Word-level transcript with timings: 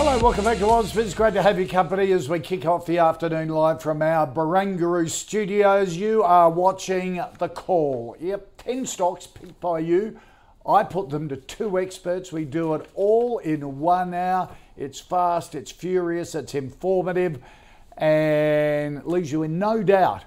Hello, 0.00 0.16
welcome 0.20 0.44
back 0.44 0.58
to 0.58 0.64
Ausbiz. 0.64 1.16
Great 1.16 1.34
to 1.34 1.42
have 1.42 1.58
your 1.58 1.66
company 1.66 2.12
as 2.12 2.28
we 2.28 2.38
kick 2.38 2.64
off 2.64 2.86
the 2.86 2.98
afternoon 2.98 3.48
live 3.48 3.82
from 3.82 4.00
our 4.00 4.28
Barangaroo 4.28 5.10
studios. 5.10 5.96
You 5.96 6.22
are 6.22 6.48
watching 6.48 7.20
The 7.38 7.48
Call. 7.48 8.16
Yep, 8.20 8.62
10 8.62 8.86
stocks 8.86 9.26
picked 9.26 9.58
by 9.58 9.80
you. 9.80 10.20
I 10.64 10.84
put 10.84 11.10
them 11.10 11.28
to 11.30 11.36
two 11.36 11.80
experts. 11.80 12.30
We 12.30 12.44
do 12.44 12.74
it 12.74 12.88
all 12.94 13.38
in 13.38 13.80
one 13.80 14.14
hour. 14.14 14.50
It's 14.76 15.00
fast, 15.00 15.56
it's 15.56 15.72
furious, 15.72 16.36
it's 16.36 16.54
informative, 16.54 17.42
and 17.96 19.04
leaves 19.04 19.32
you 19.32 19.42
in 19.42 19.58
no 19.58 19.82
doubt 19.82 20.22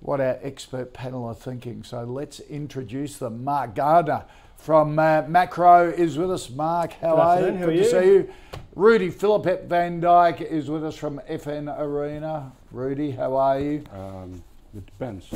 what 0.00 0.22
our 0.22 0.38
expert 0.42 0.94
panel 0.94 1.26
are 1.26 1.34
thinking. 1.34 1.82
So 1.82 2.04
let's 2.04 2.40
introduce 2.40 3.18
them. 3.18 3.44
Mark 3.44 3.74
Gardner 3.74 4.24
from 4.60 4.98
uh, 4.98 5.22
Maqro 5.22 5.92
is 5.92 6.18
with 6.18 6.30
us. 6.30 6.50
Mark, 6.50 6.92
how 7.00 7.14
Good 7.16 7.20
are 7.20 7.40
you? 7.40 7.46
how 7.46 7.50
Good 7.52 7.62
are 7.62 7.72
to 7.72 7.76
you? 7.76 7.84
see 7.84 8.04
you. 8.06 8.30
Rudi 8.76 9.10
Filapek-Vandyck 9.10 10.40
is 10.42 10.70
with 10.70 10.84
us 10.84 10.96
from 10.96 11.20
FN 11.28 11.76
Arena. 11.78 12.52
Rudi, 12.70 13.10
how 13.10 13.36
are 13.36 13.58
you? 13.58 13.84
Um, 13.92 14.42
it 14.76 14.86
depends. 14.86 15.26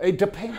It 0.00 0.18
depends. 0.18 0.58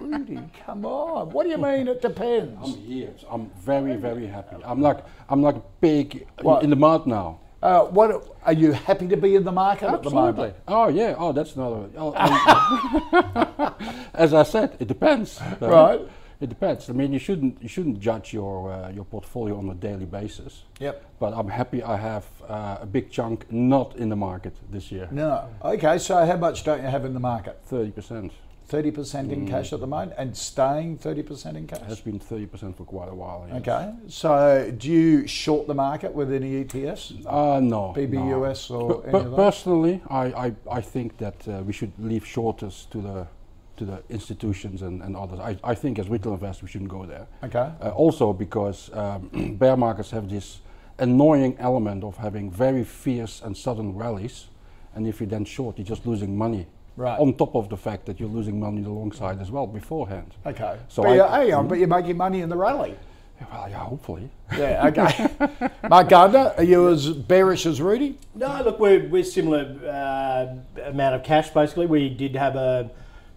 Rudi, 0.00 0.40
come 0.66 0.84
on. 0.86 1.30
What 1.30 1.44
do 1.44 1.50
you 1.50 1.58
mean 1.58 1.88
it 1.88 2.00
depends? 2.02 2.58
I'm 2.62 2.74
here. 2.80 3.10
I'm 3.30 3.50
very, 3.60 3.96
very 3.96 4.26
happy. 4.26 4.56
I'm 4.64 4.80
like, 4.80 5.04
I'm 5.28 5.42
like 5.42 5.56
big 5.80 6.26
What? 6.40 6.62
in 6.64 6.70
the 6.70 6.76
mud 6.76 7.06
now. 7.06 7.38
Uh, 7.62 7.84
what 7.84 8.26
are 8.44 8.52
you 8.52 8.72
happy 8.72 9.06
to 9.06 9.16
be 9.16 9.36
in 9.36 9.44
the 9.44 9.52
market 9.52 9.88
at 9.88 10.02
the 10.02 10.10
moment? 10.10 10.56
Oh 10.66 10.88
yeah. 10.88 11.14
Oh, 11.16 11.30
that's 11.32 11.54
another. 11.54 11.88
Oh, 11.96 12.12
as 14.14 14.34
I 14.34 14.42
said, 14.42 14.76
it 14.80 14.88
depends. 14.88 15.40
Right. 15.60 16.00
It 16.42 16.48
depends. 16.48 16.90
I 16.90 16.92
mean, 16.92 17.12
you 17.12 17.20
shouldn't 17.20 17.62
you 17.62 17.68
shouldn't 17.68 18.00
judge 18.00 18.32
your 18.32 18.72
uh, 18.72 18.90
your 18.90 19.04
portfolio 19.04 19.56
on 19.56 19.68
a 19.70 19.74
daily 19.74 20.06
basis. 20.06 20.64
Yep. 20.80 21.04
But 21.20 21.34
I'm 21.34 21.48
happy 21.48 21.84
I 21.84 21.96
have 21.96 22.26
uh, 22.48 22.78
a 22.80 22.86
big 22.86 23.12
chunk 23.12 23.50
not 23.52 23.94
in 23.96 24.08
the 24.08 24.16
market 24.16 24.54
this 24.68 24.90
year. 24.90 25.08
No. 25.12 25.48
Okay, 25.64 25.98
so 25.98 26.26
how 26.26 26.36
much 26.36 26.64
don't 26.64 26.82
you 26.82 26.88
have 26.88 27.04
in 27.04 27.14
the 27.14 27.20
market? 27.20 27.60
Thirty 27.64 27.92
percent 27.92 28.32
30% 28.70 29.30
in 29.30 29.46
cash 29.46 29.72
at 29.72 29.80
the 29.80 29.86
moment 29.86 30.14
and 30.16 30.34
staying 30.34 30.96
30% 30.96 31.56
in 31.56 31.66
cash. 31.66 31.80
It 31.80 31.86
has 31.88 32.00
been 32.00 32.18
thirty 32.18 32.46
percent 32.46 32.76
for 32.76 32.84
quite 32.84 33.08
a 33.08 33.14
while. 33.14 33.46
yes. 33.46 33.60
Okay, 33.60 33.92
so 34.08 34.74
do 34.78 34.90
you 34.90 35.26
short 35.26 35.66
the 35.66 35.74
market 35.74 36.12
with 36.14 36.32
any 36.32 36.64
ETFs? 36.64 37.26
Uh, 37.26 37.60
no. 37.60 37.92
BBUS 37.94 38.70
no. 38.70 38.76
or 38.76 39.02
per- 39.02 39.18
of? 39.18 39.36
Personally, 39.36 40.00
I, 40.08 40.24
I, 40.46 40.54
I 40.70 40.80
think 40.80 41.18
that 41.18 41.46
uh, 41.46 41.62
we 41.64 41.72
should 41.72 41.92
leave 41.98 42.26
shorters 42.26 42.86
to 42.92 43.02
the 43.02 43.26
to 43.84 43.92
the 43.92 44.02
institutions 44.14 44.82
and, 44.82 45.02
and 45.02 45.16
others. 45.16 45.40
I, 45.40 45.56
I 45.64 45.74
think 45.74 45.98
as 45.98 46.08
retail 46.08 46.32
investors 46.34 46.62
we 46.62 46.68
shouldn't 46.68 46.90
go 46.90 47.04
there. 47.04 47.26
Okay. 47.42 47.70
Uh, 47.80 47.90
also 47.90 48.32
because 48.32 48.90
um, 48.94 49.56
bear 49.58 49.76
markets 49.76 50.10
have 50.10 50.28
this 50.28 50.60
annoying 50.98 51.56
element 51.58 52.04
of 52.04 52.16
having 52.16 52.50
very 52.50 52.84
fierce 52.84 53.42
and 53.42 53.56
sudden 53.56 53.94
rallies, 53.94 54.46
and 54.94 55.06
if 55.06 55.20
you're 55.20 55.28
then 55.28 55.44
short, 55.44 55.78
you're 55.78 55.86
just 55.86 56.06
losing 56.06 56.36
money. 56.36 56.66
Right. 56.96 57.18
On 57.18 57.34
top 57.34 57.54
of 57.54 57.70
the 57.70 57.76
fact 57.76 58.04
that 58.06 58.20
you're 58.20 58.28
losing 58.28 58.60
money 58.60 58.82
the 58.82 58.90
long 58.90 59.12
side 59.12 59.40
as 59.40 59.50
well 59.50 59.66
beforehand. 59.66 60.34
Okay. 60.44 60.76
So 60.88 61.02
but, 61.02 61.12
I- 61.12 61.14
you, 61.14 61.22
hang 61.22 61.54
on, 61.54 61.68
but 61.68 61.78
you're 61.78 61.88
making 61.88 62.16
money 62.16 62.40
in 62.40 62.48
the 62.48 62.56
rally. 62.56 62.96
Well, 63.50 63.68
yeah, 63.68 63.78
hopefully. 63.78 64.30
Yeah, 64.56 64.86
okay. 64.86 65.70
Mark 65.88 66.08
Gardner, 66.08 66.52
are 66.56 66.62
you 66.62 66.90
as 66.90 67.08
bearish 67.08 67.66
as 67.66 67.80
Rudi? 67.80 68.16
No, 68.36 68.62
look, 68.62 68.78
we're, 68.78 69.08
we're 69.08 69.24
similar 69.24 69.76
uh, 69.84 70.82
amount 70.84 71.16
of 71.16 71.24
cash 71.24 71.50
basically. 71.50 71.86
We 71.86 72.08
did 72.08 72.36
have 72.36 72.54
a 72.54 72.90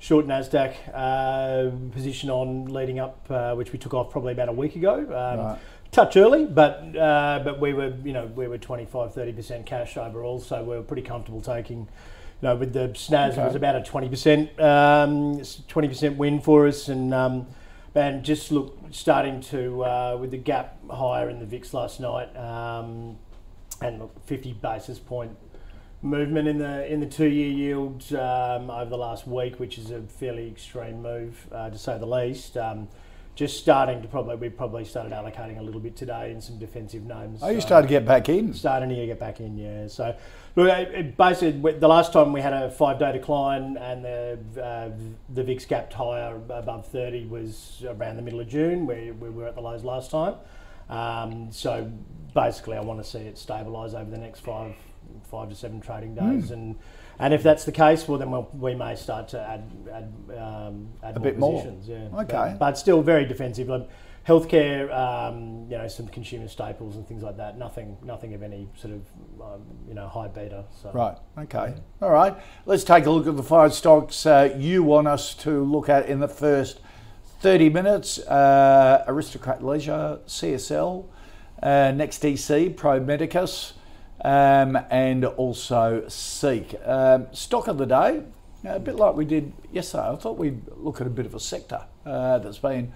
short 0.05 0.27
Nasdaq 0.27 0.75
uh, 0.93 1.71
position 1.91 2.29
on 2.29 2.65
leading 2.65 2.99
up, 2.99 3.25
uh, 3.29 3.55
which 3.55 3.71
we 3.71 3.79
took 3.79 3.95
off 3.95 4.11
probably 4.11 4.33
about 4.33 4.49
a 4.49 4.51
week 4.51 4.75
ago. 4.75 4.99
Um, 4.99 5.45
Right. 5.45 5.59
Touch 5.91 6.17
early, 6.17 6.45
but 6.45 6.95
uh, 6.97 7.39
but 7.43 7.61
we 7.61 7.73
were 7.73 7.93
you 8.03 8.11
know 8.11 8.25
we 8.35 8.47
were 8.47 8.57
25 8.57 9.13
30 9.13 9.31
percent 9.31 9.65
cash 9.65 9.95
overall, 9.95 10.39
so 10.39 10.61
we 10.61 10.75
were 10.75 10.81
pretty 10.81 11.03
comfortable 11.03 11.41
taking. 11.41 11.87
You 12.41 12.49
know, 12.49 12.55
with 12.57 12.73
the 12.73 12.93
SNAS, 12.93 13.37
it 13.37 13.45
was 13.45 13.55
about 13.55 13.77
a 13.77 13.83
20 13.83 14.09
percent 14.09 14.59
um, 14.59 15.41
20 15.69 15.87
percent 15.87 16.17
win 16.17 16.41
for 16.41 16.67
us, 16.67 16.89
and 16.89 17.13
um, 17.13 17.47
and 17.93 18.25
just 18.25 18.51
look 18.51 18.77
starting 18.91 19.39
to 19.41 19.85
uh, 19.85 20.17
with 20.19 20.31
the 20.31 20.37
gap 20.37 20.77
higher 20.89 21.29
in 21.29 21.39
the 21.39 21.45
VIX 21.45 21.73
last 21.73 22.01
night. 22.01 22.35
Um, 22.35 23.17
and 23.81 23.99
look, 23.99 24.25
50 24.25 24.53
basis 24.53 24.99
point 24.99 25.31
movement 26.05 26.47
in 26.47 26.57
the 26.59 26.91
in 26.91 26.99
the 26.99 27.05
two 27.05 27.27
year 27.27 27.49
yield 27.51 28.03
um, 28.13 28.69
over 28.69 28.89
the 28.89 28.97
last 28.97 29.27
week, 29.27 29.59
which 29.59 29.77
is 29.77 29.91
a 29.91 30.01
fairly 30.03 30.47
extreme 30.47 31.01
move 31.01 31.47
uh, 31.51 31.69
to 31.69 31.77
say 31.77 31.97
the 31.97 32.05
least. 32.05 32.55
Um, 32.57 32.87
just 33.35 33.57
starting 33.59 34.01
to 34.01 34.07
probably 34.07 34.37
we 34.37 34.47
probably 34.47 34.85
started 34.85 35.11
allocating 35.11 35.59
a 35.59 35.61
little 35.61 35.81
bit 35.81 35.97
today 35.97 36.31
in 36.31 36.39
some 36.39 36.57
defensive 36.57 37.03
names. 37.03 37.41
Oh, 37.43 37.49
you 37.49 37.59
So- 37.59 37.67
started 37.67 37.87
to 37.87 37.91
get 37.91 38.05
back 38.05 38.29
in. 38.29 38.53
starting 38.53 38.87
to 38.87 39.05
get 39.05 39.19
back 39.19 39.41
in, 39.41 39.57
yeah. 39.57 39.87
So, 39.87 40.15
look, 40.55 40.69
it, 40.69 40.93
it 40.95 41.17
basically, 41.17 41.73
the 41.73 41.87
last 41.89 42.13
time 42.13 42.31
we 42.31 42.39
had 42.39 42.53
a 42.53 42.71
five-day 42.71 43.11
decline 43.11 43.75
and 43.75 44.05
the 44.05 44.39
uh, 44.63 44.89
the 45.33 45.43
VIX 45.43 45.65
gapped 45.65 45.91
higher 45.93 46.33
above 46.35 46.87
30 46.87 47.25
was 47.25 47.83
around 47.85 48.15
the 48.15 48.21
middle 48.21 48.39
of 48.39 48.47
June, 48.47 48.85
where 48.87 49.11
we 49.13 49.29
were 49.29 49.47
at 49.47 49.55
the 49.55 49.61
lows 49.61 49.83
last 49.83 50.11
time. 50.11 50.35
Um, 50.89 51.51
so, 51.51 51.91
basically, 52.33 52.77
I 52.77 52.81
want 52.81 53.03
to 53.03 53.09
see 53.09 53.19
it 53.19 53.35
stabilise 53.35 53.93
over 53.99 54.09
the 54.09 54.17
next 54.17 54.41
five 54.41 54.75
five 55.29 55.49
to 55.49 55.55
seven 55.55 55.81
trading 55.81 56.15
Hmm. 56.15 56.39
days, 56.39 56.51
and 56.51 56.75
and 57.19 57.33
if 57.33 57.43
that's 57.43 57.63
the 57.63 57.71
case, 57.71 58.07
well, 58.07 58.17
then 58.17 58.29
we'll, 58.31 58.49
we 58.53 58.75
may 58.75 58.95
start 58.95 59.29
to 59.29 59.39
add 59.39 59.63
add, 59.91 60.13
um, 60.37 60.89
add 61.01 61.15
A 61.15 61.19
more 61.19 61.23
bit 61.23 61.39
more. 61.39 61.73
Yeah. 61.83 62.07
Okay. 62.13 62.33
But, 62.33 62.59
but 62.59 62.77
still 62.77 63.01
very 63.01 63.25
defensive. 63.25 63.69
Like 63.69 63.89
healthcare, 64.27 64.91
um, 64.93 65.67
you 65.69 65.77
know, 65.77 65.87
some 65.87 66.07
consumer 66.07 66.47
staples 66.47 66.95
and 66.95 67.07
things 67.07 67.21
like 67.21 67.37
that. 67.37 67.57
Nothing, 67.59 67.95
nothing 68.03 68.33
of 68.33 68.41
any 68.41 68.67
sort 68.75 68.95
of, 68.95 69.01
um, 69.39 69.61
you 69.87 69.93
know, 69.93 70.07
high 70.07 70.27
beta. 70.27 70.65
So. 70.81 70.91
Right, 70.91 71.15
okay. 71.37 71.75
All 72.01 72.09
right. 72.09 72.35
Let's 72.65 72.83
take 72.83 73.05
a 73.05 73.11
look 73.11 73.27
at 73.27 73.35
the 73.37 73.43
five 73.43 73.73
stocks 73.73 74.25
uh, 74.25 74.55
you 74.57 74.81
want 74.81 75.07
us 75.07 75.35
to 75.35 75.63
look 75.63 75.89
at 75.89 76.09
in 76.09 76.19
the 76.21 76.27
first 76.27 76.79
30 77.41 77.69
minutes. 77.69 78.17
Uh, 78.19 79.03
Aristocrat 79.07 79.63
Leisure, 79.63 80.19
CSL, 80.25 81.05
uh, 81.61 81.67
NextDC, 81.67 82.75
Pro 82.75 82.99
Medicus, 82.99 83.73
um, 84.25 84.75
and 84.89 85.23
also 85.23 86.03
Seek. 86.07 86.75
Um, 86.83 87.27
stock 87.31 87.67
of 87.67 87.77
the 87.77 87.85
day, 87.85 88.23
a 88.65 88.79
bit 88.79 88.95
like 88.95 89.15
we 89.15 89.23
did 89.23 89.53
yesterday. 89.71 90.09
I 90.09 90.15
thought 90.15 90.39
we'd 90.39 90.63
look 90.77 90.99
at 90.99 91.05
a 91.05 91.11
bit 91.11 91.27
of 91.27 91.35
a 91.35 91.39
sector 91.39 91.85
uh, 92.07 92.39
that's 92.39 92.57
been 92.57 92.91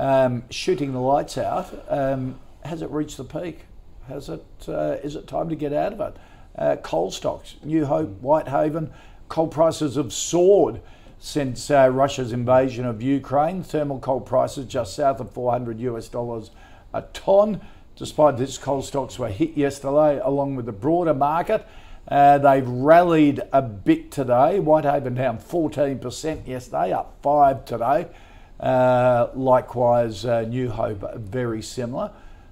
um, 0.00 0.42
shooting 0.50 0.92
the 0.92 0.98
lights 0.98 1.38
out. 1.38 1.72
Um, 1.88 2.40
has 2.64 2.82
it 2.82 2.90
reached 2.90 3.18
the 3.18 3.24
peak? 3.24 3.60
Has 4.08 4.28
it? 4.28 4.44
Uh, 4.66 4.96
is 5.04 5.14
it 5.14 5.28
time 5.28 5.48
to 5.48 5.54
get 5.54 5.72
out 5.72 5.92
of 5.92 6.00
it? 6.00 6.16
Uh, 6.58 6.76
coal 6.82 7.12
stocks, 7.12 7.54
New 7.62 7.86
Hope, 7.86 8.18
Whitehaven, 8.20 8.92
coal 9.28 9.46
prices 9.46 9.94
have 9.94 10.12
soared 10.12 10.80
since 11.20 11.70
uh, 11.70 11.88
Russia's 11.88 12.32
invasion 12.32 12.84
of 12.84 13.00
Ukraine. 13.00 13.62
Thermal 13.62 14.00
coal 14.00 14.20
prices 14.20 14.66
just 14.66 14.96
south 14.96 15.20
of 15.20 15.30
400 15.30 15.78
US 15.80 16.08
dollars 16.08 16.50
a 16.92 17.02
ton. 17.12 17.60
Despite 17.96 18.36
this, 18.36 18.58
coal 18.58 18.82
stocks 18.82 19.18
were 19.18 19.28
hit 19.28 19.56
yesterday 19.56 20.18
along 20.22 20.56
with 20.56 20.66
the 20.66 20.72
broader 20.72 21.14
market. 21.14 21.66
Uh, 22.08 22.38
they've 22.38 22.68
rallied 22.68 23.40
a 23.52 23.62
bit 23.62 24.10
today. 24.10 24.58
Whitehaven 24.58 25.14
down 25.14 25.38
14% 25.38 26.46
yesterday, 26.46 26.92
up 26.92 27.14
5 27.22 27.64
today. 27.64 28.06
Uh, 28.58 29.28
likewise, 29.34 30.24
uh, 30.24 30.42
New 30.42 30.70
Hope, 30.70 31.14
very 31.16 31.62
similar. 31.62 32.10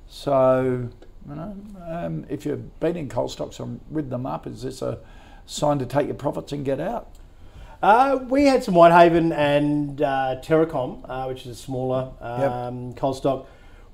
So, 0.09 0.89
you 1.29 1.35
know, 1.35 1.57
um, 1.89 2.25
if 2.29 2.47
you've 2.47 2.79
been 2.81 2.97
in 2.97 3.09
coal 3.09 3.29
stocks 3.29 3.59
and 3.59 3.81
rid 3.91 4.11
them 4.11 4.27
up, 4.27 4.47
is 4.47 4.63
this 4.63 4.81
a 4.81 4.99
sign 5.47 5.79
to 5.81 5.87
take 5.87 6.07
your 6.07 6.15
profits 6.15 6.53
and 6.53 6.65
get 6.65 6.81
out? 6.81 7.09
Uh, 7.83 8.21
we 8.29 8.45
had 8.47 8.63
some 8.63 8.75
Whitehaven 8.75 9.33
and 9.33 10.01
uh, 10.01 10.37
Terracom, 10.41 11.05
uh, 11.09 11.25
which 11.27 11.43
is 11.47 11.59
a 11.59 11.61
smaller 11.61 12.13
Yep. 12.21 12.51
um, 12.53 12.93
coal 12.95 13.13
stock. 13.13 13.47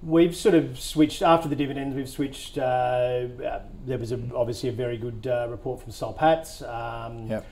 We've 0.02 0.34
sort 0.36 0.54
of 0.54 0.78
switched 0.78 1.22
after 1.22 1.48
the 1.48 1.56
dividends. 1.56 1.96
We've 1.96 2.08
switched. 2.08 2.56
Uh, 2.56 2.62
uh, 2.62 3.62
there 3.84 3.98
was 3.98 4.12
a, 4.12 4.20
obviously 4.34 4.68
a 4.68 4.72
very 4.72 4.96
good 4.96 5.26
uh, 5.26 5.48
report 5.50 5.82
from 5.82 5.90
Soul 5.90 6.12
Patts. 6.12 6.62
Um, 6.62 7.26
Yep. 7.26 7.44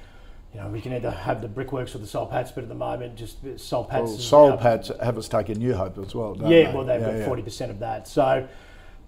you 0.55 0.61
know, 0.61 0.69
we 0.69 0.81
can 0.81 0.93
either 0.93 1.11
have 1.11 1.43
the 1.43 1.49
brickworks 1.49 1.95
or 1.97 1.99
the 1.99 2.07
Soul 2.07 2.27
Patts, 2.27 2.53
but 2.53 2.63
at 2.63 2.69
the 2.69 2.75
moment, 2.75 3.17
just 3.17 3.39
Soul 3.59 3.85
Patts. 3.85 4.31
Well, 4.31 4.53
our- 4.53 4.59
have 5.05 5.19
us 5.19 5.29
taking 5.29 5.59
New 5.59 5.75
Hope 5.75 5.99
as 5.99 6.15
well, 6.15 6.35
don't 6.35 6.49
yeah, 6.49 6.69
they? 6.71 6.75
well, 6.77 6.85
they've 6.85 7.01
Yeah, 7.01 7.07
got 7.09 7.17
yeah. 7.19 7.25
forty 7.27 7.43
percent 7.43 7.73
of 7.73 7.81
that. 7.81 8.07
So 8.07 8.47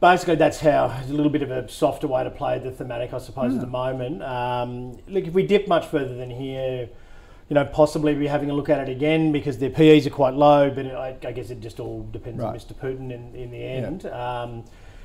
basically, 0.01 0.35
that's 0.35 0.59
how 0.59 0.87
a 0.87 1.07
little 1.13 1.31
bit 1.31 1.43
of 1.43 1.53
a 1.53 1.69
softer 1.69 2.09
way 2.09 2.25
to 2.25 2.31
play 2.31 2.59
the 2.59 2.73
thematic, 2.73 3.15
I 3.15 3.19
suppose, 3.19 3.55
at 3.55 3.61
the 3.61 3.67
moment. 3.69 4.21
Um, 4.21 4.99
look, 5.07 5.29
if 5.29 5.33
we 5.33 5.47
dip 5.47 5.69
much 5.69 5.87
further 5.87 6.15
than 6.17 6.31
here. 6.31 6.89
You 7.49 7.55
know, 7.55 7.65
possibly 7.65 8.15
be 8.15 8.27
having 8.27 8.51
a 8.51 8.55
look 8.55 8.69
at 8.69 8.87
it 8.87 8.91
again 8.91 9.33
because 9.33 9.57
their 9.57 9.71
PEs 9.71 10.07
are 10.07 10.11
quite 10.11 10.35
low, 10.35 10.71
but 10.71 10.87
I, 10.87 11.17
I 11.25 11.33
guess 11.33 11.49
it 11.51 11.61
just 11.61 11.81
all 11.81 12.07
depends 12.13 12.43
on 12.43 12.55
Mr. 12.55 12.75
Putin 12.75 13.11
in, 13.11 13.35
in 13.35 13.51
the 13.51 13.65
end. 13.65 14.05
Um, 14.07 14.65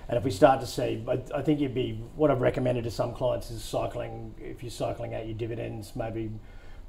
and 0.10 0.18
if 0.18 0.26
we 0.26 0.32
start 0.32 0.60
to 0.60 0.68
see, 0.68 1.04
I, 1.08 1.22
I 1.34 1.42
think 1.42 1.62
you'd 1.62 1.74
be 1.74 1.94
what 2.16 2.30
I've 2.30 2.42
recommended 2.42 2.84
to 2.84 2.92
some 2.92 3.14
clients 3.14 3.50
is 3.50 3.64
cycling. 3.64 4.36
If 4.38 4.62
you're 4.62 4.70
cycling 4.70 5.16
out 5.16 5.26
your 5.26 5.36
dividends, 5.36 5.96
maybe 5.96 6.32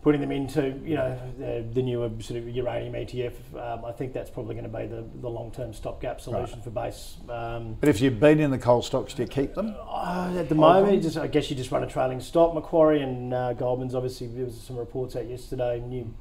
putting 0.04 0.20
them 0.20 0.30
into 0.30 0.78
you 0.84 0.94
know 0.96 1.18
the, 1.38 1.64
the 1.72 1.82
newer 1.82 2.10
sort 2.20 2.38
of 2.38 2.48
uranium 2.50 2.92
ETF. 2.92 3.32
Um, 3.56 3.84
I 3.86 3.90
think 3.92 4.12
that's 4.12 4.28
probably 4.30 4.54
going 4.54 4.70
to 4.70 4.78
be 4.78 4.86
the, 4.86 5.02
the 5.22 5.28
long 5.30 5.50
term 5.50 5.72
stopgap 5.72 6.20
solution 6.20 6.60
for 6.60 6.68
base. 6.70 7.16
Um, 7.28 7.78
But 7.80 7.88
if 7.88 8.02
you've 8.02 8.20
been 8.20 8.38
in 8.38 8.50
the 8.50 8.58
coal 8.58 8.82
stocks, 8.82 9.14
do 9.14 9.22
you 9.22 9.28
keep 9.28 9.54
them? 9.54 9.74
uh, 9.88 10.34
at 10.38 10.50
the 10.50 10.54
moment, 10.54 11.02
just, 11.02 11.16
I 11.16 11.26
guess 11.26 11.48
you 11.50 11.56
just 11.56 11.72
run 11.72 11.82
a 11.82 11.86
trailing 11.86 12.20
stop. 12.20 12.52
Macquarie 12.54 13.00
and 13.00 13.32
uh, 13.32 13.54
Goldman's 13.54 13.94
obviously 13.94 14.26
there 14.26 14.44
was 14.44 14.60
some 14.60 14.76
reports 14.76 15.16
out 15.16 15.26
yesterday. 15.26 15.80
New, 15.80 16.14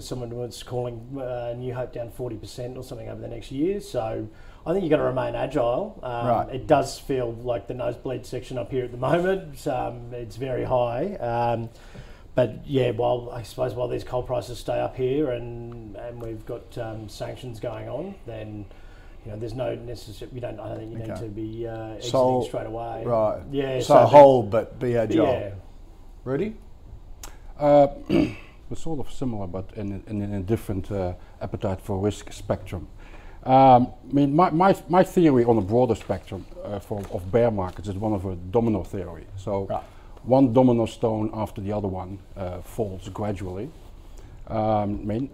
someone 0.00 0.28
was 0.30 0.62
calling 0.62 1.18
uh, 1.18 1.54
New 1.56 1.72
Hope 1.72 1.94
down 1.94 2.10
forty 2.10 2.36
percent 2.36 2.76
or 2.76 2.84
something 2.84 3.08
over 3.08 3.22
the 3.22 3.28
next 3.28 3.50
year. 3.50 3.80
So 3.80 4.28
I 4.66 4.72
think 4.72 4.82
you've 4.84 4.90
got 4.90 4.98
to 4.98 5.02
remain 5.02 5.34
agile. 5.34 5.98
Um, 6.02 6.26
Right. 6.26 6.54
It 6.54 6.66
does 6.66 6.98
feel 6.98 7.32
like 7.32 7.68
the 7.68 7.74
nosebleed 7.74 8.26
section 8.26 8.58
up 8.58 8.70
here 8.70 8.84
at 8.84 8.90
the 8.92 8.98
moment. 8.98 9.66
Um, 9.66 10.12
it's 10.12 10.36
very 10.36 10.64
high. 10.64 11.16
But 12.34 12.66
yeah, 12.66 12.90
while 12.90 13.30
I 13.32 13.42
suppose 13.42 13.74
while 13.74 13.88
these 13.88 14.02
coal 14.04 14.22
prices 14.22 14.58
stay 14.58 14.80
up 14.80 14.96
here 14.96 15.30
and 15.30 15.96
and 15.96 16.20
we've 16.20 16.44
got 16.44 16.76
um, 16.78 17.08
sanctions 17.08 17.60
going 17.60 17.88
on, 17.88 18.14
then 18.26 18.66
you 19.24 19.30
know 19.32 19.38
there's 19.38 19.54
no 19.54 19.74
necessary. 19.76 20.30
You 20.34 20.40
don't. 20.40 20.58
I 20.58 20.68
don't 20.68 20.78
think 20.78 20.92
you 20.92 20.98
need 20.98 21.16
to 21.16 21.28
be 21.28 21.66
uh, 21.68 21.90
exiting 21.94 22.10
So- 22.10 22.44
straight 22.48 22.66
away. 22.66 23.04
Right. 23.04 23.42
Yeah. 23.52 23.80
So, 23.80 23.94
the- 23.94 24.06
hold, 24.06 24.50
but 24.50 24.78
be 24.80 24.96
agile. 24.96 25.26
Yeah. 25.26 25.50
Ready? 26.24 26.56
Uh, 27.58 27.86
we're 28.08 28.76
sort 28.76 28.98
of 28.98 29.12
similar, 29.12 29.46
but 29.46 29.70
in, 29.76 30.02
in, 30.08 30.22
in 30.22 30.34
a 30.34 30.42
different 30.42 30.90
uh, 30.90 31.14
appetite 31.40 31.80
for 31.80 31.98
risk 31.98 32.32
spectrum. 32.32 32.88
Um, 33.44 33.92
I 34.10 34.12
mean, 34.12 34.34
my, 34.34 34.48
my, 34.50 34.74
my 34.88 35.04
theory 35.04 35.44
on 35.44 35.58
a 35.58 35.60
broader 35.60 35.94
spectrum 35.94 36.46
uh, 36.64 36.78
for, 36.78 37.02
of 37.12 37.30
bear 37.30 37.50
markets 37.50 37.88
is 37.88 37.94
one 37.96 38.14
of 38.14 38.24
a 38.24 38.34
domino 38.36 38.82
theory. 38.82 39.26
So 39.36 39.66
Right. 39.66 39.84
One 40.26 40.52
domino 40.52 40.86
stone 40.86 41.30
after 41.34 41.60
the 41.60 41.72
other 41.72 41.88
one 41.88 42.18
uh, 42.36 42.60
falls 42.62 43.08
gradually. 43.10 43.70
Um, 44.46 45.00
I 45.02 45.04
mean, 45.04 45.30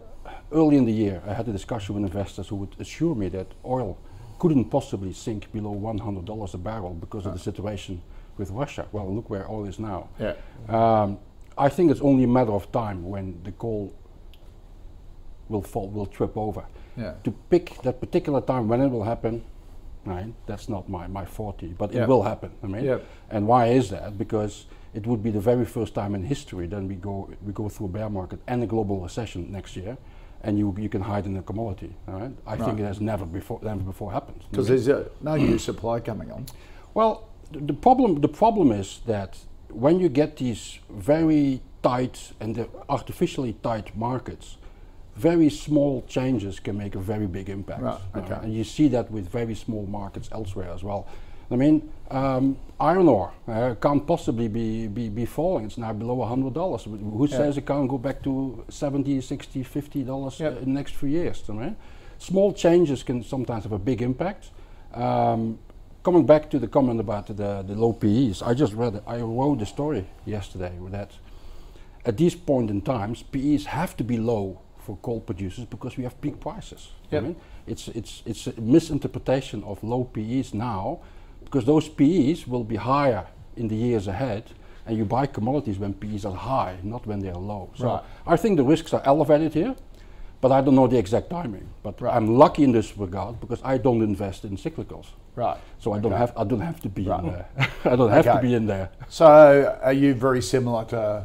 early 0.53 0.77
in 0.77 0.85
the 0.85 0.93
year, 0.93 1.23
I 1.27 1.35
had 1.35 1.49
a 1.49 1.53
discussion 1.53 1.95
with 1.95 2.05
investors 2.05 2.49
who 2.49 2.57
would 2.57 2.77
assure 2.79 3.15
me 3.15 3.29
that 3.29 3.47
oil 3.65 3.99
couldn't 4.39 4.67
possibly 4.67 5.13
sink 5.13 5.53
below 5.53 5.75
$100 5.75 6.55
a 6.55 6.59
barrel 6.59 6.95
because 6.95 7.27
of 7.27 7.33
the 7.33 7.39
situation 7.39 8.03
with 8.37 8.51
Russia. 8.51 8.87
Well, 8.91 9.15
look 9.15 9.29
where 9.31 9.49
oil 9.51 9.67
is 9.67 9.79
now. 9.79 10.09
Yeah. 10.19 10.35
Um, 10.69 11.19
I 11.59 11.69
think 11.69 11.91
it's 11.91 12.01
only 12.01 12.25
a 12.25 12.29
matter 12.29 12.53
of 12.53 12.73
time 12.73 13.09
when 13.09 13.41
the 13.45 13.53
coal 13.53 13.95
will 15.49 15.63
fall, 15.63 15.89
will 15.89 16.07
trip 16.07 16.37
over. 16.37 16.65
Yeah. 16.97 17.15
To 17.25 17.31
pick 17.51 17.83
that 17.83 18.01
particular 18.01 18.41
time 18.41 18.67
when 18.69 18.81
it 18.81 18.89
will 18.89 19.05
happen, 19.05 19.45
right? 20.05 20.33
That's 20.47 20.69
not 20.69 20.89
my, 20.89 21.07
my 21.07 21.25
forte, 21.25 21.69
but 21.79 21.93
Yeah. 21.93 22.03
it 22.03 22.09
will 22.09 22.23
happen. 22.23 22.51
I 22.63 22.67
mean, 22.67 22.85
Yeah. 22.85 22.99
and 23.31 23.47
why 23.47 23.67
is 23.69 23.89
that? 23.91 24.17
Because 24.19 24.67
it 24.95 25.07
would 25.07 25.23
be 25.23 25.31
the 25.31 25.41
very 25.41 25.65
first 25.65 25.95
time 25.95 26.15
in 26.15 26.25
history 26.25 26.67
that 26.69 26.83
we 26.83 26.95
go 26.95 27.29
we 27.47 27.53
go 27.53 27.69
through 27.69 27.87
a 27.87 27.91
bear 27.91 28.09
market 28.11 28.41
and 28.47 28.63
a 28.63 28.67
global 28.67 29.01
recession 29.01 29.51
next 29.53 29.77
year, 29.77 29.97
and 30.43 30.59
you 30.59 30.75
you 30.79 30.89
can 30.89 31.03
hide 31.03 31.27
in 31.27 31.37
a 31.37 31.43
commodity. 31.43 31.95
All 32.09 32.15
right? 32.15 32.33
I 32.47 32.57
think 32.57 32.81
it 32.81 32.85
has 32.85 33.01
never 33.01 33.25
before 33.27 33.61
never 33.63 33.83
before 33.83 34.11
happened. 34.13 34.45
Because 34.51 34.67
there's 34.69 34.89
uh, 34.89 35.09
no 35.21 35.37
new 35.37 35.59
supply 35.59 36.01
coming 36.01 36.33
on. 36.33 36.47
Well, 36.95 37.29
th- 37.53 37.67
the 37.67 37.75
problem 37.75 38.21
the 38.21 38.29
problem 38.29 38.73
is 38.73 39.01
that 39.07 39.39
when 39.73 40.01
you 40.01 40.09
get 40.09 40.37
these 40.37 40.81
very 40.91 41.61
tight 41.83 42.33
and 42.41 42.67
artificially 42.89 43.53
tight 43.63 43.97
markets, 43.97 44.57
very 45.21 45.51
small 45.51 46.03
changes 46.09 46.61
can 46.61 46.77
make 46.79 46.95
a 46.95 46.99
very 47.13 47.27
big 47.27 47.49
impact. 47.49 47.83
Right, 47.83 48.01
okay. 48.17 48.39
and 48.43 48.55
you 48.55 48.65
see 48.65 48.89
that 48.89 49.11
with 49.11 49.29
very 49.29 49.55
small 49.55 49.87
markets 49.87 50.29
elsewhere 50.33 50.71
as 50.75 50.83
well. 50.83 51.07
I 51.53 51.57
mean, 51.57 51.91
um, 52.11 52.57
iron 52.79 53.09
ore 53.09 53.33
uh, 53.49 53.75
can't 53.81 54.07
possibly 54.07 54.49
be, 54.49 54.87
be, 54.87 55.09
be 55.09 55.27
falling. 55.27 55.65
It's 55.67 55.79
now 55.79 55.93
below 55.93 56.17
$100. 56.19 56.55
Wh- 56.85 57.17
Who 57.19 57.27
Yeah. 57.29 57.37
says 57.37 57.57
it 57.59 57.67
can't 57.67 57.89
go 57.89 57.99
back 57.99 58.23
to 58.23 58.65
70, 58.69 59.21
60, 59.21 59.63
50 59.65 60.03
dollars 60.05 60.39
Yep. 60.41 60.59
in 60.63 60.65
the 60.65 60.71
next 60.81 60.95
few 60.95 61.09
years? 61.09 61.43
I 61.49 61.53
mean, 61.53 61.77
small 62.19 62.53
changes 62.53 63.03
can 63.03 63.23
sometimes 63.25 63.65
have 63.65 63.73
a 63.73 63.79
big 63.79 64.01
impact. 64.01 64.51
Um, 64.95 65.59
coming 66.05 66.25
back 66.25 66.49
to 66.51 66.59
the 66.59 66.69
comment 66.69 67.01
about 67.01 67.27
the, 67.27 67.63
the 67.67 67.75
low 67.75 67.93
PEs, 67.93 68.43
I 68.43 68.55
just 68.55 68.73
read, 68.75 69.03
I 69.07 69.21
wrote 69.21 69.61
a 69.63 69.67
story 69.67 70.07
yesterday 70.25 70.73
that 70.91 71.11
at 72.07 72.17
this 72.17 72.35
point 72.37 72.71
in 72.71 72.81
times, 72.81 73.23
PEs 73.33 73.67
have 73.67 73.97
to 73.97 74.05
be 74.05 74.17
low 74.19 74.61
for 74.91 74.97
coal 75.03 75.21
producers 75.21 75.65
because 75.67 75.97
we 75.97 76.03
have 76.05 76.21
peak 76.21 76.41
prices. 76.41 76.91
I 77.13 77.21
mean, 77.21 77.37
it's, 77.67 77.89
it's, 77.89 78.23
it's 78.27 78.47
a 78.49 78.61
misinterpretation 78.61 79.63
of 79.65 79.83
low 79.85 80.05
PEs 80.05 80.53
now 80.55 80.99
because 81.45 81.65
those 81.65 81.89
PEs 81.89 82.47
will 82.47 82.65
be 82.65 82.77
higher 82.77 83.25
in 83.57 83.69
the 83.69 83.77
years 83.77 84.09
ahead 84.09 84.45
and 84.87 84.97
you 84.99 85.05
buy 85.05 85.27
commodities 85.27 85.79
when 85.79 85.95
PEs 85.95 86.25
are 86.25 86.35
high, 86.35 86.77
not 86.83 87.07
when 87.07 87.21
they 87.21 87.29
are 87.29 87.39
low. 87.39 87.71
So 87.77 87.87
Right. 87.87 88.03
I 88.27 88.37
think 88.37 88.57
the 88.57 88.65
risks 88.65 88.93
are 88.93 89.03
elevated 89.05 89.55
here, 89.55 89.75
but 90.41 90.51
I 90.51 90.61
don't 90.61 90.75
know 90.75 90.89
the 90.89 90.99
exact 90.99 91.31
timing. 91.31 91.69
But 91.83 92.01
Right. 92.01 92.17
I'm 92.17 92.27
lucky 92.37 92.65
in 92.65 92.73
this 92.73 92.97
regard 92.99 93.39
because 93.41 93.61
I 93.63 93.79
don't 93.79 94.03
invest 94.03 94.45
in 94.45 94.57
cyclicals. 94.57 95.07
Right. 95.37 95.59
So 95.79 95.93
I 95.93 96.01
don't 96.01 96.13
have 96.23 96.33
I 96.37 96.45
don't 96.45 96.63
have 96.63 96.81
to 96.81 96.89
be 96.89 97.03
Right. 97.05 97.21
in 97.25 97.27
there. 97.31 97.47
I 97.93 97.97
don't 97.97 98.11
have 98.11 98.25
to 98.25 98.41
be 98.43 98.55
in 98.55 98.67
there. 98.67 98.89
So 99.09 99.27
are 99.83 99.93
you 99.93 100.15
very 100.15 100.43
similar 100.43 100.85
to 100.87 101.25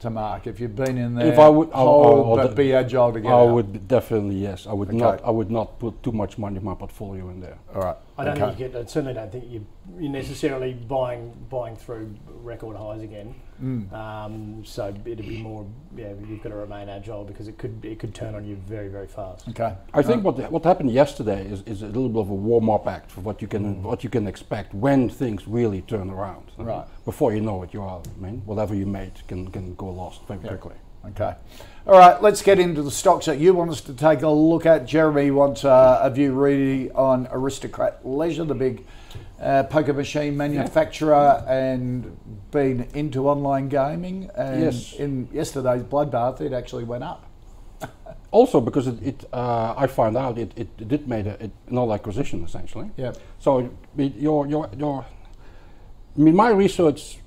to 0.00 0.10
Mark? 0.10 0.46
If 0.46 0.60
you've 0.60 0.76
been 0.76 0.98
in 0.98 1.14
there, 1.14 1.26
If 1.26 1.38
I 1.38 1.48
would- 1.48 1.70
I- 1.72 1.80
I- 1.80 1.84
hold, 1.84 2.38
I- 2.40 2.46
but 2.46 2.56
be 2.56 2.72
agile 2.74 3.12
to 3.12 3.20
get 3.20 3.30
I 3.32 3.34
out. 3.40 3.52
would 3.54 3.88
definitely 3.88 4.36
yes. 4.36 4.66
I 4.66 4.72
would 4.72 4.88
Okay. 4.88 4.96
not. 4.98 5.24
I 5.24 5.30
would 5.30 5.50
not 5.50 5.78
put 5.78 6.02
too 6.02 6.12
much 6.12 6.38
money 6.38 6.56
in 6.56 6.64
my 6.64 6.74
portfolio 6.74 7.28
in 7.30 7.40
there. 7.40 7.58
All 7.74 7.82
right. 7.82 7.96
I 8.18 8.24
don't 8.24 8.36
okay. 8.36 8.46
think 8.46 8.58
you 8.60 8.68
get. 8.68 8.76
I 8.76 8.84
certainly 8.86 9.14
don't 9.14 9.30
think 9.32 9.44
you 9.50 9.64
you're 9.98 10.10
necessarily 10.12 10.74
buying 10.74 11.32
buying 11.48 11.76
through 11.76 12.10
record 12.42 12.76
highs 12.76 13.02
again. 13.02 13.34
Mm. 13.62 13.92
Um, 13.92 14.64
so 14.64 14.88
it'd 14.88 15.04
be 15.04 15.42
more. 15.42 15.66
Yeah, 15.96 16.12
you've 16.28 16.42
got 16.42 16.50
to 16.50 16.56
remain 16.56 16.88
agile 16.88 17.24
because 17.24 17.48
it 17.48 17.56
could 17.58 17.84
it 17.84 17.98
could 17.98 18.14
turn 18.14 18.34
on 18.34 18.44
you 18.44 18.56
very 18.56 18.88
very 18.88 19.06
fast. 19.06 19.48
Okay. 19.48 19.74
I 19.94 20.02
think 20.02 20.24
what 20.24 20.50
what 20.50 20.64
happened 20.64 20.90
yesterday 20.90 21.46
is, 21.46 21.62
is 21.62 21.82
a 21.82 21.86
little 21.86 22.08
bit 22.08 22.20
of 22.20 22.30
a 22.30 22.34
warm 22.34 22.68
up 22.70 22.86
act 22.86 23.10
for 23.10 23.20
what 23.22 23.40
you 23.40 23.48
can 23.48 23.82
what 23.82 24.04
you 24.04 24.10
can 24.10 24.26
expect 24.26 24.74
when 24.74 25.08
things 25.08 25.48
really 25.48 25.82
turn 25.82 26.10
around. 26.10 26.50
I 26.56 26.58
mean, 26.58 26.68
Right. 26.68 26.86
Before 27.04 27.32
you 27.34 27.40
know 27.40 27.62
it, 27.62 27.72
you 27.72 27.82
are. 27.82 28.00
I 28.00 28.22
mean, 28.22 28.42
whatever 28.44 28.74
you 28.74 28.86
made 28.86 29.12
can 29.28 29.50
can 29.50 29.74
go 29.74 29.86
lost 29.86 30.26
very 30.26 30.40
Yeah. 30.42 30.48
quickly. 30.48 30.74
Okay. 31.10 31.34
All 31.86 31.98
right, 31.98 32.20
let's 32.20 32.42
get 32.42 32.58
into 32.58 32.82
the 32.82 32.90
stocks 32.90 33.26
that 33.26 33.38
you 33.38 33.54
want 33.54 33.70
us 33.70 33.80
to 33.82 33.94
take 33.94 34.22
a 34.22 34.28
look 34.28 34.66
at. 34.66 34.86
Jeremy 34.86 35.30
wants 35.30 35.64
uh, 35.64 36.00
a 36.02 36.10
view 36.10 36.32
really 36.32 36.90
on 36.90 37.28
Aristocrat 37.30 38.04
Leisure, 38.04 38.42
the 38.44 38.56
big 38.56 38.84
uh, 39.40 39.62
poker 39.64 39.92
machine 39.92 40.36
manufacturer, 40.36 41.44
and 41.46 42.16
been 42.50 42.88
into 42.94 43.28
online 43.28 43.68
gaming. 43.68 44.30
And 44.34 44.62
Yes. 44.62 44.94
in 44.94 45.28
yesterday's 45.32 45.82
bloodbath, 45.82 46.40
it 46.40 46.52
actually 46.52 46.84
went 46.84 47.04
up. 47.04 47.24
Also, 48.32 48.60
because 48.60 48.86
it, 48.88 49.02
it 49.02 49.24
uh, 49.32 49.72
I 49.78 49.86
found 49.86 50.16
out 50.16 50.36
it, 50.36 50.52
it, 50.56 50.68
it 50.78 50.88
did 50.88 51.08
made 51.08 51.26
a, 51.26 51.42
it, 51.44 51.52
another 51.68 51.94
acquisition 51.94 52.44
essentially. 52.44 52.90
Yeah. 52.96 53.12
So 53.38 53.70
your 53.96 54.46
your 54.46 54.68
your 54.76 55.06
I 56.16 56.20
mean 56.20 56.34
my 56.36 56.50
research 56.50 57.18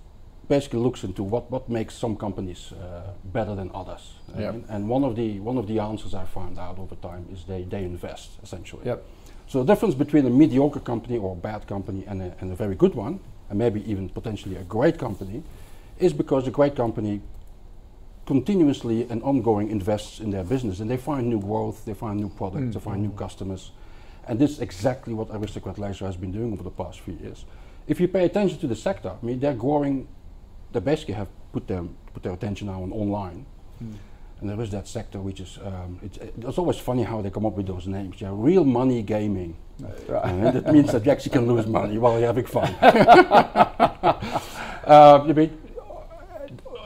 basically 0.50 0.80
looks 0.80 1.04
into 1.04 1.24
what, 1.24 1.50
what 1.50 1.70
makes 1.70 1.96
some 1.96 2.16
companies 2.16 2.74
uh, 2.74 3.14
better 3.24 3.56
than 3.56 3.72
others. 3.74 4.14
Yep. 4.38 4.54
mean, 4.54 4.66
and 4.70 4.90
one 4.90 5.04
of 5.04 5.16
the 5.16 5.40
one 5.40 5.58
of 5.58 5.68
the 5.68 5.80
answers 5.80 6.14
I 6.14 6.26
found 6.26 6.60
out 6.60 6.78
over 6.78 6.96
time 6.96 7.28
is 7.32 7.46
they, 7.46 7.64
they 7.64 7.84
invest 7.84 8.32
essentially. 8.44 8.84
Yep. 8.86 9.04
So 9.50 9.64
the 9.64 9.74
difference 9.74 9.96
between 9.96 10.28
a 10.28 10.30
mediocre 10.30 10.80
company 10.80 11.18
or 11.18 11.34
a 11.34 11.36
bad 11.36 11.66
company 11.66 12.06
and 12.06 12.22
a, 12.22 12.36
and 12.40 12.52
a 12.52 12.56
very 12.56 12.76
good 12.76 12.94
one, 12.94 13.20
and 13.50 13.58
maybe 13.58 13.82
even 13.90 14.08
potentially 14.08 14.56
a 14.58 14.64
great 14.64 15.00
company, 15.00 15.42
is 15.98 16.14
because 16.14 16.48
a 16.48 16.52
great 16.52 16.76
company 16.76 17.20
continuously 18.28 19.08
and 19.10 19.24
ongoing 19.24 19.72
invests 19.72 20.20
in 20.20 20.30
their 20.30 20.44
business 20.44 20.82
and 20.82 20.90
they 20.90 20.98
find 20.98 21.28
new 21.28 21.42
growth, 21.42 21.84
they 21.86 21.96
find 21.96 22.20
new 22.20 22.30
products, 22.30 22.76
they 22.76 22.80
find 22.80 23.02
new 23.02 23.10
mm. 23.10 23.18
customers. 23.18 23.72
And 24.28 24.38
this 24.38 24.52
is 24.52 24.60
exactly 24.60 25.16
what 25.16 25.30
Aristocrat 25.32 25.80
Leisure 25.80 26.06
has 26.06 26.16
been 26.16 26.32
doing 26.32 26.54
over 26.54 26.62
the 26.62 26.70
past 26.70 27.00
few 27.00 27.16
years. 27.16 27.46
If 27.88 28.00
you 28.00 28.08
pay 28.08 28.26
attention 28.26 28.60
to 28.60 28.68
the 28.68 28.76
sector, 28.76 29.16
I 29.20 29.26
mean, 29.26 29.40
they're 29.40 29.56
growing, 29.56 30.08
they 30.74 30.80
basically 30.80 31.16
have 31.16 31.30
put, 31.54 31.68
them, 31.68 31.98
put 32.14 32.22
their 32.22 32.34
attention 32.34 32.68
now 32.68 32.84
on 32.84 32.92
online. 32.92 33.48
Mm. 33.84 33.96
And 34.42 34.50
there 34.50 34.60
is 34.62 34.70
that 34.72 34.88
sector 34.88 35.20
which 35.20 35.42
is, 35.42 35.58
um, 35.64 36.00
it's, 36.02 36.18
it's 36.18 36.58
always 36.58 36.78
funny 36.78 37.04
how 37.04 37.22
they 37.22 37.30
come 37.30 37.46
up 37.46 37.56
with 37.58 37.68
those 37.68 37.88
names. 37.88 38.22
Yeah, 38.22 38.30
real 38.32 38.64
money 38.64 39.02
gaming. 39.02 39.58
Uh, 39.84 40.52
that 40.52 40.72
means 40.74 40.92
that 40.92 41.06
you 41.06 41.12
actually 41.12 41.32
can 41.32 41.48
lose 41.48 41.68
money 41.68 41.98
while 41.98 42.18
you're 42.18 42.28
having 42.28 42.46
fun. 42.46 42.74
uh, 42.82 44.16
I 45.28 45.34
mean, 45.34 45.58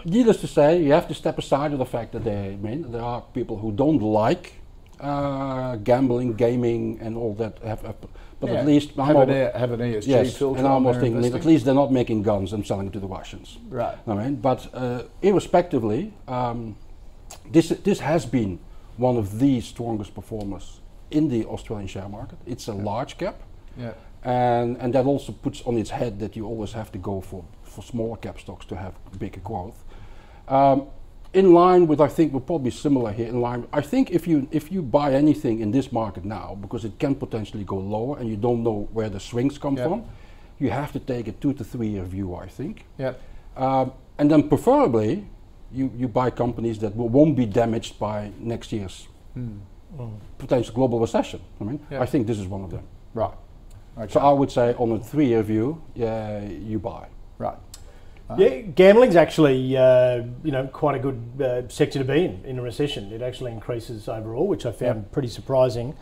Needless 0.05 0.41
to 0.41 0.47
say, 0.47 0.83
you 0.83 0.91
have 0.91 1.07
to 1.07 1.13
step 1.13 1.37
aside 1.37 1.71
of 1.71 1.79
the 1.79 1.85
fact 1.85 2.11
that 2.11 2.25
they, 2.25 2.53
I 2.53 2.55
mean, 2.57 2.91
there 2.91 3.01
are 3.01 3.21
people 3.33 3.57
who 3.57 3.71
don't 3.71 4.01
like 4.01 4.53
uh, 4.99 5.77
gambling, 5.77 6.33
gaming, 6.33 6.99
and 7.01 7.15
all 7.15 7.33
that. 7.35 7.59
Have, 7.59 7.81
have- 7.81 7.95
but 8.41 8.49
Yeah. 8.49 8.59
at 8.59 8.65
least 8.65 8.91
have, 8.97 9.15
an, 9.15 9.29
E- 9.29 9.57
have 9.57 9.71
an 9.71 9.79
ESG 9.79 10.07
yes, 10.07 10.35
filter. 10.35 10.57
and 10.57 10.67
I'm 10.67 10.71
on 10.71 10.75
almost 10.75 10.99
their 10.99 11.09
thinking 11.09 11.33
at 11.33 11.45
least 11.45 11.63
they're 11.63 11.73
not 11.73 11.93
making 11.93 12.23
guns 12.23 12.51
and 12.51 12.67
selling 12.67 12.87
them 12.87 12.93
to 12.93 12.99
the 12.99 13.07
Russians. 13.07 13.57
Right. 13.69 13.97
I 14.05 14.13
mean, 14.13 14.35
but 14.35 14.67
uh, 14.73 15.03
irrespectively, 15.21 16.11
um, 16.27 16.75
this 17.53 17.69
this 17.83 17.99
has 17.99 18.25
been 18.25 18.59
one 18.97 19.17
of 19.19 19.39
the 19.39 19.61
strongest 19.61 20.13
performers 20.13 20.81
in 21.11 21.29
the 21.29 21.45
Australian 21.45 21.87
share 21.87 22.09
market. 22.09 22.37
It's 22.45 22.67
a 22.67 22.73
large 22.73 23.17
cap, 23.17 23.35
Yeah. 23.77 23.93
and 24.23 24.77
and 24.81 24.93
that 24.93 25.05
also 25.05 25.31
puts 25.31 25.61
on 25.65 25.77
its 25.77 25.89
head 25.91 26.19
that 26.19 26.35
you 26.35 26.45
always 26.47 26.73
have 26.73 26.91
to 26.91 26.99
go 26.99 27.21
for 27.21 27.43
for 27.63 27.83
smaller 27.83 28.17
cap 28.17 28.39
stocks 28.39 28.65
to 28.65 28.75
have 28.75 28.93
bigger 29.19 29.41
growth. 29.43 29.83
Um, 30.47 30.87
in 31.33 31.53
line 31.53 31.87
with, 31.87 31.99
I 31.99 32.07
think 32.15 32.31
we're 32.33 32.45
probably 32.45 32.71
similar 32.71 33.11
here. 33.11 33.27
In 33.27 33.41
line, 33.41 33.65
I 33.79 33.81
think 33.81 34.11
if 34.11 34.27
you 34.27 34.47
if 34.51 34.71
you 34.71 34.81
buy 34.83 35.13
anything 35.15 35.61
in 35.61 35.71
this 35.71 35.91
market 35.91 36.25
now, 36.25 36.57
because 36.61 36.85
it 36.87 36.99
can 36.99 37.15
potentially 37.15 37.63
go 37.63 37.77
lower, 37.77 38.19
and 38.19 38.29
you 38.29 38.37
don't 38.37 38.61
know 38.63 38.87
where 38.93 39.09
the 39.09 39.19
swings 39.19 39.57
come 39.57 39.77
Yeah. 39.77 39.87
from, 39.87 40.03
you 40.59 40.69
have 40.71 40.91
to 40.91 40.99
take 40.99 41.27
a 41.27 41.31
two 41.31 41.53
to 41.53 41.63
three 41.63 41.87
year 41.87 42.03
view. 42.05 42.35
I 42.45 42.47
think. 42.57 42.85
Yeah. 42.99 43.13
Um, 43.57 43.91
and 44.19 44.29
then 44.29 44.47
preferably, 44.49 45.25
you, 45.73 45.91
you 45.95 46.07
buy 46.07 46.29
companies 46.29 46.79
that 46.79 46.95
will, 46.95 47.09
won't 47.09 47.35
be 47.35 47.45
damaged 47.45 47.97
by 47.99 48.31
next 48.39 48.71
year's 48.71 49.07
potential 50.37 50.73
global 50.73 50.99
recession. 50.99 51.39
I 51.61 51.63
mean, 51.63 51.79
Yeah. 51.91 52.01
I 52.01 52.05
think 52.05 52.27
this 52.27 52.39
is 52.39 52.47
one 52.47 52.63
of 52.63 52.71
them. 52.71 52.83
Right. 53.13 53.33
Okay. 53.97 54.11
So 54.11 54.19
I 54.19 54.31
would 54.31 54.51
say 54.51 54.73
on 54.75 54.91
a 54.91 54.99
three-year 54.99 55.43
view, 55.43 55.81
yeah, 55.95 56.41
you 56.43 56.79
buy. 56.79 57.07
right. 57.37 57.57
Yeah, 58.37 58.61
gambling's 58.61 59.15
actually 59.15 59.77
uh, 59.77 60.23
you 60.43 60.51
know 60.51 60.65
quite 60.65 60.95
a 60.95 60.99
good 60.99 61.21
uh, 61.39 61.67
sector 61.69 61.99
to 61.99 62.05
be 62.05 62.25
in 62.25 62.43
in 62.45 62.57
a 62.57 62.63
recession. 62.63 63.11
It 63.11 63.21
actually 63.21 63.51
increases 63.51 64.07
overall, 64.07 64.47
which 64.47 64.65
I 64.65 64.71
found 64.71 65.11
pretty 65.11 65.27
surprising 65.27 65.93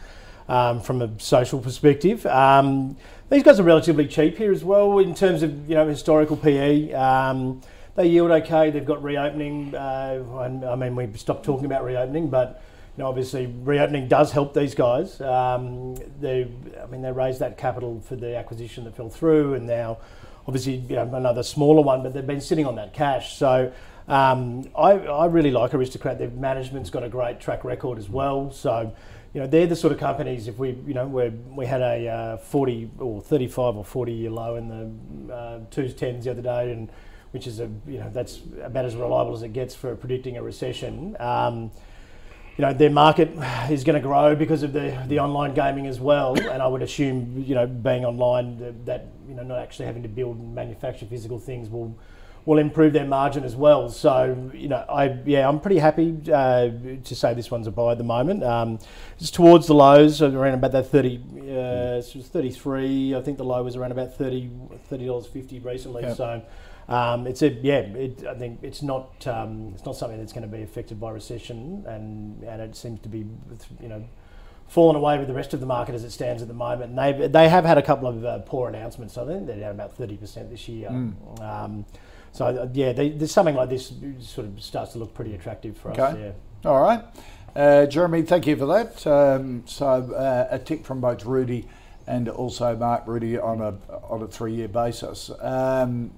um, 0.48 0.80
from 0.80 1.02
a 1.02 1.10
social 1.20 1.60
perspective. 1.60 2.26
Um, 2.28 2.96
these 3.30 3.44
guys 3.44 3.60
are 3.60 3.64
relatively 3.64 4.08
cheap 4.08 4.38
here 4.38 4.54
as 4.54 4.64
well 4.64 5.00
in 5.00 5.14
terms 5.14 5.44
of 5.44 5.68
you 5.68 5.76
know 5.76 5.86
historical 5.90 6.38
PE. 6.38 6.94
Um, 6.94 7.60
they 7.96 8.08
yield 8.08 8.32
okay. 8.32 8.72
They've 8.72 8.86
got 8.86 9.04
reopening. 9.04 9.76
Uh, 9.76 10.70
I 10.70 10.76
mean, 10.76 10.96
we 10.96 11.12
stopped 11.18 11.46
talking 11.46 11.66
about 11.66 11.84
reopening, 11.84 12.30
but 12.30 12.62
you 12.98 13.04
know, 13.04 13.10
obviously 13.10 13.48
reopening 13.48 14.08
does 14.08 14.32
help 14.32 14.54
these 14.54 14.76
guys. 14.76 15.20
Um, 15.22 15.96
they, 16.20 16.48
I 16.82 16.86
mean, 16.88 17.02
they 17.02 17.12
raised 17.12 17.40
that 17.40 17.58
capital 17.58 18.02
for 18.02 18.16
the 18.16 18.36
acquisition 18.36 18.84
that 18.86 18.96
fell 18.96 19.10
through, 19.10 19.54
and 19.54 19.66
now 19.68 20.00
obviously 20.48 20.76
you 20.76 20.96
know, 20.96 21.14
another 21.14 21.44
smaller 21.44 21.82
one, 21.82 22.04
but 22.04 22.14
they've 22.14 22.26
been 22.26 22.42
sitting 22.42 22.66
on 22.66 22.76
that 22.76 22.94
cash. 22.94 23.38
So 23.38 23.72
um, 24.08 24.70
I, 24.76 24.92
I 24.92 25.26
really 25.28 25.52
like 25.52 25.74
Aristocrat. 25.74 26.18
Their 26.18 26.30
management's 26.30 26.90
got 26.90 27.04
a 27.04 27.10
great 27.10 27.40
track 27.40 27.64
record 27.64 27.98
as 27.98 28.10
well. 28.10 28.52
So 28.52 28.94
you 29.34 29.40
know 29.40 29.48
they're 29.48 29.68
the 29.68 29.76
sort 29.76 29.94
of 29.94 30.00
companies. 30.00 30.48
If 30.48 30.58
we 30.58 30.72
you 30.86 30.94
know 30.94 31.08
we 31.08 31.30
we 31.30 31.66
had 31.66 31.82
a 31.82 32.08
uh, 32.08 32.38
40 32.38 32.92
or 33.00 33.22
35 33.22 33.78
or 33.78 33.86
40 33.86 34.12
year 34.12 34.30
low 34.30 34.56
in 34.56 34.68
the 34.68 35.34
uh, 35.34 35.60
twos 35.70 35.94
tens 35.94 36.26
the 36.26 36.32
other 36.32 36.42
day, 36.42 36.72
and 36.72 36.90
which 37.32 37.48
is 37.48 37.60
a 37.60 37.70
you 37.88 38.00
know 38.00 38.10
that's 38.12 38.40
about 38.62 38.86
as 38.86 38.96
reliable 38.96 39.34
as 39.34 39.42
it 39.42 39.54
gets 39.54 39.74
for 39.76 39.96
predicting 39.96 40.38
a 40.38 40.44
recession. 40.44 41.16
Um, 41.20 41.72
you 42.58 42.66
know, 42.66 42.74
their 42.74 42.90
market 42.90 43.30
is 43.72 43.84
going 43.84 43.96
to 43.96 44.08
grow 44.08 44.36
because 44.36 44.64
of 44.64 44.74
the, 44.74 44.98
the 45.08 45.20
online 45.20 45.54
gaming 45.54 45.88
as 45.88 46.00
well. 46.00 46.38
And 46.38 46.62
I 46.62 46.68
would 46.68 46.82
assume, 46.82 47.44
you 47.48 47.56
know, 47.56 47.66
being 47.66 48.06
online, 48.06 48.58
that, 48.60 48.86
that 48.86 49.08
you 49.28 49.36
know, 49.36 49.44
not 49.44 49.60
actually 49.60 49.86
having 49.86 50.04
to 50.04 50.10
build 50.10 50.38
and 50.38 50.54
manufacture 50.54 51.06
physical 51.06 51.40
things 51.40 51.70
will 51.70 51.98
will 52.44 52.58
improve 52.58 52.92
their 52.92 53.06
margin 53.06 53.44
as 53.44 53.56
well. 53.56 53.88
So, 53.88 54.50
you 54.54 54.68
know, 54.68 54.84
I 54.90 55.20
yeah, 55.26 55.48
I'm 55.48 55.60
pretty 55.60 55.78
happy 55.78 56.18
uh, 56.32 56.70
to 57.04 57.16
say 57.16 57.34
this 57.34 57.52
one's 57.52 57.68
a 57.68 57.72
buy 57.72 57.92
at 57.92 58.00
the 58.00 58.04
moment. 58.04 58.44
Um, 58.44 58.80
it's 59.20 59.32
towards 59.32 59.68
the 59.68 59.76
lows 59.76 60.22
around 60.22 60.56
about 60.56 60.72
that 60.72 60.88
30, 60.88 61.22
uh, 61.56 62.02
33. 62.02 63.16
I 63.16 63.22
think 63.22 63.38
the 63.38 63.44
low 63.44 63.64
was 63.64 63.76
around 63.76 63.92
about 63.92 64.18
30 64.18 64.50
dollars 65.06 65.28
50 65.28 65.60
recently. 65.60 66.04
Yep. 66.04 66.18
So. 66.18 66.42
Um, 66.88 67.28
it's 67.28 67.42
a 67.42 67.50
yeah. 67.50 67.80
It, 67.80 68.26
I 68.26 68.34
think 68.34 68.60
it's 68.64 68.82
not 68.82 69.26
um, 69.28 69.72
it's 69.74 69.86
not 69.86 69.96
something 69.96 70.20
that's 70.20 70.34
going 70.34 70.50
to 70.50 70.56
be 70.56 70.64
affected 70.64 71.00
by 71.00 71.12
recession, 71.12 71.86
and 71.88 72.44
and 72.44 72.62
it 72.62 72.76
seems 72.76 73.00
to 73.02 73.10
be 73.10 73.26
you 73.82 73.88
know 73.88 74.04
fallen 74.68 74.96
away 74.96 75.18
with 75.18 75.28
the 75.28 75.34
rest 75.34 75.54
of 75.54 75.60
the 75.60 75.66
market 75.66 75.94
as 75.94 76.04
it 76.04 76.12
stands 76.12 76.42
at 76.42 76.48
the 76.48 76.54
moment. 76.54 76.98
And 76.98 77.00
they 77.00 77.28
they 77.28 77.50
have 77.50 77.66
had 77.66 77.78
a 77.78 77.82
couple 77.82 78.08
of 78.08 78.26
uh, 78.26 78.40
poor 78.40 78.70
announcements. 78.70 79.18
I 79.18 79.26
think 79.26 79.48
they're 79.48 79.60
down 79.60 79.72
about 79.72 79.96
thirty 79.96 80.18
percent 80.18 80.50
this 80.50 80.68
year. 80.68 80.90
Um, 80.90 81.86
so 82.32 82.46
uh, 82.46 82.68
yeah, 82.74 82.94
they, 82.94 83.10
there's 83.10 83.32
something 83.32 83.56
like 83.56 83.70
this 83.70 83.94
sort 84.20 84.48
of 84.48 84.62
starts 84.62 84.94
to 84.94 85.00
look 85.00 85.14
pretty 85.14 85.36
attractive 85.36 85.78
for 85.78 85.92
us. 85.92 86.00
Okay. 86.00 86.34
Yeah. 86.64 86.70
All 86.70 86.82
right. 86.82 87.04
Uh, 87.56 87.86
Jeremy, 87.86 88.22
thank 88.22 88.48
you 88.48 88.56
for 88.56 88.66
that. 88.68 89.06
Um, 89.06 89.64
so 89.66 89.86
uh, 89.86 90.48
a 90.50 90.60
tick 90.60 90.86
from 90.86 91.02
both 91.02 91.26
Rudi 91.26 91.68
and 92.08 92.30
also 92.30 92.76
Mark 92.76 93.04
Rudi 93.08 93.38
on 93.38 93.62
a 93.62 93.76
on 94.10 94.22
a 94.22 94.28
three 94.28 94.54
year 94.54 94.68
basis. 94.68 95.32
Um, 95.40 96.12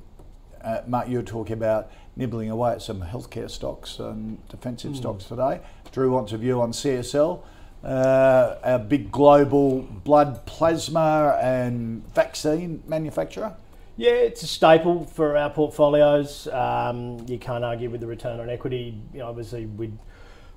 uh, 0.64 0.82
Mark, 0.88 1.08
you 1.10 1.18
were 1.18 1.24
talking 1.24 1.54
about 1.54 1.92
nibbling 2.16 2.50
away 2.50 2.74
at 2.74 2.82
some 2.82 3.02
healthcare 3.02 3.50
stocks 3.50 4.00
and 4.00 4.48
defensive 4.50 4.96
stocks 4.96 5.26
today. 5.26 5.60
Drew 5.92 6.12
wants 6.12 6.32
a 6.32 6.38
view 6.38 6.62
on 6.62 6.72
CSL, 6.72 7.42
uh, 7.84 8.56
a 8.64 8.80
big 8.80 9.12
global 9.12 9.82
blood 9.82 10.46
plasma 10.46 11.38
and 11.42 12.04
vaccine 12.14 12.84
manufacturer. 12.88 13.56
Yeah, 13.96 14.12
it's 14.12 14.42
a 14.42 14.48
staple 14.48 15.06
for 15.06 15.38
our 15.38 15.52
portfolios. 15.52 16.48
Um, 16.48 17.24
you 17.28 17.38
can't 17.38 17.64
argue 17.64 17.92
with 17.92 18.02
the 18.02 18.08
return 18.08 18.40
on 18.40 18.50
equity. 18.50 18.98
You 19.14 19.20
know, 19.20 19.28
obviously, 19.28 19.68
we'd 19.68 19.96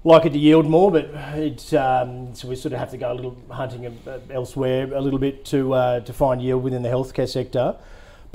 like 0.04 0.24
it 0.24 0.32
to 0.32 0.38
yield 0.38 0.66
more, 0.66 0.90
but 0.90 1.10
it's 1.34 1.74
um, 1.74 2.34
so 2.34 2.48
we 2.48 2.56
sort 2.56 2.72
of 2.72 2.78
have 2.78 2.90
to 2.92 2.96
go 2.96 3.12
a 3.12 3.14
little 3.14 3.36
hunting 3.50 3.86
uh, 4.06 4.20
elsewhere 4.30 4.90
a 4.94 5.00
little 5.00 5.18
bit 5.18 5.44
to 5.46 5.74
uh, 5.74 6.00
to 6.00 6.12
find 6.14 6.40
yield 6.40 6.62
within 6.62 6.82
the 6.82 6.88
healthcare 6.88 7.28
sector. 7.28 7.76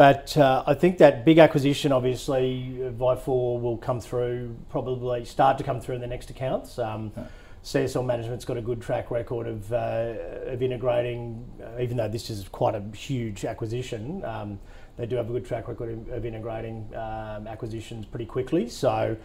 But 0.02 0.36
uh, 0.36 0.64
I 0.66 0.74
think 0.74 0.98
that 0.98 1.26
big 1.26 1.38
acquisition, 1.38 1.92
obviously, 1.92 2.76
Vifor 2.98 3.62
will 3.62 3.78
come 3.78 4.00
through, 4.00 4.56
probably 4.68 5.26
start 5.26 5.60
to 5.60 5.64
come 5.64 5.80
through 5.80 5.94
in 5.94 6.02
the 6.02 6.08
next 6.08 6.32
accounts. 6.32 6.80
Um, 6.80 7.12
CSL 7.64 8.04
management's 8.04 8.44
got 8.44 8.58
a 8.58 8.64
good 8.64 8.82
track 8.82 9.12
record 9.12 9.46
of, 9.46 9.72
uh, 9.72 10.16
of 10.48 10.64
integrating, 10.64 11.48
uh, 11.62 11.80
even 11.80 11.98
though 11.98 12.08
this 12.08 12.32
is 12.32 12.48
quite 12.48 12.74
a 12.74 12.82
huge 12.98 13.46
acquisition, 13.46 14.26
um, 14.26 14.60
they 14.98 15.06
do 15.06 15.18
have 15.18 15.30
a 15.30 15.34
good 15.34 15.46
track 15.46 15.68
record 15.68 15.92
of, 15.92 16.10
of 16.10 16.26
integrating 16.26 16.90
um, 16.96 17.46
acquisitions 17.46 18.04
pretty 18.04 18.26
quickly. 18.26 18.68
So, 18.70 19.16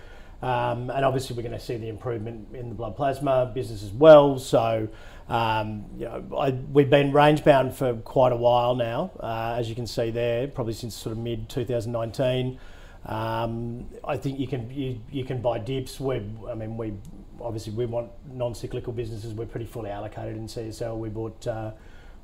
um, 0.43 0.91
and 0.91 1.05
obviously 1.05 1.37
we're 1.37 1.43
going 1.43 1.59
to 1.59 1.65
see 1.65 1.77
the 1.77 1.89
improvement 1.89 2.49
in 2.55 2.69
the 2.69 2.75
blood 2.75 2.97
plasma 2.97 3.51
business 3.55 3.83
as 3.83 3.91
well. 3.91 4.39
So, 4.39 4.89
um, 5.29 5.87
you 5.97 6.05
know, 6.05 6.25
I, 6.39 6.51
we've 6.51 6.91
been 6.91 7.13
range 7.13 7.43
bound 7.43 7.75
for 7.75 7.95
quite 7.95 8.33
a 8.33 8.37
while 8.37 8.75
now, 8.75 9.13
uh, 9.21 9.57
as 9.59 9.69
you 9.69 9.75
can 9.75 9.87
see 9.87 10.11
there, 10.11 10.47
probably 10.49 10.75
since 10.75 10.95
sort 10.95 11.13
of 11.13 11.19
mid 11.19 11.49
2019. 11.49 12.59
Um, 13.07 13.87
I 14.05 14.17
think 14.17 14.39
you 14.39 14.49
can 14.49 14.69
you, 14.71 15.01
you 15.11 15.25
can 15.25 15.41
buy 15.41 15.59
dips. 15.59 16.01
We, 16.01 16.17
I 16.49 16.55
mean, 16.55 16.77
we 16.77 16.93
obviously 17.41 17.73
we 17.73 17.87
want 17.87 18.11
non-cyclical 18.33 18.93
businesses. 18.93 19.33
We're 19.33 19.47
pretty 19.47 19.67
fully 19.67 19.91
allocated 19.91 20.37
in 20.37 20.47
CSL. 20.47 20.99
We 20.99 21.09
bought 21.09 21.47
uh, 21.47 21.71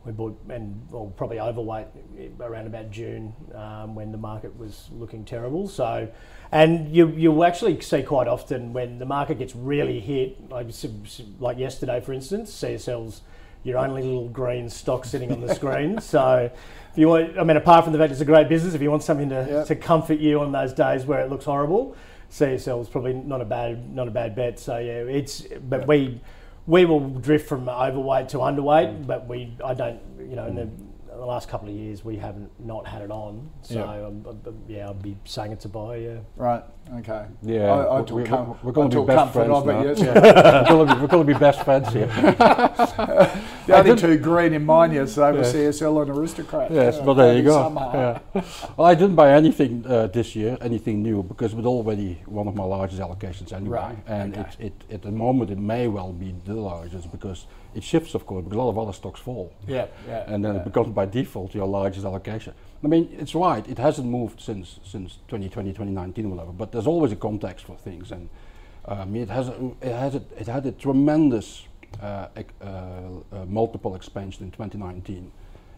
we 0.04 0.12
bought 0.12 0.38
and 0.49 0.80
well 0.90 1.12
probably 1.16 1.38
overweight 1.38 1.87
around 2.40 2.66
about 2.66 2.90
June 2.90 3.32
um, 3.54 3.94
when 3.94 4.11
the 4.12 4.18
market 4.18 4.56
was 4.59 4.88
looking 4.92 5.25
terrible. 5.25 5.68
So, 5.68 6.09
and 6.50 6.94
you 6.94 7.09
you'll 7.09 7.44
actually 7.44 7.80
see 7.80 8.02
quite 8.02 8.28
often 8.28 8.73
when 8.73 8.99
the 8.99 9.06
market 9.06 9.38
gets 9.38 9.54
really 9.54 10.00
hit, 10.00 10.50
like 10.50 10.68
like 11.38 11.59
yesterday, 11.59 12.00
for 12.00 12.12
instance, 12.12 12.50
CSL's 12.52 13.23
your 13.64 13.78
only 13.78 14.02
little 14.02 14.28
green 14.28 14.68
stock 14.68 15.04
sitting 15.04 15.30
on 15.30 15.40
the 15.40 15.54
screen. 15.61 16.00
So, 16.00 16.50
if 16.92 16.99
you 16.99 17.09
want, 17.09 17.38
I 17.38 17.44
mean, 17.44 17.56
apart 17.56 17.85
from 17.85 17.92
the 17.92 17.99
fact 17.99 18.11
it's 18.11 18.21
a 18.21 18.25
great 18.25 18.49
business, 18.49 18.75
if 18.75 18.82
you 18.82 18.90
want 18.90 19.04
something 19.04 19.28
to, 19.28 19.47
Yep. 19.49 19.66
to 19.68 19.76
comfort 19.76 20.18
you 20.18 20.40
on 20.40 20.50
those 20.50 20.73
days 20.73 21.06
where 21.06 21.21
it 21.21 21.30
looks 21.30 21.44
horrible, 21.44 21.97
CSL 22.30 22.80
is 22.82 22.88
probably 22.88 23.12
not 23.12 23.40
a 23.40 23.44
bad 23.44 23.94
not 23.94 24.09
a 24.09 24.11
bad 24.11 24.35
bet. 24.35 24.59
So 24.59 24.78
yeah, 24.78 25.02
it's 25.02 25.42
but 25.68 25.87
we 25.87 26.21
we 26.66 26.85
will 26.85 27.00
drift 27.00 27.49
from 27.49 27.69
overweight 27.69 28.28
to 28.31 28.38
underweight, 28.38 29.07
but 29.07 29.26
we 29.28 29.57
I 29.64 29.75
don't 29.75 30.00
you 30.19 30.37
know 30.37 30.47
in 30.47 30.54
the, 30.54 30.69
the 31.09 31.25
last 31.26 31.49
couple 31.49 31.69
of 31.69 31.75
years 31.75 32.04
we 32.04 32.16
haven't 32.16 32.50
not 32.64 32.87
had 32.87 33.02
it 33.02 33.11
on. 33.11 33.50
So 33.62 33.75
Yeah. 33.75 34.07
Um, 34.07 34.25
I'm, 34.26 34.40
I'm- 34.47 34.62
yeah, 34.69 34.88
I'd 34.90 35.02
be 35.02 35.16
saying 35.25 35.52
it's 35.52 35.64
a 35.64 35.69
buy. 35.69 35.97
Yeah. 35.97 36.19
Right. 36.37 36.62
Okay. 36.98 37.24
Yeah, 37.42 37.72
I, 37.72 37.98
I 37.98 38.00
we- 38.02 38.24
com- 38.24 38.58
we're 38.62 38.72
gonna 38.72 38.94
I 38.98 39.00
be 39.00 39.06
best 39.06 39.32
friends 39.32 39.50
of 39.50 39.68
it 39.68 39.72
now. 39.72 39.82
yesterday. 39.82 40.64
we're, 40.74 41.00
we're 41.00 41.06
gonna 41.06 41.24
be 41.24 41.32
best 41.34 41.64
friends 41.64 41.92
here. 41.92 42.06
The 43.66 43.78
only 43.78 43.94
two 43.96 44.18
green 44.18 44.52
in 44.54 44.66
mine 44.66 44.90
yesterday 44.92 45.30
were 45.38 45.38
Yes. 45.44 45.52
CSL 45.80 46.02
and 46.02 46.10
Aristocrat. 46.10 46.70
Yes, 46.72 46.96
Yeah, 46.96 47.04
well 47.04 47.14
there 47.14 47.36
you 47.36 47.42
go. 47.44 47.70
Yeah. 48.34 48.42
Well, 48.76 48.86
I 48.88 48.94
didn't 48.96 49.14
buy 49.14 49.32
anything 49.32 49.84
uh, 49.86 50.08
this 50.08 50.34
year, 50.34 50.58
anything 50.60 51.00
new, 51.02 51.22
because 51.22 51.52
it 51.52 51.56
was 51.56 51.64
already 51.66 52.20
one 52.26 52.48
of 52.48 52.56
my 52.56 52.64
largest 52.64 53.00
allocations 53.00 53.52
anyway. 53.52 53.78
Right, 53.78 53.96
And 54.08 54.36
okay. 54.36 54.48
it, 54.58 54.72
it, 54.88 54.94
at 54.94 55.02
the 55.02 55.12
moment, 55.12 55.50
it 55.50 55.58
may 55.58 55.86
well 55.86 56.12
be 56.12 56.34
the 56.44 56.54
largest 56.54 57.12
because 57.12 57.46
it 57.74 57.84
shifts, 57.84 58.14
of 58.14 58.26
course, 58.26 58.42
because 58.42 58.56
a 58.56 58.60
lot 58.60 58.70
of 58.70 58.78
other 58.78 58.92
stocks 58.92 59.20
fall. 59.20 59.52
Yeah, 59.68 59.86
yeah. 60.08 60.24
And 60.26 60.44
then 60.44 60.54
yeah. 60.56 60.60
it 60.60 60.64
becomes 60.64 60.92
by 60.92 61.06
default 61.06 61.54
your 61.54 61.66
largest 61.68 62.04
allocation. 62.04 62.52
I 62.84 62.88
mean, 62.88 63.14
it's 63.18 63.34
right. 63.34 63.66
It 63.68 63.78
hasn't 63.78 64.08
moved 64.08 64.40
since 64.40 64.80
since 64.84 65.18
2020, 65.28 65.70
2019, 65.70 66.30
whatever. 66.30 66.52
But 66.52 66.72
there's 66.72 66.86
always 66.86 67.12
a 67.12 67.16
context 67.16 67.64
for 67.66 67.76
things, 67.76 68.10
and 68.10 68.28
um, 68.86 69.14
it 69.14 69.28
has 69.30 69.48
a, 69.48 69.70
it 69.80 69.92
has 69.94 70.14
a, 70.16 70.22
it 70.38 70.46
had 70.48 70.66
a 70.66 70.72
tremendous 70.72 71.66
uh, 72.02 72.26
uh, 72.60 72.64
uh, 72.64 73.44
multiple 73.46 73.94
expansion 73.94 74.44
in 74.44 74.50
2019. 74.50 75.30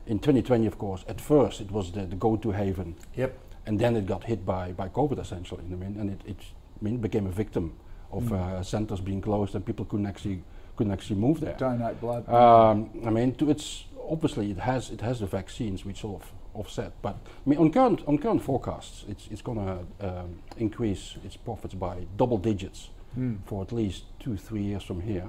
In 0.06 0.18
2020, 0.18 0.66
of 0.66 0.78
course, 0.78 1.04
at 1.08 1.20
first 1.20 1.60
it 1.60 1.70
was 1.70 1.92
the, 1.92 2.04
the 2.06 2.16
go-to 2.16 2.50
haven, 2.52 2.94
Yep. 3.16 3.38
and 3.66 3.78
then 3.78 3.96
it 3.96 4.06
got 4.06 4.24
hit 4.24 4.44
by, 4.44 4.72
by 4.72 4.88
COVID 4.88 5.18
essentially. 5.18 5.64
I 5.70 5.74
mean, 5.74 5.96
and 5.98 6.10
it, 6.10 6.20
it 6.26 6.36
I 6.80 6.84
mean, 6.84 6.98
became 6.98 7.26
a 7.26 7.30
victim 7.30 7.72
of 8.12 8.30
uh, 8.32 8.62
centers 8.62 9.00
being 9.00 9.20
closed 9.22 9.54
and 9.54 9.64
people 9.64 9.84
couldn't 9.86 10.06
actually 10.06 10.42
couldn't 10.76 10.92
actually 10.92 11.16
move 11.16 11.40
there. 11.40 11.54
Donate 11.54 12.00
blood. 12.00 12.28
Um, 12.28 12.90
I 13.06 13.10
mean, 13.10 13.34
to 13.36 13.50
its 13.50 13.84
obviously 14.08 14.50
it 14.50 14.58
has 14.58 14.90
it 14.90 15.00
has 15.00 15.20
the 15.20 15.26
vaccines 15.26 15.84
which 15.84 16.00
sort 16.00 16.22
of 16.22 16.32
offset, 16.54 16.92
but 17.02 17.16
I 17.46 17.50
mean 17.50 17.58
on 17.58 17.70
current 17.70 18.00
on 18.06 18.18
current 18.18 18.42
forecasts, 18.42 19.04
it's 19.08 19.28
it's 19.30 19.42
going 19.42 19.58
to 19.66 20.08
um, 20.08 20.36
increase 20.56 21.16
its 21.24 21.36
profits 21.36 21.74
by 21.74 22.06
double 22.16 22.38
digits 22.38 22.90
Hmm. 23.14 23.34
for 23.46 23.62
at 23.62 23.70
least 23.72 24.04
two 24.18 24.36
three 24.36 24.62
years 24.62 24.82
from 24.82 25.00
here. 25.00 25.28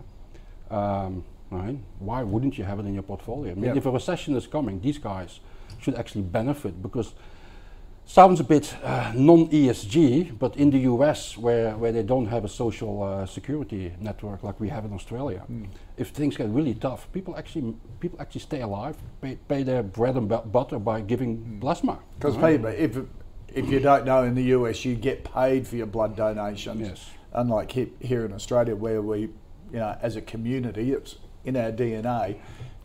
Um, 0.72 1.24
right? 1.52 1.78
Why 2.00 2.24
wouldn't 2.24 2.58
you 2.58 2.64
have 2.66 2.80
it 2.80 2.86
in 2.88 2.94
your 2.96 3.04
portfolio? 3.04 3.52
I 3.52 3.56
mean, 3.56 3.66
Yep. 3.66 3.78
if 3.78 3.86
a 3.86 3.92
recession 3.92 4.36
is 4.36 4.48
coming, 4.48 4.82
these 4.82 4.98
guys 4.98 5.40
should 5.80 5.96
actually 5.96 6.24
benefit 6.24 6.82
because 6.82 7.14
sounds 8.06 8.40
a 8.40 8.44
bit 8.44 8.76
uh, 8.84 9.12
non-ESG, 9.16 10.38
but 10.38 10.56
in 10.58 10.70
the 10.70 10.80
US, 10.80 11.38
where, 11.38 11.76
where 11.78 11.92
they 11.92 12.04
don't 12.04 12.28
have 12.28 12.46
a 12.46 12.50
social 12.50 13.04
uh, 13.04 13.26
security 13.26 13.94
network 14.00 14.44
like 14.44 14.60
we 14.60 14.70
have 14.70 14.86
in 14.86 14.94
Australia, 14.94 15.44
if 15.98 16.10
things 16.10 16.38
get 16.38 16.50
really 16.50 16.76
tough, 16.76 17.12
people 17.12 17.36
actually 17.38 17.76
people 18.00 18.20
actually 18.22 18.42
stay 18.42 18.62
alive, 18.62 18.98
pay, 19.22 19.38
pay 19.48 19.64
their 19.64 19.84
bread 19.84 20.16
and 20.16 20.28
butter 20.52 20.80
by 20.80 21.02
giving 21.02 21.58
plasma. 21.60 22.00
Because 22.20 22.38
right? 22.38 22.58
people, 22.58 22.70
if 22.70 22.98
if 23.56 23.70
you 23.70 23.80
don't 23.80 24.06
know, 24.06 24.24
in 24.24 24.36
the 24.36 24.44
US, 24.56 24.84
you 24.84 24.96
get 24.96 25.24
paid 25.24 25.66
for 25.66 25.78
your 25.78 25.88
blood 25.88 26.16
donations. 26.16 26.82
Yes. 26.82 27.10
Unlike 27.34 27.72
he, 27.72 27.92
here 28.02 28.26
in 28.26 28.34
Australia, 28.34 28.76
where 28.76 29.02
we, 29.02 29.22
you 29.22 29.30
know, 29.72 29.98
as 30.02 30.16
a 30.16 30.22
community, 30.22 30.92
it's 30.92 31.18
in 31.46 31.56
our 31.56 31.72
DNA 31.72 32.38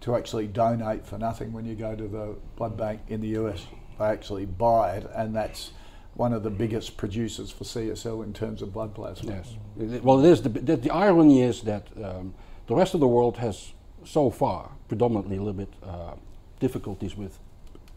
to 0.03 0.17
actually 0.17 0.47
donate 0.47 1.07
for 1.07 1.19
nothing 1.19 1.53
when 1.53 1.65
you 1.65 1.75
go 1.75 1.95
to 1.95 2.09
the 2.09 2.37
blood 2.57 2.77
bank 2.77 3.00
in 3.09 3.21
the 3.21 3.29
US. 3.41 3.67
They 4.00 4.07
actually 4.07 4.47
buy 4.47 4.97
it, 4.97 5.11
and 5.14 5.37
that's 5.37 5.73
one 6.14 6.33
of 6.33 6.42
the 6.42 6.49
biggest 6.50 6.97
producers 6.97 7.50
for 7.50 7.64
CSL 7.64 8.25
in 8.25 8.33
terms 8.33 8.62
of 8.62 8.73
blood 8.73 8.95
plasma. 8.95 9.33
Yes. 9.33 9.54
It- 9.78 10.02
Well, 10.02 10.25
it 10.25 10.30
is. 10.30 10.40
The, 10.42 10.49
the, 10.49 10.76
the 10.76 10.90
irony 10.90 11.42
is 11.42 11.61
that 11.62 11.87
um, 12.02 12.33
the 12.66 12.75
rest 12.75 12.95
of 12.95 13.00
the 13.00 13.07
world 13.07 13.37
has 13.37 13.73
so 14.04 14.30
far 14.30 14.71
predominantly 14.88 15.37
a 15.37 15.40
little 15.42 15.52
bit 15.64 15.73
uh, 15.83 16.14
difficulties 16.61 17.14
with 17.14 17.38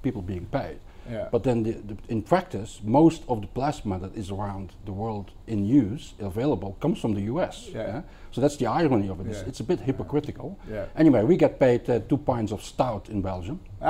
people 0.02 0.22
being 0.22 0.46
paid. 0.48 0.80
Yeah. 1.10 1.28
But 1.32 1.44
then, 1.44 1.64
the, 1.64 1.98
in 2.10 2.22
practice, 2.22 2.82
most 2.84 3.24
of 3.30 3.40
the 3.42 3.48
plasma 3.48 3.98
that 4.00 4.14
is 4.16 4.30
around 4.32 4.72
the 4.86 4.92
world 4.92 5.32
in 5.48 5.66
use, 5.66 6.14
available, 6.20 6.76
comes 6.82 7.00
from 7.00 7.14
the 7.14 7.22
US. 7.34 7.70
Yeah. 7.74 8.02
So 8.32 8.42
that's 8.42 8.58
the 8.58 8.68
irony 8.68 9.08
of 9.10 9.20
it. 9.22 9.28
It's, 9.28 9.40
Yeah. 9.40 9.48
it's 9.50 9.60
a 9.62 9.64
bit 9.64 9.80
hypocritical. 9.80 10.58
Yeah. 10.70 10.86
Anyway, 10.98 11.24
we 11.24 11.38
get 11.38 11.60
paid 11.60 11.90
uh, 11.90 12.00
two 12.10 12.18
pints 12.18 12.52
of 12.52 12.62
stout 12.62 13.10
in 13.10 13.22
Belgium, 13.22 13.60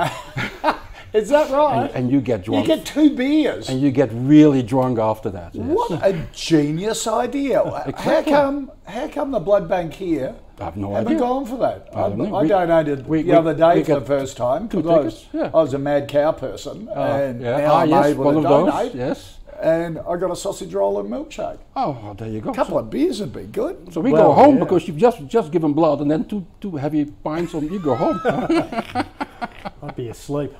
Is 1.14 1.28
that 1.28 1.48
right? 1.50 1.84
and, 1.86 1.90
and 1.94 2.10
you 2.10 2.20
get 2.20 2.42
drunk. 2.44 2.66
you 2.68 2.74
get 2.76 2.84
two 2.84 3.14
beers. 3.16 3.68
and 3.68 3.80
you 3.80 3.90
get 3.92 4.10
really 4.12 4.62
drunk 4.62 4.98
after 4.98 5.30
that. 5.30 5.54
yes. 5.54 5.64
What 5.64 5.92
a 6.02 6.26
genius 6.32 7.06
idea! 7.06 7.62
How 7.96 8.22
come? 8.22 8.72
How 8.86 9.06
come 9.08 9.30
the 9.30 9.38
blood 9.40 9.68
bank 9.68 9.92
here 9.94 10.34
I 10.58 10.64
have 10.64 10.76
no 10.76 10.90
haven't 10.92 11.06
idea. 11.08 11.18
gone 11.20 11.46
for 11.46 11.56
that? 11.58 11.88
I 11.94 12.02
I, 12.02 12.08
don't 12.08 12.18
know. 12.18 12.34
I 12.36 12.46
donated 12.48 13.06
we- 13.06 13.22
the 13.22 13.30
we- 13.30 13.36
other 13.36 13.54
day 13.54 13.84
for 13.84 14.00
the 14.00 14.06
first 14.06 14.36
time 14.36 14.66
because 14.66 14.86
I 14.86 14.98
was, 14.98 15.26
yeah. 15.32 15.44
I 15.54 15.56
was 15.56 15.72
a 15.74 15.78
mad 15.78 16.08
cow 16.08 16.32
person, 16.32 16.88
and 16.88 17.40
yeah. 17.40 17.58
now 17.58 17.72
Ah, 17.74 17.80
I'm 17.82 17.88
yes, 17.90 18.06
able 18.06 18.24
one 18.24 18.34
to 18.34 18.38
of 18.40 18.44
those, 18.48 18.72
donate. 18.72 18.94
yes. 18.94 19.38
And 19.62 20.00
I 20.00 20.16
got 20.16 20.32
a 20.32 20.36
sausage 20.36 20.74
roll 20.74 20.98
and 20.98 21.08
milkshake. 21.08 21.58
Oh, 21.76 21.96
well, 22.02 22.14
there 22.14 22.28
you 22.28 22.40
go. 22.40 22.50
A 22.50 22.54
couple 22.54 22.76
of 22.76 22.90
beers 22.90 23.20
would 23.20 23.32
be 23.32 23.44
good. 23.44 23.92
So 23.94 24.00
we 24.00 24.10
Well, 24.12 24.28
go 24.28 24.32
home 24.32 24.56
yeah. 24.58 24.64
because 24.64 24.88
you've 24.88 24.96
just 24.96 25.24
just 25.28 25.52
given 25.52 25.72
blood 25.72 26.00
and 26.00 26.10
then 26.10 26.24
two 26.24 26.44
two 26.60 26.74
heavy 26.76 27.04
pints 27.04 27.54
and 27.54 27.70
you 27.70 27.78
go 27.78 27.94
home. 27.94 28.20
I'd 29.82 29.96
be 29.96 30.08
asleep. 30.08 30.52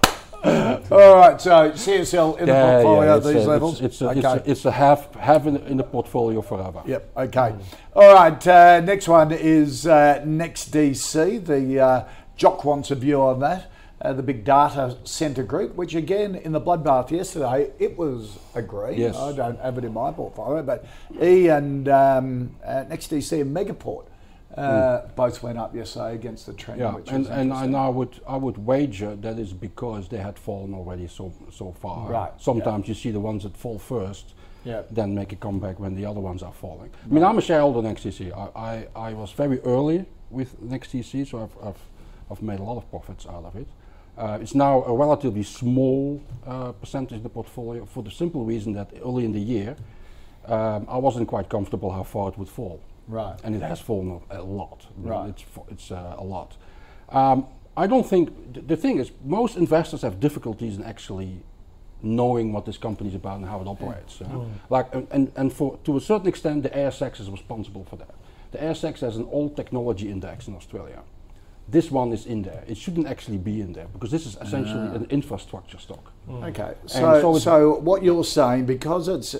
All 0.90 1.16
right, 1.16 1.40
so 1.40 1.70
CSL 1.70 2.38
in 2.38 2.46
the 2.46 2.52
portfolio 2.52 3.16
at 3.16 3.24
these 3.24 3.46
a, 3.46 3.48
levels. 3.48 3.80
It's, 3.80 3.94
it's, 3.94 4.02
a, 4.02 4.08
okay. 4.10 4.18
it's, 4.18 4.26
a, 4.26 4.50
it's 4.50 4.64
a 4.66 4.70
half 4.72 5.14
half 5.14 5.46
in, 5.46 5.56
in 5.56 5.78
the 5.78 5.84
portfolio 5.84 6.42
forever. 6.42 6.82
Yep. 6.84 7.10
Okay. 7.16 7.54
All 7.96 8.12
right. 8.14 8.46
Uh, 8.46 8.80
next 8.80 9.08
one 9.08 9.32
is 9.32 9.86
uh, 9.86 10.22
Next 10.26 10.70
DC. 10.70 11.46
The 11.46 11.80
uh, 11.80 12.08
Jock 12.36 12.62
wants 12.64 12.90
a 12.90 12.94
view 12.94 13.22
on 13.22 13.40
that. 13.40 13.70
Uh, 14.02 14.12
the 14.12 14.22
big 14.22 14.44
data 14.44 14.98
center 15.04 15.42
group, 15.42 15.76
which 15.76 15.94
again 15.94 16.34
in 16.34 16.52
the 16.52 16.60
bloodbath 16.60 17.10
yesterday, 17.10 17.70
it 17.78 17.96
was 17.96 18.38
a 18.54 18.60
green. 18.60 18.98
Yes. 18.98 19.16
I 19.16 19.32
don't 19.32 19.58
have 19.60 19.78
it 19.78 19.84
in 19.84 19.94
my 19.94 20.12
portfolio, 20.12 20.62
but 20.62 20.84
E 21.22 21.48
and 21.48 21.88
um, 21.88 22.54
uh, 22.62 22.84
Next 22.86 23.10
DC 23.10 23.40
and 23.40 23.56
Megaport 23.56 24.04
uh, 24.56 25.06
both 25.16 25.42
went 25.42 25.58
up 25.58 25.74
yesterday 25.74 26.14
against 26.14 26.46
the 26.46 26.52
trend. 26.52 26.80
Hmm. 26.80 26.86
Yeah, 26.86 26.94
which 26.94 27.10
and, 27.10 27.26
and, 27.26 27.52
and 27.52 27.76
I 27.76 27.88
would 27.88 28.20
I 28.26 28.36
would 28.36 28.58
wager 28.58 29.16
that 29.16 29.38
is 29.38 29.52
because 29.52 30.08
they 30.08 30.18
had 30.18 30.38
fallen 30.38 30.74
already 30.74 31.08
so 31.08 31.32
so 31.52 31.72
far. 31.72 32.10
Right, 32.10 32.32
Sometimes 32.38 32.88
you 32.88 32.94
see 32.94 33.10
the 33.10 33.20
ones 33.20 33.42
that 33.42 33.56
fall 33.56 33.78
first, 33.78 34.34
Yeah. 34.64 34.82
then 34.90 35.14
make 35.14 35.32
a 35.32 35.36
comeback 35.36 35.78
when 35.80 35.94
the 35.94 36.06
other 36.06 36.20
ones 36.20 36.42
are 36.42 36.52
falling. 36.52 36.90
I 37.04 37.12
mean, 37.12 37.24
I'm 37.24 37.38
a 37.38 37.42
shareholder 37.42 37.86
in 37.86 37.94
XTC. 37.94 38.32
I, 38.32 38.86
I, 38.94 39.08
I 39.10 39.12
was 39.14 39.32
very 39.32 39.60
early 39.60 40.06
with 40.30 40.60
NextDC, 40.62 41.26
so 41.26 41.42
I've, 41.42 41.66
I've, 41.68 41.78
I've 42.30 42.42
made 42.42 42.60
a 42.60 42.62
lot 42.62 42.76
of 42.76 42.88
profits 42.90 43.26
out 43.26 43.44
of 43.44 43.56
it. 43.56 43.66
Uh, 44.16 44.38
it's 44.40 44.54
now 44.54 44.82
a 44.84 44.94
relatively 44.96 45.42
small 45.42 46.20
uh, 46.46 46.72
percentage 46.72 47.16
of 47.18 47.22
the 47.24 47.28
portfolio 47.28 47.84
for 47.84 48.02
the 48.02 48.10
simple 48.10 48.44
reason 48.44 48.72
that 48.74 48.90
early 49.04 49.24
in 49.24 49.32
the 49.32 49.40
year 49.40 49.76
um, 50.46 50.86
I 50.88 50.98
wasn't 50.98 51.26
quite 51.28 51.48
comfortable 51.48 51.90
how 51.90 52.04
far 52.04 52.28
it 52.28 52.38
would 52.38 52.48
fall. 52.48 52.80
Right. 53.08 53.38
And 53.44 53.54
it 53.54 53.62
has 53.62 53.80
fallen 53.80 54.20
a, 54.30 54.40
a 54.40 54.42
lot. 54.42 54.86
Right. 54.96 55.28
It's, 55.30 55.44
it's 55.68 55.90
uh, 55.90 56.16
a 56.18 56.24
lot. 56.24 56.56
Um, 57.10 57.46
I 57.76 57.86
don't 57.86 58.06
think, 58.06 58.54
th- 58.54 58.66
the 58.66 58.76
thing 58.76 58.98
is, 58.98 59.10
most 59.24 59.56
investors 59.56 60.02
have 60.02 60.20
difficulties 60.20 60.76
in 60.76 60.84
actually 60.84 61.42
knowing 62.02 62.52
what 62.52 62.64
this 62.66 62.76
company 62.78 63.08
is 63.10 63.14
about 63.14 63.36
and 63.38 63.46
how 63.46 63.60
it 63.60 63.66
operates. 63.66 64.20
uh, 64.20 64.26
Like, 64.70 64.94
and- 64.94 65.08
and, 65.10 65.32
and 65.36 65.52
for, 65.52 65.78
to 65.84 65.96
a 65.96 66.00
certain 66.00 66.28
extent, 66.28 66.62
the 66.62 66.70
ASX 66.70 67.20
is 67.20 67.30
responsible 67.30 67.84
for 67.84 67.96
that. 67.96 68.14
The 68.52 68.58
ASX 68.58 69.00
has 69.00 69.16
an 69.16 69.26
old 69.30 69.56
technology 69.56 70.10
index 70.10 70.46
in 70.48 70.54
Australia. 70.54 71.02
This 71.66 71.90
one 71.90 72.12
is 72.12 72.26
in 72.26 72.42
there. 72.42 72.62
It 72.68 72.76
shouldn't 72.76 73.06
actually 73.06 73.38
be 73.38 73.60
in 73.62 73.72
there 73.72 73.86
because 73.92 74.10
this 74.10 74.26
is 74.26 74.36
essentially 74.40 74.94
an 74.96 75.06
infrastructure 75.10 75.78
stock. 75.78 76.12
Okay, 76.30 76.74
so 76.86 77.20
so 77.22 77.38
so, 77.38 77.78
what 77.80 78.02
you're 78.02 78.22
saying 78.22 78.66
because 78.66 79.08
it's 79.08 79.34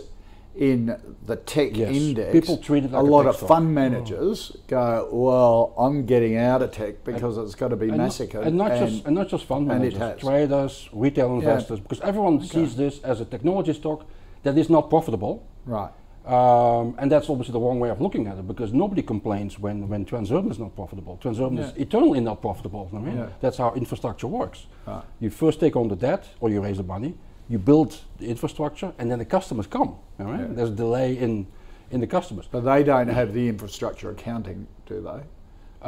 in 0.57 0.97
the 1.27 1.37
tech 1.37 1.77
Yes, 1.77 1.95
index, 1.95 2.33
people 2.33 2.57
treat 2.59 2.85
it 2.85 2.93
like 2.93 3.03
a 3.03 3.07
a 3.07 3.09
lot 3.09 3.27
of 3.27 3.37
fund 3.37 3.75
managers 3.75 4.57
go, 4.69 5.09
"Well, 5.13 5.75
I'm 5.77 6.07
getting 6.07 6.37
out 6.37 6.63
of 6.63 6.71
tech 6.71 7.03
because 7.05 7.37
it's 7.39 7.55
got 7.55 7.69
to 7.69 7.77
be 7.77 7.89
and 7.89 7.99
massacred." 7.99 8.47
and 8.47 8.57
not 8.57 8.79
just 8.79 9.05
and 9.05 9.15
not 9.15 9.29
just 9.29 9.45
fund 9.47 9.71
and 9.71 9.81
managers, 9.81 10.21
traders, 10.21 10.89
retail 10.93 11.35
investors, 11.35 11.81
because 11.81 12.01
everyone 12.03 12.41
sees 12.43 12.77
this 12.77 13.01
as 13.03 13.21
a 13.21 13.25
technology 13.25 13.73
stock 13.73 14.07
that 14.45 14.57
is 14.57 14.71
not 14.71 14.89
profitable. 14.91 15.43
right, 15.67 15.91
Um, 16.27 16.95
and 16.99 17.11
that's 17.11 17.29
obviously 17.29 17.53
the 17.53 17.61
wrong 17.61 17.81
way 17.81 17.91
of 17.91 18.01
looking 18.01 18.27
at 18.27 18.39
it 18.39 18.47
because 18.47 18.73
nobody 18.73 19.03
complains 19.03 19.59
when, 19.59 19.89
when 19.89 20.05
Transurban 20.05 20.51
is 20.51 20.59
not 20.59 20.75
profitable. 20.77 21.19
Transurban 21.23 21.59
is 21.59 21.73
eternally 21.77 22.21
not 22.21 22.41
profitable. 22.41 22.89
I 22.95 22.99
mean, 22.99 23.17
Yeah. 23.17 23.27
that's 23.41 23.57
how 23.59 23.73
infrastructure 23.75 24.27
works. 24.27 24.67
Right. 24.87 25.03
You 25.21 25.31
first 25.31 25.61
take 25.61 25.77
on 25.77 25.89
the 25.89 25.97
debt 25.97 26.25
or 26.41 26.49
you 26.51 26.63
raise 26.63 26.77
the 26.79 26.83
money, 26.83 27.15
you 27.49 27.59
build 27.59 27.99
the 28.19 28.27
infrastructure, 28.29 28.93
and 28.99 29.11
then 29.11 29.19
the 29.19 29.25
customers 29.25 29.67
come. 29.67 29.97
All 30.19 30.27
right? 30.27 30.55
There's 30.55 30.71
a 30.71 30.75
delay 30.75 31.19
in, 31.19 31.47
in 31.91 32.01
the 32.01 32.07
customers. 32.07 32.47
but 32.51 32.61
they 32.65 32.83
don't 32.83 33.09
have 33.09 33.33
the 33.35 33.49
infrastructure 33.49 34.11
accounting, 34.11 34.67
do 34.87 35.01
they? 35.01 35.21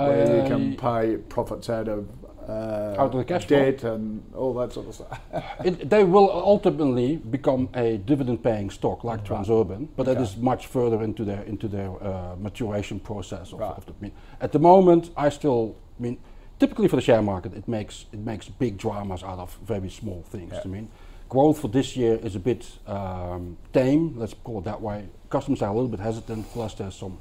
Where 0.05 0.37
you 0.37 0.42
can 0.47 0.75
Uh, 0.75 0.81
pay 1.01 1.16
profits 1.16 1.71
out 1.71 1.88
of 1.88 2.07
uh, 2.49 2.95
Out 2.99 3.12
of 3.12 3.16
the 3.16 3.25
cash 3.25 3.47
flow. 3.47 3.59
debt 3.59 3.83
and 3.83 4.23
all 4.37 4.55
that 4.55 4.73
sort 4.73 4.87
of 4.87 4.95
stuff. 4.95 5.21
It, 5.64 5.90
they 5.90 6.05
will 6.05 6.31
ultimately 6.31 7.16
become 7.16 7.69
a 7.75 7.97
dividend-paying 7.97 8.71
stock 8.71 9.03
like 9.03 9.25
Transurban, 9.25 9.88
but 9.97 10.05
that 10.07 10.12
Okay. 10.19 10.23
is 10.23 10.37
much 10.37 10.66
further 10.69 11.03
into 11.03 11.25
their 11.25 11.42
into 11.42 11.66
their 11.66 11.90
uh, 11.90 12.37
maturation 12.38 13.01
process. 13.01 13.53
Of, 13.53 13.59
Right. 13.59 13.77
of 13.77 13.85
the, 13.87 13.92
I 13.92 14.03
mean, 14.03 14.12
at 14.40 14.53
the 14.53 14.59
moment, 14.61 15.11
I 15.16 15.29
still 15.31 15.75
I 15.99 16.03
mean, 16.03 16.19
typically 16.61 16.87
for 16.88 16.97
the 16.97 17.03
share 17.03 17.23
market, 17.23 17.53
it 17.57 17.66
makes 17.66 18.05
it 18.12 18.21
makes 18.21 18.49
big 18.49 18.77
dramas 18.77 19.23
out 19.25 19.38
of 19.40 19.59
very 19.66 19.90
small 19.90 20.23
things. 20.31 20.53
I 20.64 20.69
mean, 20.69 20.88
growth 21.29 21.59
for 21.61 21.69
this 21.69 21.97
year 21.97 22.15
is 22.23 22.37
a 22.37 22.41
bit 22.41 22.67
um, 22.87 23.57
tame. 23.73 24.15
Let's 24.19 24.35
call 24.45 24.59
it 24.59 24.65
that 24.65 24.81
way. 24.81 25.09
Customers 25.31 25.62
are 25.62 25.71
a 25.71 25.75
little 25.75 25.89
bit 25.89 26.01
hesitant. 26.01 26.47
Plus, 26.53 26.75
there's 26.75 26.95
some 26.95 27.19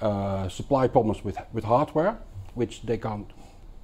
uh, 0.00 0.48
supply 0.48 0.88
problems 0.88 1.24
with 1.24 1.38
with 1.52 1.64
hardware, 1.64 2.18
which 2.54 2.82
they 2.82 2.98
can't 2.98 3.30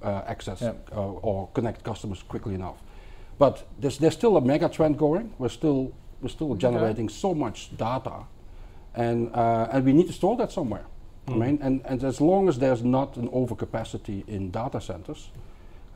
uh, 0.03 0.21
access 0.27 0.61
Yeah. 0.61 0.73
uh, 0.91 1.01
or 1.21 1.49
connect 1.53 1.83
customers 1.83 2.23
quickly 2.23 2.53
enough. 2.53 2.77
But 3.39 3.65
there's, 3.79 3.97
there's 3.97 4.13
still 4.13 4.37
a 4.37 4.41
mega 4.41 4.69
trend 4.69 4.97
going. 4.97 5.33
We're 5.39 5.49
still 5.49 5.91
we're 6.21 6.29
still 6.29 6.55
generating 6.55 7.09
so 7.09 7.33
much 7.33 7.75
data, 7.77 8.25
and 8.95 9.29
uh, 9.35 9.67
and 9.71 9.85
we 9.85 9.93
need 9.93 10.07
to 10.07 10.13
store 10.13 10.37
that 10.37 10.51
somewhere. 10.51 10.85
I 11.27 11.31
mean, 11.35 11.59
and, 11.61 11.81
and 11.85 12.03
as 12.03 12.19
long 12.19 12.49
as 12.49 12.57
there's 12.59 12.83
not 12.83 13.15
an 13.15 13.29
overcapacity 13.29 14.27
in 14.27 14.51
data 14.51 14.81
centers, 14.81 15.31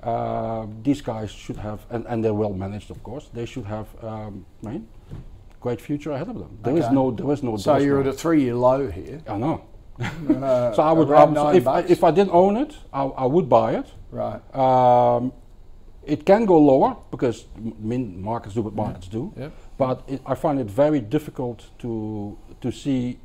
Uh, 0.07 0.65
these 0.83 1.01
guys 1.01 1.29
should 1.43 1.57
have, 1.57 1.79
and, 1.89 2.05
and 2.07 2.23
they're 2.23 2.33
well 2.43 2.53
managed, 2.53 2.89
of 2.91 2.99
course. 3.03 3.25
They 3.33 3.45
should 3.45 3.65
have, 3.65 3.87
um, 4.01 4.45
I 4.65 4.69
mean, 4.71 4.87
great 5.59 5.81
future 5.81 6.11
ahead 6.11 6.29
of 6.29 6.37
them. 6.43 6.51
There 6.63 6.77
is 6.77 6.85
Okay. 6.85 6.95
no, 6.99 7.11
there 7.11 7.29
is 7.33 7.43
no. 7.43 7.57
So 7.57 7.75
you're 7.77 8.01
now. 8.03 8.09
at 8.09 8.15
a 8.15 8.17
three-year 8.23 8.55
low 8.55 8.89
here. 8.99 9.19
I 9.27 9.37
know. 9.45 9.57
Uh, 9.99 10.73
So 10.77 10.81
I 10.83 10.91
would, 10.97 11.09
I 11.11 11.55
if, 11.57 11.63
bucks. 11.65 11.89
if 11.95 12.01
I 12.03 12.11
didn't 12.11 12.31
own 12.43 12.55
it, 12.63 12.71
I, 12.93 13.03
I 13.23 13.25
would 13.25 13.47
buy 13.49 13.69
it. 13.79 13.87
right. 14.11 14.41
Um, 14.65 15.33
it 16.13 16.23
can 16.25 16.45
go 16.45 16.57
lower 16.57 16.95
because 17.11 17.37
min 17.91 18.21
markets 18.21 18.53
do 18.55 18.61
what 18.61 18.73
markets 18.75 19.07
do. 19.09 19.33
Yep. 19.35 19.51
But 19.77 20.03
it, 20.07 20.21
I 20.25 20.35
find 20.35 20.57
it 20.63 20.67
very 20.83 21.01
difficult 21.01 21.59
to 21.79 21.91
to 22.61 22.71
see 22.71 23.17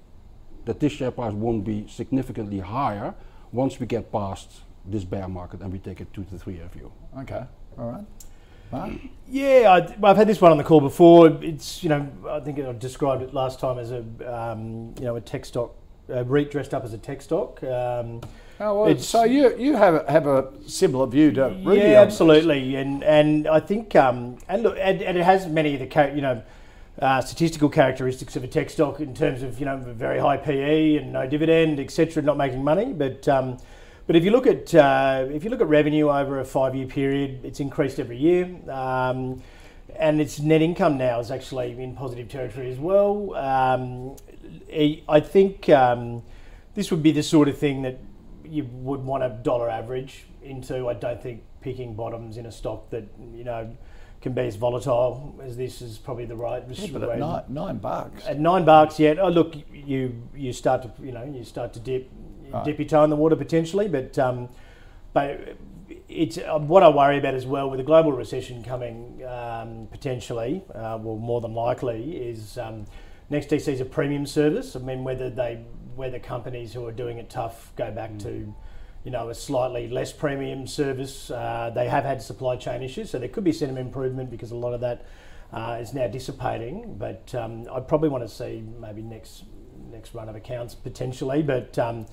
that 0.65 0.77
this 0.81 0.93
share 0.99 1.13
price 1.13 1.35
won't 1.45 1.63
be 1.65 1.87
significantly 1.89 2.59
higher 2.61 3.15
once 3.53 3.79
we 3.81 3.87
get 3.87 4.11
past 4.11 4.49
this 4.85 5.05
bear 5.05 5.29
market 5.29 5.61
and 5.61 5.73
we 5.73 5.79
take 5.79 6.01
a 6.01 6.05
two 6.07 6.25
to 6.25 6.39
three 6.39 6.55
year 6.55 6.69
view. 6.73 6.91
Okay. 7.21 7.43
All 7.79 7.91
right. 7.91 8.05
Mark? 8.71 8.93
Yeah, 9.29 9.71
I, 10.03 10.09
I've 10.11 10.17
had 10.17 10.27
this 10.27 10.41
one 10.41 10.51
on 10.51 10.59
the 10.59 10.65
call 10.65 10.81
before. 10.81 11.29
It's 11.43 11.83
you 11.83 11.89
know 11.89 12.09
I 12.29 12.41
think 12.41 12.59
I 12.59 12.73
described 12.73 13.23
it 13.23 13.35
last 13.35 13.61
time 13.61 13.79
as 13.79 13.91
a 13.93 13.99
um, 14.27 14.95
you 14.99 15.05
know 15.05 15.17
a 15.17 15.21
tech 15.21 15.45
stock, 15.45 15.75
a 16.09 16.25
REIT 16.25 16.51
dressed 16.51 16.73
up 16.75 16.85
as 16.85 16.93
a 16.93 16.99
tech 16.99 17.23
stock. 17.23 17.63
Um, 17.63 18.21
Oh, 18.61 18.83
well, 18.83 18.91
It's- 18.91 19.07
so 19.07 19.25
you 19.25 19.57
you 19.59 19.75
have 19.77 19.95
a, 19.95 20.13
have 20.13 20.27
a 20.29 20.53
similar 20.69 21.07
view 21.09 21.33
to 21.33 21.47
Rudi 21.49 21.67
on 21.67 21.77
yeah, 21.77 21.83
this. 22.05 22.13
absolutely, 22.13 22.77
and 22.77 23.03
and 23.03 23.49
I 23.49 23.59
think 23.59 23.97
um, 23.97 24.37
and 24.49 24.63
look, 24.63 24.77
and, 24.79 25.03
and 25.03 25.19
it 25.19 25.25
has 25.25 25.49
many 25.49 25.75
of 25.75 25.81
the 25.81 26.13
you 26.15 26.21
know 26.21 26.43
uh, 27.01 27.21
statistical 27.23 27.69
characteristics 27.69 28.37
of 28.37 28.45
a 28.45 28.47
tech 28.47 28.71
stock 28.71 29.01
in 29.01 29.15
terms 29.15 29.43
of 29.43 29.59
you 29.59 29.65
know 29.67 29.79
very 29.79 30.21
high 30.21 30.37
PE 30.37 30.97
and 30.97 31.13
no 31.13 31.27
dividend, 31.27 31.81
etc., 31.81 32.23
not 32.23 32.37
making 32.37 32.63
money. 32.63 32.93
But 32.93 33.27
um, 33.27 33.57
but 34.07 34.17
if 34.17 34.25
you 34.25 34.31
look 34.31 34.47
at 34.47 34.75
uh, 34.75 35.27
if 35.31 35.45
you 35.45 35.51
look 35.51 35.61
at 35.61 35.69
revenue 35.69 36.09
over 36.11 36.41
a 36.41 36.45
five 36.45 36.75
year 36.75 36.87
period, 36.87 37.45
it's 37.45 37.61
increased 37.61 37.99
every 37.99 38.17
year. 38.19 38.51
Um, 38.71 39.43
and 39.97 40.21
its 40.21 40.41
net 40.41 40.63
income 40.63 40.97
now 40.97 41.21
is 41.21 41.31
actually 41.31 41.81
in 41.83 41.95
positive 41.95 42.29
territory 42.29 42.71
as 42.71 42.79
well. 42.79 43.35
Um, 43.35 44.17
I 44.73 45.03
I 45.09 45.21
think 45.21 45.69
um, 45.69 46.23
this 46.75 46.91
would 46.91 47.03
be 47.03 47.13
the 47.13 47.23
sort 47.23 47.49
of 47.49 47.59
thing 47.59 47.83
that 47.83 47.99
you 48.45 48.65
would 48.65 49.01
want 49.01 49.23
a 49.23 49.29
dollar 49.29 49.69
average 49.69 50.25
into. 50.43 50.89
I 50.89 50.95
don't 50.95 51.23
think 51.23 51.43
picking 51.61 51.95
bottoms 51.95 52.37
in 52.37 52.47
a 52.47 52.53
stock 52.53 52.91
that 52.91 53.05
you 53.35 53.45
know 53.45 53.77
can 54.21 54.33
be 54.33 54.43
as 54.43 54.57
volatile 54.57 55.35
as 55.43 55.57
this 55.57 55.83
is 55.83 55.99
probably 55.99 56.25
the 56.25 56.37
right. 56.37 56.63
Yeah, 56.69 56.87
but 56.93 57.03
way- 57.09 57.15
at 57.15 57.19
nine, 57.19 57.43
nine 57.49 57.79
bucks. 57.79 58.27
at 58.27 58.39
nine 58.39 58.65
bucks 58.65 58.99
yet. 58.99 59.19
Oh 59.19 59.29
look, 59.29 59.55
you 59.73 60.23
you 60.35 60.53
start 60.53 60.83
to 60.83 60.91
you 61.05 61.13
know 61.13 61.25
you 61.25 61.45
start 61.45 61.73
to 61.75 61.81
dip 61.81 62.09
Right. 62.53 62.65
dip 62.65 62.79
your 62.79 62.89
toe 62.89 63.05
in 63.05 63.11
the 63.11 63.17
water 63.17 63.37
potentially, 63.37 63.89
but 63.89 64.19
um, 64.19 64.49
but 65.13 65.57
it's 66.09 66.39
uh, 66.39 66.59
what 66.59 66.83
I 66.83 66.89
worry 66.89 67.19
about 67.19 67.35
as 67.35 67.47
well 67.47 67.71
with 67.71 67.81
a 67.81 67.85
global 67.85 68.13
recession 68.13 68.63
coming 68.63 69.23
um, 69.27 69.89
potentially, 69.91 70.63
uh, 70.75 70.99
well 71.01 71.17
more 71.17 71.41
than 71.41 71.55
likely 71.55 72.17
is 72.17 72.59
um, 72.59 72.87
next 73.31 73.49
DC 73.49 73.69
is 73.69 73.81
a 73.81 73.85
premium 73.85 74.27
service. 74.27 74.77
I 74.77 74.81
mean 74.81 75.05
whether 75.05 75.31
they 75.31 75.65
whether 75.95 76.19
companies 76.19 76.73
who 76.73 76.87
are 76.87 76.93
doing 76.93 77.19
it 77.19 77.29
tough 77.29 77.73
go 77.77 77.91
back 77.91 78.19
to 78.21 78.55
you 79.05 79.11
know, 79.11 79.31
a 79.31 79.35
slightly 79.35 79.89
less 79.89 80.13
premium 80.13 80.67
service. 80.67 81.31
Uh, 81.31 81.71
they 81.75 81.89
have 81.89 82.05
had 82.05 82.23
supply 82.23 82.57
chain 82.57 82.83
issues, 82.83 83.11
so 83.11 83.19
there 83.19 83.29
could 83.29 83.45
be 83.45 83.53
some 83.53 83.77
improvement 83.77 84.31
because 84.31 84.53
a 84.53 84.57
lot 84.57 84.75
of 84.75 84.81
that 84.81 85.07
uh, 85.53 85.79
is 85.81 85.93
now 85.93 86.07
dissipating. 86.07 86.97
But 86.99 87.35
um, 87.35 87.67
I 87.73 87.81
probably 87.81 88.09
want 88.09 88.25
to 88.25 88.29
see 88.29 88.63
maybe 88.81 89.03
next 89.03 89.45
next 89.91 90.15
run 90.15 90.29
of 90.29 90.37
accounts 90.37 90.75
potentially. 90.75 91.43
But 91.43 91.79
um, 91.79 92.07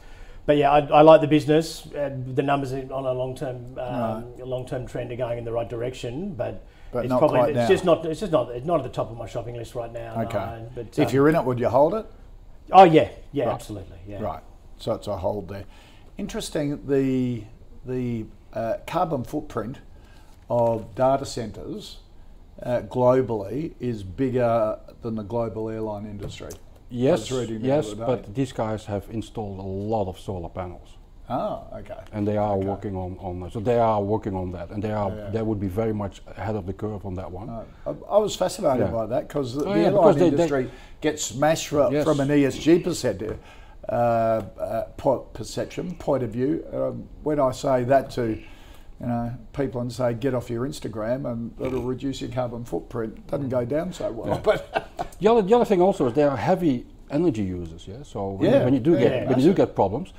but 0.50 0.58
yeah, 0.58 0.72
I, 0.72 0.80
I 0.80 1.02
like 1.04 1.22
the 1.22 1.28
business. 1.28 1.86
Uh, 1.94 2.10
the 2.34 2.42
numbers 2.42 2.74
on 2.74 2.90
a 2.90 3.14
long 3.14 3.36
term 3.36 3.78
um, 3.78 4.36
long 4.40 4.66
term 4.66 4.88
trend 4.88 5.12
are 5.12 5.16
going 5.16 5.38
in 5.38 5.46
the 5.46 5.52
right 5.52 5.70
direction, 5.70 6.34
but. 6.34 6.66
But 6.92 7.06
it's 7.06 7.10
not 7.12 7.20
probably 7.20 7.52
it's 7.52 7.56
now. 7.56 7.68
just 7.68 7.86
not 7.86 8.04
it's 8.04 8.20
just 8.20 8.32
not 8.32 8.50
it's 8.50 8.66
not 8.66 8.80
at 8.80 8.84
the 8.84 8.90
top 8.90 9.12
of 9.12 9.16
my 9.16 9.28
shopping 9.28 9.56
list 9.56 9.76
right 9.76 9.94
now. 9.94 10.24
Okay. 10.24 10.40
no, 10.40 10.72
but 10.74 10.98
if 10.98 11.10
um, 11.10 11.14
you're 11.14 11.30
in 11.30 11.36
it, 11.36 11.46
would 11.46 11.60
you 11.60 11.70
hold 11.70 11.94
it? 11.94 12.08
oh 12.72 12.84
yeah 12.84 13.10
yeah 13.32 13.46
Right. 13.46 13.54
absolutely 13.54 14.00
yeah 14.08 14.20
Right. 14.20 14.42
So 14.80 14.94
it's 14.94 15.06
a 15.06 15.18
hold 15.18 15.50
there. 15.50 15.66
Interesting. 16.18 16.88
The 16.88 17.44
the 17.86 18.26
uh, 18.52 18.78
carbon 18.88 19.24
footprint 19.24 19.78
of 20.50 20.96
data 20.96 21.28
centers 21.28 22.00
uh, 22.64 22.82
globally 22.82 23.74
is 23.80 24.02
bigger 24.02 24.80
than 25.04 25.14
the 25.14 25.22
global 25.22 25.70
airline 25.70 26.08
industry. 26.08 26.50
Yes, 26.90 27.30
yes, 27.62 27.94
but 27.94 28.34
these 28.34 28.52
guys 28.52 28.86
have 28.86 29.06
installed 29.12 29.60
a 29.60 29.62
lot 29.62 30.08
of 30.08 30.20
solar 30.20 30.50
panels. 30.50 30.96
Ah, 31.32 31.62
okay. 31.78 31.94
and 32.12 32.28
they 32.28 32.38
are 32.38 32.54
Okay. 32.58 32.66
working 32.66 32.96
on, 32.96 33.16
on 33.20 33.52
so 33.52 33.60
they 33.60 33.78
are 33.78 34.02
working 34.02 34.34
on 34.36 34.52
that 34.52 34.72
and 34.72 34.82
they 34.84 34.92
are 34.92 35.12
Yeah. 35.12 35.30
they 35.30 35.44
would 35.44 35.60
be 35.60 35.68
very 35.68 35.94
much 35.94 36.24
ahead 36.36 36.56
of 36.56 36.66
the 36.66 36.74
curve 36.74 37.06
on 37.06 37.14
that 37.16 37.32
one 37.32 37.48
Uh, 37.50 37.64
I, 37.86 38.16
I 38.16 38.18
was 38.18 38.36
fascinated 38.36 38.88
Yeah. 38.88 38.92
by 38.92 39.06
that 39.06 39.28
because 39.28 39.54
the, 39.54 39.62
Oh, 39.66 39.74
the 39.74 39.80
yeah, 39.80 39.86
airline 39.86 40.02
because 40.02 40.16
they- 40.16 40.22
they- 40.22 40.28
industry 40.44 40.72
gets 41.02 41.24
smashed 41.24 41.68
from, 41.68 41.94
Yes. 41.94 42.04
from 42.04 42.20
an 42.20 42.30
ESG 42.32 42.80
perspective, 42.84 43.38
uh, 43.90 43.92
uh, 44.60 44.84
perception 45.34 45.94
point 46.00 46.24
of 46.24 46.32
view. 46.32 46.66
Um, 46.74 47.08
when 47.22 47.40
I 47.40 47.52
say 47.52 47.84
that 47.84 48.10
to 48.18 48.40
you 49.02 49.08
know 49.08 49.34
people 49.54 49.82
and 49.82 49.92
say 49.92 50.14
get 50.14 50.34
off 50.34 50.50
your 50.50 50.68
Instagram 50.68 51.26
and 51.32 51.54
it'll 51.60 51.82
reduce 51.84 52.22
your 52.22 52.30
carbon 52.32 52.66
footprint, 52.66 53.26
doesn't 53.28 53.50
go 53.50 53.64
down 53.66 53.94
so 53.94 54.12
well. 54.12 54.40
But 54.40 55.18
the 55.20 55.28
other 55.30 55.42
the 55.42 55.56
other 55.56 55.66
thing 55.66 55.82
also 55.82 56.08
is 56.08 56.14
they 56.14 56.24
are 56.24 56.38
heavy 56.38 56.86
energy 57.12 57.42
users 57.44 57.88
yeah 57.88 58.04
so 58.04 58.30
when, 58.32 58.52
Yeah, 58.52 58.60
you, 58.60 58.66
when 58.66 58.74
you 58.76 58.80
do 58.80 58.92
yeah, 58.92 59.00
get 59.00 59.12
yeah, 59.12 59.30
when 59.30 59.40
you 59.40 59.46
do 59.46 59.54
get 59.56 59.74
problems 59.74 60.14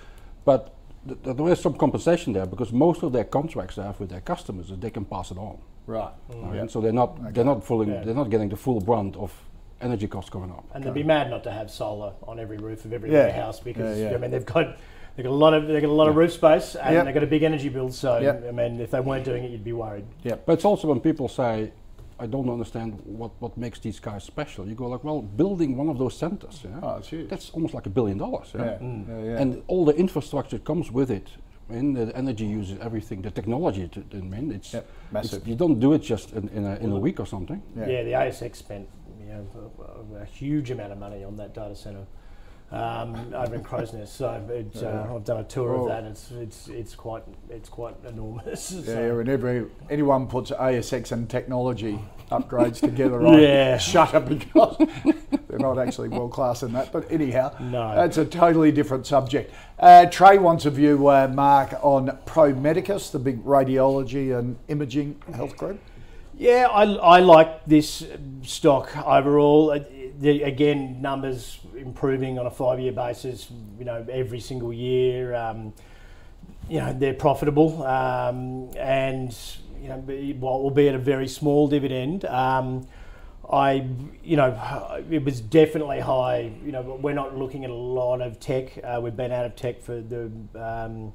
but 0.45 0.75
th- 1.07 1.23
th- 1.23 1.37
there 1.37 1.49
is 1.49 1.61
some 1.61 1.75
compensation 1.75 2.33
there 2.33 2.47
because 2.47 2.73
most 2.73 3.05
of 3.05 3.13
their 3.13 3.23
contracts 3.23 3.77
they 3.77 3.83
have 3.83 4.01
with 4.01 4.11
their 4.11 4.21
customers 4.23 4.71
is 4.73 4.79
they 4.79 4.91
can 4.91 5.05
pass 5.05 5.31
it 5.31 5.39
on 5.39 5.57
right, 5.87 6.13
right? 6.29 6.63
Mm. 6.63 6.69
so 6.71 6.81
they're 6.81 6.93
not 6.93 7.33
they're 7.33 7.45
not 7.45 7.63
fully 7.65 7.87
Yeah. 7.93 8.03
they're 8.03 8.15
not 8.23 8.29
getting 8.29 8.49
the 8.49 8.57
full 8.57 8.81
brunt 8.81 9.15
of 9.17 9.33
energy 9.81 10.09
costs 10.09 10.31
going 10.31 10.51
up 10.51 10.65
And 10.75 10.83
they'd 10.83 10.93
be 10.93 11.05
mad 11.05 11.31
not 11.31 11.45
to 11.45 11.53
have 11.53 11.71
solar 11.71 12.13
on 12.27 12.41
every 12.41 12.57
roof 12.59 12.85
of 12.85 12.93
every 12.93 13.13
Yeah. 13.13 13.27
warehouse 13.27 13.61
because 13.61 13.97
Yeah, 13.99 14.11
yeah. 14.11 14.17
I 14.17 14.19
mean 14.19 14.33
they've 14.33 14.45
got 14.45 14.77
they've 15.17 15.25
got 15.25 15.31
a 15.33 15.43
lot 15.45 15.55
of 15.55 15.67
they've 15.67 15.81
got 15.83 15.89
a 15.91 15.93
lot 15.93 16.09
of 16.09 16.17
roof 16.17 16.33
space 16.33 16.75
and 16.77 16.95
Yep. 16.95 17.05
they've 17.05 17.15
got 17.15 17.23
a 17.23 17.27
big 17.27 17.43
energy 17.43 17.69
bill. 17.69 17.91
So 17.91 18.19
Yep. 18.19 18.45
I 18.49 18.53
mean, 18.53 18.81
if 18.81 18.91
they 18.91 19.01
weren't 19.01 19.25
doing 19.25 19.45
it, 19.45 19.51
you'd 19.51 19.65
be 19.65 19.73
worried. 19.73 20.05
Yeah, 20.23 20.37
but 20.45 20.53
it's 20.55 20.65
also 20.65 20.89
when 20.89 21.01
people 21.01 21.29
say, 21.29 21.73
I 22.19 22.27
don't 22.27 22.51
understand 22.51 23.01
what, 23.05 23.31
what 23.39 23.57
makes 23.57 23.79
these 23.81 23.99
guys 23.99 24.25
special. 24.25 24.67
You 24.69 24.75
go 24.75 24.87
like, 24.89 25.03
well, 25.05 25.23
building 25.23 25.77
one 25.77 25.89
of 25.89 25.97
those 25.99 26.15
centers, 26.17 26.61
yeah, 26.65 26.79
Oh, 26.83 26.97
it's 26.99 27.09
huge. 27.09 27.29
that's 27.31 27.49
almost 27.51 27.73
like 27.73 27.87
a 27.87 27.91
billion 27.91 28.19
dollars. 28.19 28.53
Yeah? 28.55 28.65
yeah, 28.65 28.79
mm. 28.79 29.09
yeah, 29.09 29.33
yeah. 29.33 29.41
And 29.41 29.63
all 29.69 29.85
the 29.87 29.95
infrastructure 29.97 30.59
comes 30.59 30.91
with 30.93 31.11
it. 31.11 31.29
I 31.71 31.75
mean, 31.75 31.95
the 31.95 32.15
energy 32.17 32.45
uses 32.45 32.79
everything, 32.81 33.23
the 33.23 33.31
technology. 33.31 33.89
To, 33.89 34.05
I 34.13 34.17
mean, 34.17 34.53
it's, 34.53 34.75
Yep, 34.75 34.83
it's- 34.83 35.13
massive. 35.13 35.49
you 35.49 35.55
don't 35.55 35.79
do 35.81 35.93
it 35.95 36.01
just 36.03 36.33
in, 36.33 36.49
in, 36.49 36.67
a, 36.67 36.75
in 36.77 36.93
a 36.93 36.99
week 36.99 37.21
or 37.21 37.27
something. 37.27 37.63
Yeah. 37.77 37.87
Yeah, 37.87 38.03
the 38.03 38.13
ASX 38.13 38.57
spent 38.57 38.89
you 39.21 39.27
know 39.27 39.47
a, 40.19 40.23
a 40.23 40.25
huge 40.25 40.71
amount 40.73 40.93
of 40.93 40.99
money 40.99 41.23
on 41.25 41.37
that 41.37 41.55
data 41.55 41.75
center 41.77 42.05
um, 42.73 43.33
over 43.35 43.55
in 43.57 43.63
Crow's 43.65 43.93
Nest. 43.93 44.15
So 44.17 44.31
it, 44.49 44.83
uh, 44.83 45.15
I've 45.15 45.25
done 45.25 45.41
a 45.41 45.45
tour 45.45 45.75
Oh. 45.75 45.83
of 45.83 45.89
that. 45.89 46.05
It's 46.05 46.31
it's 46.31 46.69
it's 46.69 46.95
quite 46.95 47.25
it's 47.49 47.69
quite 47.69 47.95
enormous. 48.09 48.71
Yeah, 48.73 48.83
So- 48.95 49.19
and 49.19 49.29
every 49.29 49.67
anyone 49.89 50.27
puts 50.27 50.51
ASX 50.51 51.13
and 51.13 51.29
technology 51.29 51.99
upgrades 52.31 52.79
together, 52.81 53.27
I 53.27 53.41
Yeah. 53.41 53.79
shut 53.79 54.15
up 54.15 54.29
because 54.29 54.77
they're 55.49 55.59
not 55.59 55.79
actually 55.79 56.11
world 56.11 56.31
class 56.31 56.63
in 56.63 56.73
that. 56.75 56.93
But 56.93 57.11
anyhow, 57.11 57.53
No. 57.61 57.93
that's 57.97 58.19
a 58.19 58.25
totally 58.25 58.71
different 58.71 59.05
subject. 59.07 59.53
Uh, 59.79 60.07
Trey 60.07 60.39
wants 60.39 60.65
a 60.65 60.71
view, 60.71 61.09
uh, 61.09 61.27
Mark, 61.35 61.75
on 61.83 62.17
Pro 62.27 62.55
Medicus, 62.55 63.11
the 63.11 63.19
big 63.19 63.45
radiology 63.45 64.39
and 64.39 64.57
imaging 64.69 65.17
health 65.35 65.57
group. 65.57 65.81
Yeah, 66.39 66.69
I, 66.71 66.85
I 66.85 67.19
like 67.21 67.67
this 67.67 68.07
stock 68.43 68.97
overall. 69.07 69.73
Uh, 69.73 69.81
The, 70.21 70.43
again, 70.43 71.01
numbers 71.01 71.59
improving 71.77 72.39
on 72.39 72.47
a 72.47 72.51
five-year 72.51 72.93
basis. 72.93 73.51
You 73.79 73.85
know, 73.85 74.07
every 74.11 74.41
single 74.41 74.73
year. 74.73 75.35
Um, 75.35 75.73
you 76.69 76.79
know, 76.79 76.93
they're 76.93 77.15
profitable, 77.15 77.83
um, 77.85 78.71
and 78.77 79.37
you 79.83 79.89
know, 79.89 79.99
be- 79.99 80.35
while 80.35 80.55
albeit 80.55 80.95
a 80.95 80.99
very 80.99 81.27
small 81.27 81.67
dividend. 81.67 82.25
Um, 82.27 82.87
I, 83.51 83.85
you 84.23 84.37
know, 84.37 85.03
it 85.11 85.25
was 85.25 85.41
definitely 85.41 85.99
high. 85.99 86.53
You 86.65 86.71
know, 86.71 86.83
we're 87.03 87.15
not 87.15 87.37
looking 87.37 87.65
at 87.65 87.71
a 87.71 87.75
lot 87.75 88.21
of 88.21 88.39
tech. 88.39 88.79
Uh, 88.85 89.01
we've 89.03 89.17
been 89.17 89.33
out 89.33 89.45
of 89.45 89.57
tech 89.57 89.83
for 89.83 90.01
the 90.01 90.31
um, 90.55 91.13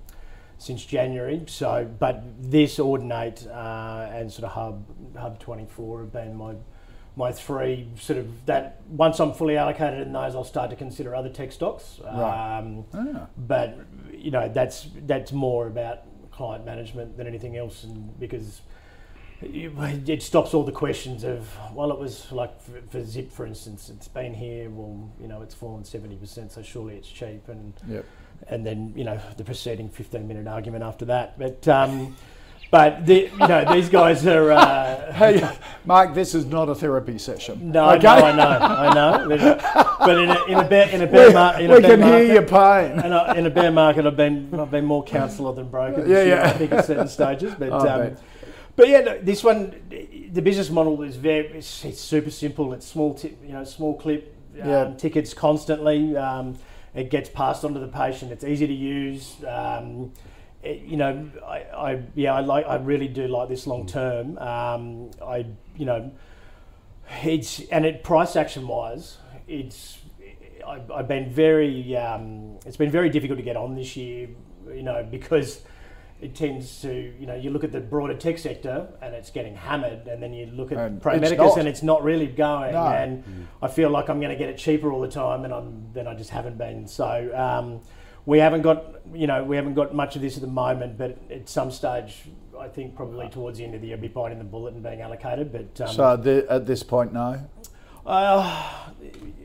since 0.57 0.83
January. 0.83 1.43
So, 1.47 1.89
but 1.99 2.23
this 2.39 2.77
Audinate 2.77 3.47
uh, 3.47 4.11
and 4.11 4.31
sort 4.31 4.45
of 4.45 4.51
Hub 4.51 5.17
Hub 5.17 5.39
24 5.39 6.01
have 6.01 6.11
been 6.11 6.35
my 6.35 6.55
my 7.15 7.31
three 7.31 7.87
sort 7.99 8.19
of 8.19 8.45
that. 8.45 8.81
Once 8.89 9.19
I'm 9.19 9.33
fully 9.33 9.57
allocated 9.57 10.05
in 10.05 10.13
those, 10.13 10.35
I'll 10.35 10.43
start 10.43 10.69
to 10.71 10.75
consider 10.75 11.15
other 11.15 11.29
tech 11.29 11.51
stocks. 11.51 11.99
Right. 12.03 12.57
Um, 12.59 12.85
Ah. 12.93 13.27
but 13.37 13.77
you 14.11 14.31
know, 14.31 14.49
that's 14.49 14.87
that's 15.05 15.31
more 15.31 15.67
about 15.67 15.99
client 16.31 16.65
management 16.65 17.15
than 17.17 17.27
anything 17.27 17.55
else, 17.57 17.83
and 17.83 18.19
because. 18.19 18.61
It 19.41 20.23
stops 20.23 20.53
all 20.53 20.63
the 20.63 20.71
questions 20.71 21.25
of 21.25 21.45
well, 21.73 21.91
it 21.91 21.99
was 21.99 22.31
like 22.31 22.59
for, 22.61 22.81
for 22.89 23.03
Zip, 23.03 23.31
for 23.31 23.45
instance, 23.45 23.89
it's 23.89 24.07
been 24.07 24.33
here. 24.33 24.69
Well, 24.69 25.11
you 25.19 25.27
know, 25.27 25.41
it's 25.41 25.53
fallen 25.53 25.83
seventy 25.83 26.15
percent, 26.15 26.53
so 26.53 26.61
surely 26.63 26.95
it's 26.95 27.09
cheap, 27.09 27.47
and 27.49 27.73
Yep. 27.87 28.05
and 28.47 28.65
then 28.65 28.93
you 28.95 29.03
know 29.03 29.19
the 29.37 29.43
preceding 29.43 29.89
15 29.89 30.25
minute 30.27 30.47
argument 30.47 30.83
after 30.83 31.05
that 31.05 31.37
but 31.39 31.65
um, 31.67 32.15
but 32.75 33.05
the, 33.05 33.29
you 33.31 33.47
know 33.47 33.73
these 33.73 33.87
guys 33.87 34.25
are. 34.27 34.51
Uh, 34.51 35.01
Hey, 35.15 35.49
Mark, 35.85 36.13
this 36.13 36.35
is 36.35 36.45
not 36.45 36.67
a 36.67 36.75
therapy 36.75 37.17
session. 37.17 37.71
no, 37.71 37.85
I 37.85 37.97
know, 37.97 38.09
I 38.09 38.35
know, 38.35 38.49
I 38.59 38.93
know. 38.93 39.27
But, 39.99 40.17
in 40.17 40.29
a, 40.29 40.43
in 40.47 40.57
a 40.57 40.67
bear 40.67 40.89
in 40.89 41.01
a 41.01 41.07
bear, 41.07 41.31
mar- 41.31 41.57
in 41.57 41.71
a 41.71 41.75
we 41.75 41.81
can 41.81 42.01
hear 42.01 42.09
market, 42.11 42.33
your 42.33 42.41
pain. 42.41 42.99
and 42.99 43.13
I, 43.13 43.35
in 43.37 43.45
a 43.45 43.49
bear 43.49 43.71
market, 43.71 44.05
I've 44.05 44.17
been 44.17 44.53
I've 44.59 44.71
been 44.71 44.83
more 44.83 45.05
counsellor 45.05 45.53
than 45.53 45.69
broker. 45.69 46.01
Yeah, 46.01 46.23
year, 46.23 46.27
yeah. 46.35 46.49
I 46.49 46.49
think 46.57 46.73
at 46.73 46.83
certain 46.85 47.07
stages, 47.07 47.55
but 47.59 47.71
I 47.71 48.07
um, 48.07 48.17
but 48.75 48.89
yeah, 48.89 48.99
no, 49.07 49.17
this 49.21 49.41
one, 49.41 49.73
the 50.33 50.41
business 50.41 50.69
model 50.69 51.01
is 51.01 51.15
very 51.15 51.47
it's, 51.59 51.85
it's 51.85 52.01
super 52.01 52.29
simple. 52.31 52.73
It's 52.73 52.85
small, 52.85 53.13
ti- 53.13 53.37
you 53.41 53.53
know, 53.53 53.63
small 53.63 53.93
clip 53.97 54.35
um, 54.61 54.67
Yeah. 54.67 54.93
tickets 54.97 55.33
constantly. 55.33 56.17
Um, 56.17 56.57
it 56.93 57.09
gets 57.09 57.29
passed 57.29 57.63
on 57.63 57.73
to 57.73 57.79
the 57.79 57.87
patient. 57.87 58.33
It's 58.33 58.43
easy 58.43 58.67
to 58.67 58.73
use. 58.73 59.35
Um, 59.47 60.11
it- 60.65 60.81
you 60.81 60.97
know, 60.97 61.29
I, 61.45 61.57
I 61.89 62.03
yeah, 62.15 62.33
I 62.33 62.41
like 62.41 62.65
I 62.65 62.75
really 62.75 63.07
do 63.07 63.27
like 63.27 63.49
this 63.49 63.67
long 63.67 63.85
term. 63.85 64.37
Um, 64.37 65.11
I 65.25 65.45
you 65.77 65.85
know, 65.85 66.11
it's 67.23 67.59
and 67.71 67.85
it 67.85 68.03
price 68.03 68.35
action 68.35 68.67
wise, 68.67 69.17
it's 69.47 69.99
I, 70.65 70.81
I've 70.93 71.07
been 71.07 71.29
very 71.29 71.95
um, 71.95 72.57
it's 72.65 72.77
been 72.77 72.91
very 72.91 73.09
difficult 73.09 73.37
to 73.37 73.43
get 73.43 73.55
on 73.55 73.75
this 73.75 73.95
year. 73.95 74.29
You 74.67 74.81
know 74.81 75.07
because 75.09 75.61
it 76.21 76.33
tends 76.33 76.81
to 76.81 76.91
you 77.19 77.27
know 77.27 77.35
you 77.35 77.51
look 77.51 77.63
at 77.63 77.71
the 77.71 77.79
broader 77.79 78.15
tech 78.15 78.37
sector 78.39 78.87
and 79.01 79.13
it's 79.13 79.29
getting 79.29 79.55
hammered, 79.55 80.07
and 80.07 80.23
then 80.23 80.33
you 80.33 80.47
look 80.47 80.71
at 80.71 80.77
And 80.79 81.01
Pro 81.01 81.13
it's 81.13 81.21
Medicus 81.21 81.37
and 81.59 81.67
it's 81.67 81.83
not 81.83 82.03
really 82.03 82.25
going. 82.27 82.73
No. 82.73 82.87
And 82.87 83.47
I 83.61 83.67
feel 83.67 83.89
like 83.91 84.09
I'm 84.09 84.19
going 84.19 84.31
to 84.31 84.37
get 84.37 84.49
it 84.49 84.57
cheaper 84.57 84.91
all 84.91 85.01
the 85.01 85.07
time, 85.09 85.43
and 85.45 85.53
I'm 85.53 85.89
then 85.93 86.07
I 86.07 86.15
just 86.15 86.31
haven't 86.31 86.57
been. 86.57 86.87
So 86.87 87.05
um, 87.35 87.81
we 88.25 88.39
haven't 88.39 88.61
got 88.63 88.85
you 89.13 89.27
know 89.27 89.43
we 89.43 89.55
haven't 89.55 89.73
got 89.75 89.93
much 89.93 90.15
of 90.15 90.21
this 90.21 90.35
at 90.35 90.41
the 90.41 90.47
moment, 90.47 90.97
but 90.97 91.17
at 91.31 91.47
some 91.49 91.71
stage. 91.71 92.23
I 92.57 92.69
think 92.69 92.95
probably 92.95 93.27
towards 93.27 93.57
the 93.57 93.65
end 93.65 93.75
of 93.75 93.81
the 93.81 93.87
year, 93.87 93.97
I'll 93.97 94.01
be 94.01 94.07
biting 94.07 94.37
the 94.37 94.45
bullet 94.45 94.73
and 94.75 94.81
being 94.81 95.01
allocated. 95.01 95.51
But 95.51 95.81
um, 95.85 95.93
So 95.93 96.15
the, 96.15 96.45
at 96.49 96.65
this 96.65 96.83
point, 96.83 97.11
no. 97.11 97.37
uh, 98.05 98.79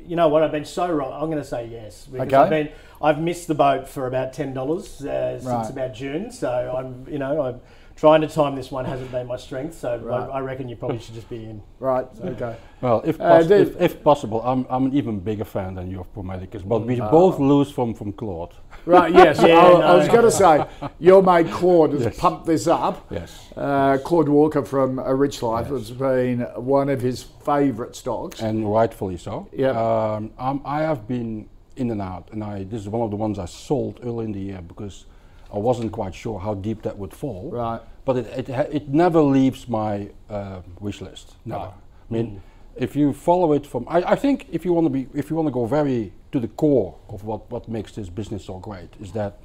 you 0.07 0.15
know 0.15 0.29
what? 0.29 0.45
I've 0.45 0.53
been 0.53 0.65
so 0.65 0.89
wrong. 0.91 1.13
I'm 1.13 1.29
going 1.29 1.43
to 1.43 1.45
say 1.45 1.67
yes. 1.67 2.07
Because 2.07 2.29
Okay. 2.29 2.37
I've 2.37 2.51
been, 2.51 2.69
I've 3.03 3.21
missed 3.21 3.49
the 3.49 3.55
boat 3.57 3.89
for 3.89 4.07
about 4.07 4.33
ten 4.33 4.55
dollars 4.55 5.05
uh, 5.05 5.39
since 5.41 5.45
Right. 5.45 5.71
about 5.71 5.93
June. 5.93 6.31
So 6.31 6.49
I'm, 6.79 7.05
you 7.13 7.19
know, 7.19 7.43
I'm 7.43 7.61
trying 7.97 8.21
to 8.21 8.29
time 8.29 8.55
this 8.55 8.71
one 8.71 8.85
hasn't 8.85 9.11
been 9.11 9.27
my 9.27 9.37
strength. 9.37 9.77
So 9.77 9.99
Right. 9.99 10.21
I, 10.31 10.39
I 10.39 10.41
reckon 10.41 10.69
you 10.69 10.77
probably 10.77 11.01
should 11.01 11.15
just 11.17 11.29
be 11.29 11.45
in. 11.47 11.61
Right. 11.81 12.07
Okay. 12.23 12.55
Well, 12.81 13.03
if, 13.05 13.21
Uh, 13.21 13.39
pos- 13.39 13.49
the- 13.49 13.61
if, 13.61 13.81
if 13.81 14.05
possible, 14.05 14.41
I'm, 14.43 14.67
I'm 14.71 14.87
an 14.87 14.95
even 14.95 15.19
bigger 15.19 15.45
fan 15.45 15.75
than 15.75 15.91
you 15.91 15.99
of 16.01 16.15
Promedicus, 16.15 16.63
but 16.67 16.87
we 16.87 17.01
Ah. 17.01 17.11
both 17.11 17.41
lose 17.41 17.73
from, 17.73 17.93
from 17.93 18.13
Claude. 18.13 18.55
Right. 18.87 19.13
Yes. 19.21 19.39
Yeah, 19.41 19.59
I, 19.59 19.67
I 19.73 19.79
no. 19.93 19.99
was 19.99 20.09
going 20.09 20.23
to 20.23 20.31
say 20.31 20.65
your 20.99 21.23
mate 21.23 21.51
Claude 21.51 21.93
has 21.93 22.03
Yes. 22.05 22.19
pumped 22.19 22.47
this 22.47 22.67
up. 22.67 23.07
Yes. 23.11 23.49
Uh, 23.57 23.99
Claude 24.05 24.29
Walker 24.29 24.65
from 24.65 24.99
A 24.99 25.15
Rich 25.15 25.43
Life 25.43 25.67
has 25.69 25.91
been 25.91 26.41
one 26.57 26.89
of 26.89 27.01
his 27.01 27.23
favourite 27.23 27.95
stocks. 27.97 28.41
And 28.41 28.71
rightfully 28.73 29.17
so. 29.17 29.49
Yep. 29.53 29.77
Um, 29.77 30.31
um, 30.39 30.63
I 30.65 30.83
have 30.83 31.07
been 31.07 31.49
in 31.77 31.91
and 31.91 32.03
out, 32.03 32.29
and 32.33 32.43
I 32.45 32.65
this 32.65 32.81
is 32.83 32.89
one 32.89 33.03
of 33.03 33.11
the 33.11 33.17
ones 33.17 33.39
I 33.39 33.47
sold 33.47 34.01
early 34.03 34.25
in 34.27 34.33
the 34.33 34.41
year 34.41 34.61
because 34.61 35.07
I 35.53 35.59
wasn't 35.59 35.93
quite 35.93 36.15
sure 36.15 36.39
how 36.39 36.55
deep 36.55 36.83
that 36.83 36.97
would 36.99 37.13
fall. 37.15 37.51
Right. 37.51 37.81
But 38.05 38.17
it 38.19 38.49
it, 38.49 38.49
it 38.73 38.89
never 38.89 39.21
leaves 39.23 39.69
my 39.69 40.11
uh, 40.29 40.61
wish 40.81 41.01
list. 41.01 41.35
Never. 41.45 41.65
Right. 41.65 41.73
I 42.11 42.13
mean, 42.13 42.43
if 42.77 42.97
you 42.97 43.13
follow 43.13 43.53
it 43.53 43.67
from, 43.67 43.87
I, 43.89 44.03
I 44.13 44.17
think 44.17 44.47
if 44.51 44.65
you 44.65 44.73
want 44.73 44.87
to 44.87 44.91
be, 44.91 45.07
if 45.15 45.31
you 45.31 45.37
want 45.37 45.47
to 45.49 45.53
go 45.53 45.65
very 45.67 46.13
to 46.33 46.41
the 46.41 46.49
core 46.49 46.97
of 47.09 47.25
what 47.25 47.51
what 47.51 47.69
makes 47.69 47.93
this 47.93 48.09
business 48.09 48.45
so 48.45 48.59
great, 48.59 48.89
is 49.01 49.13
that 49.13 49.39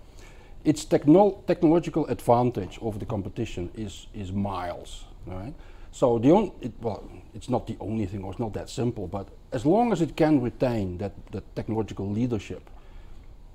its 0.64 0.86
techno- 0.86 1.44
technological 1.48 2.06
advantage 2.08 2.78
over 2.82 3.00
the 3.00 3.06
competition 3.06 3.70
is 3.76 4.08
is 4.14 4.32
miles, 4.32 5.06
right? 5.26 5.54
So 5.92 6.20
the 6.20 6.32
on, 6.32 6.52
it, 6.60 6.74
well, 6.82 7.10
it's 7.34 7.48
not 7.50 7.68
the 7.68 7.78
only 7.80 8.06
thing, 8.06 8.24
or 8.24 8.32
it's 8.32 8.40
not 8.40 8.54
that 8.54 8.70
simple. 8.70 9.08
But 9.08 9.30
as 9.54 9.66
long 9.66 9.94
as 9.94 10.02
it 10.02 10.18
can 10.18 10.42
retain 10.42 10.98
that, 10.98 11.14
that 11.32 11.56
technological 11.56 12.10
leadership, 12.10 12.70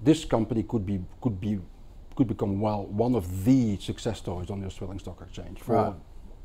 this 0.02 0.24
company 0.24 0.62
could 0.62 0.86
be 0.86 1.00
could 1.20 1.40
be 1.40 1.60
could 2.16 2.28
become 2.28 2.60
well 2.60 2.86
one 2.86 3.14
of 3.14 3.44
the 3.44 3.76
success 3.78 4.18
stories 4.18 4.50
on 4.50 4.60
the 4.60 4.66
Australian 4.66 4.98
Stock 4.98 5.20
Exchange 5.20 5.58
for 5.60 5.74
Right. 5.74 5.94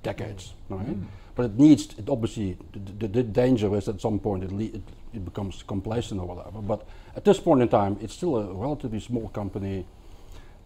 Decades, 0.05 0.53
right? 0.69 0.97
But 1.35 1.45
it 1.45 1.59
needs 1.59 1.83
it 1.99 2.09
obviously 2.09 2.57
the, 2.73 2.79
the, 3.01 3.07
the 3.07 3.23
danger 3.23 3.75
is 3.75 3.87
at 3.89 3.99
some 3.99 4.19
point 4.19 4.43
it, 4.43 4.51
le- 4.51 4.73
it 4.79 4.83
it 5.13 5.23
becomes 5.25 5.63
complacent 5.67 6.21
or 6.21 6.27
whatever. 6.27 6.61
But 6.61 6.79
at 7.15 7.23
this 7.23 7.39
point 7.39 7.61
in 7.61 7.67
time, 7.69 7.97
it's 8.01 8.13
still 8.13 8.35
a 8.37 8.53
relatively 8.53 8.99
small 8.99 9.27
company. 9.29 9.85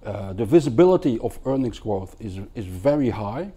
Uh, 0.05 0.33
the 0.33 0.45
visibility 0.45 1.19
of 1.19 1.39
earnings 1.45 1.79
growth 1.79 2.15
is 2.19 2.39
is 2.55 2.65
very 2.65 3.09
high 3.09 3.51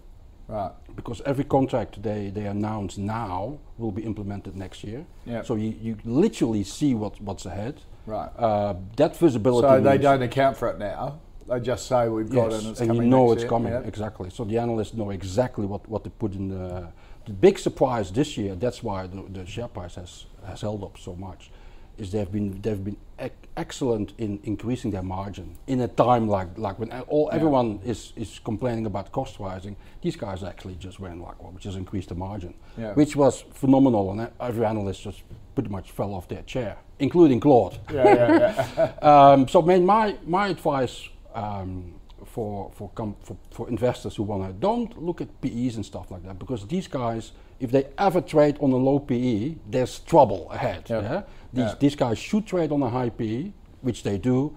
Right. 0.47 0.71
because 0.95 1.21
every 1.25 1.45
contract 1.45 2.01
they, 2.03 2.29
they 2.29 2.45
announce 2.47 2.97
now 2.97 3.57
will 3.77 3.91
be 3.91 4.01
implemented 4.03 4.55
next 4.55 4.83
year. 4.83 5.05
Yep. 5.25 5.45
So 5.45 5.55
you, 5.55 5.73
you 5.81 5.97
literally 6.03 6.63
see 6.63 6.93
what, 6.93 7.19
what's 7.21 7.45
ahead. 7.45 7.75
Right. 8.05 8.29
Uh, 8.37 8.73
that 8.97 9.15
visibility. 9.17 9.67
So 9.67 9.81
they 9.81 9.97
don't 9.97 10.21
account 10.21 10.57
for 10.57 10.67
it 10.69 10.77
now. 10.79 11.19
They 11.47 11.59
just 11.59 11.87
say 11.87 12.07
we've 12.09 12.29
got 12.29 12.47
it 12.47 12.51
Yes, 12.53 12.61
and 12.61 12.71
it's 12.71 12.79
and 12.81 12.89
coming 12.89 13.03
you 13.03 13.09
know 13.09 13.31
it's 13.31 13.41
year. 13.41 13.49
coming 13.49 13.73
Yep. 13.73 13.87
exactly. 13.87 14.29
So 14.29 14.43
the 14.45 14.57
analysts 14.57 14.93
know 14.93 15.09
exactly 15.11 15.65
what, 15.65 15.87
what 15.89 16.03
to 16.03 16.09
put 16.09 16.33
in 16.33 16.49
the. 16.49 16.87
The 17.25 17.31
big 17.31 17.57
surprise 17.57 18.11
this 18.11 18.37
year. 18.37 18.53
That's 18.55 18.83
why 18.83 19.07
the, 19.07 19.23
the 19.29 19.45
share 19.45 19.69
price 19.69 19.95
has, 19.95 20.25
has 20.45 20.59
held 20.59 20.83
up 20.83 20.97
so 20.97 21.15
much. 21.15 21.51
Is 21.97 22.11
they've 22.11 22.29
been 22.29 22.59
they've 22.61 22.83
been 22.83 22.97
ec- 23.17 23.47
excellent 23.55 24.11
in 24.17 24.39
increasing 24.43 24.91
their 24.91 25.03
margin 25.03 25.55
in 25.67 25.79
a 25.81 25.87
time 25.87 26.27
like 26.27 26.49
like 26.57 26.79
when 26.79 26.91
all 27.07 27.29
everyone 27.31 27.79
is, 27.85 28.11
is 28.17 28.39
complaining 28.43 28.85
about 28.87 29.11
cost 29.13 29.39
rising. 29.39 29.75
These 30.01 30.17
guys 30.17 30.43
actually 30.43 30.75
just 30.75 30.99
went 30.99 31.21
like 31.21 31.41
well, 31.41 31.53
has 31.63 31.75
increased 31.75 32.09
the 32.09 32.15
margin, 32.15 32.55
Yeah. 32.77 32.93
which 32.95 33.15
was 33.15 33.45
phenomenal, 33.53 34.11
and 34.11 34.29
every 34.41 34.65
analyst 34.65 35.03
just 35.03 35.21
pretty 35.55 35.69
much 35.69 35.91
fell 35.91 36.13
off 36.15 36.27
their 36.27 36.41
chair, 36.41 36.75
including 36.99 37.39
Claude. 37.39 37.77
Yeah, 37.93 38.03
yeah, 38.03 38.67
yeah. 38.77 38.91
Um, 39.31 39.47
so, 39.47 39.61
man, 39.61 39.85
my 39.85 40.17
my 40.25 40.47
advice 40.47 41.07
um, 41.33 41.93
for 42.25 42.71
for, 42.73 42.89
for 43.21 43.37
for 43.51 43.69
investors 43.69 44.15
who 44.15 44.23
want 44.23 44.43
to 44.47 44.53
don't 44.53 45.01
look 45.01 45.21
at 45.21 45.29
PEs 45.41 45.75
and 45.75 45.85
stuff 45.85 46.11
like 46.11 46.23
that 46.23 46.39
because 46.39 46.65
these 46.67 46.87
guys, 46.87 47.31
if 47.59 47.71
they 47.71 47.87
ever 47.97 48.21
trade 48.21 48.57
on 48.59 48.71
a 48.71 48.77
low 48.77 48.99
PE, 48.99 49.55
there's 49.69 49.99
trouble 49.99 50.49
ahead. 50.51 50.83
Yeah. 50.89 51.01
Yeah? 51.01 51.21
These 51.53 51.65
Yeah. 51.65 51.75
these 51.79 51.95
guys 51.95 52.17
should 52.17 52.45
trade 52.45 52.71
on 52.71 52.81
a 52.83 52.89
high 52.89 53.09
PE, 53.09 53.51
which 53.81 54.03
they 54.03 54.17
do. 54.17 54.55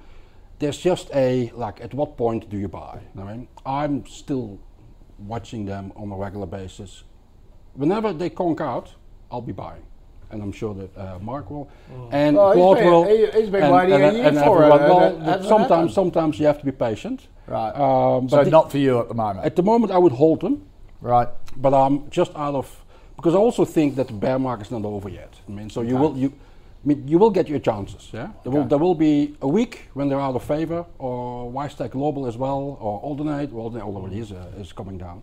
There's 0.58 0.78
just 0.78 1.10
a 1.14 1.50
like, 1.54 1.80
at 1.82 1.92
what 1.92 2.16
point 2.16 2.48
do 2.48 2.56
you 2.56 2.68
buy? 2.68 3.00
I 3.18 3.22
mean, 3.24 3.48
I'm 3.66 4.06
still 4.06 4.58
watching 5.18 5.66
them 5.66 5.92
on 5.96 6.10
a 6.12 6.16
regular 6.16 6.46
basis. 6.46 7.04
Whenever 7.74 8.12
they 8.12 8.30
conk 8.30 8.60
out, 8.60 8.94
I'll 9.30 9.42
be 9.42 9.52
buying. 9.52 9.82
And 10.30 10.42
I'm 10.42 10.52
sure 10.52 10.74
that 10.74 10.98
uh, 10.98 11.18
Mark 11.20 11.50
will, 11.50 11.68
and 12.10 12.36
Well, 12.36 12.50
he's 12.52 12.56
Claude 12.56 12.78
been- 12.78 12.86
will. 12.90 13.04
he- 13.04 13.40
he's 13.40 13.48
been 13.50 13.62
and- 13.62 13.74
waiting 13.74 13.92
and- 13.94 14.04
a 14.04 14.18
year 14.18 14.26
and 14.26 14.38
for 14.38 14.62
it, 14.64 14.72
everyone- 14.72 14.80
and 14.80 14.90
Well, 14.90 15.06
it 15.06 15.18
hasn't 15.22 15.44
sometimes, 15.48 15.70
happened. 15.70 15.90
sometimes 15.92 16.40
you 16.40 16.46
have 16.46 16.58
to 16.58 16.64
be 16.64 16.72
patient. 16.72 17.28
Right. 17.46 17.70
Um, 17.70 18.28
so 18.28 18.42
the- 18.42 18.50
not 18.50 18.70
for 18.72 18.78
you 18.78 18.98
at 18.98 19.08
the 19.08 19.14
moment. 19.14 19.46
at 19.46 19.54
the 19.54 19.62
moment, 19.62 19.92
I 19.92 19.98
would 19.98 20.12
hold 20.12 20.40
them, 20.40 20.62
right. 21.00 21.28
but 21.56 21.72
I'm 21.72 22.10
just 22.10 22.32
out 22.34 22.56
of 22.56 22.84
because 23.16 23.34
I 23.34 23.38
also 23.38 23.64
think 23.64 23.94
that 23.96 24.08
the 24.08 24.12
bear 24.14 24.38
market 24.38 24.66
is 24.66 24.70
not 24.72 24.84
over 24.84 25.08
yet. 25.08 25.32
I 25.48 25.52
mean, 25.52 25.70
so 25.70 25.80
you 25.82 25.96
will 25.96 26.16
you. 26.16 26.32
I 26.84 26.88
mean, 26.88 27.04
you 27.08 27.18
will 27.18 27.30
get 27.30 27.48
your 27.48 27.58
chances. 27.60 28.10
Yeah, 28.12 28.28
there 28.42 28.52
will 28.52 28.64
there 28.64 28.78
will 28.78 28.94
be 28.96 29.36
a 29.40 29.48
week 29.48 29.88
when 29.94 30.08
they're 30.08 30.20
out 30.20 30.34
of 30.34 30.42
favor, 30.42 30.84
or 30.98 31.50
WiseTech 31.52 31.90
Global 31.92 32.26
as 32.26 32.36
well, 32.36 32.76
or 32.80 33.00
Audinate. 33.02 33.52
Well, 33.52 33.70
Audinate 33.70 33.82
already 33.94 34.18
is 34.18 34.32
uh, 34.32 34.60
is 34.60 34.72
coming 34.72 34.98
down, 34.98 35.22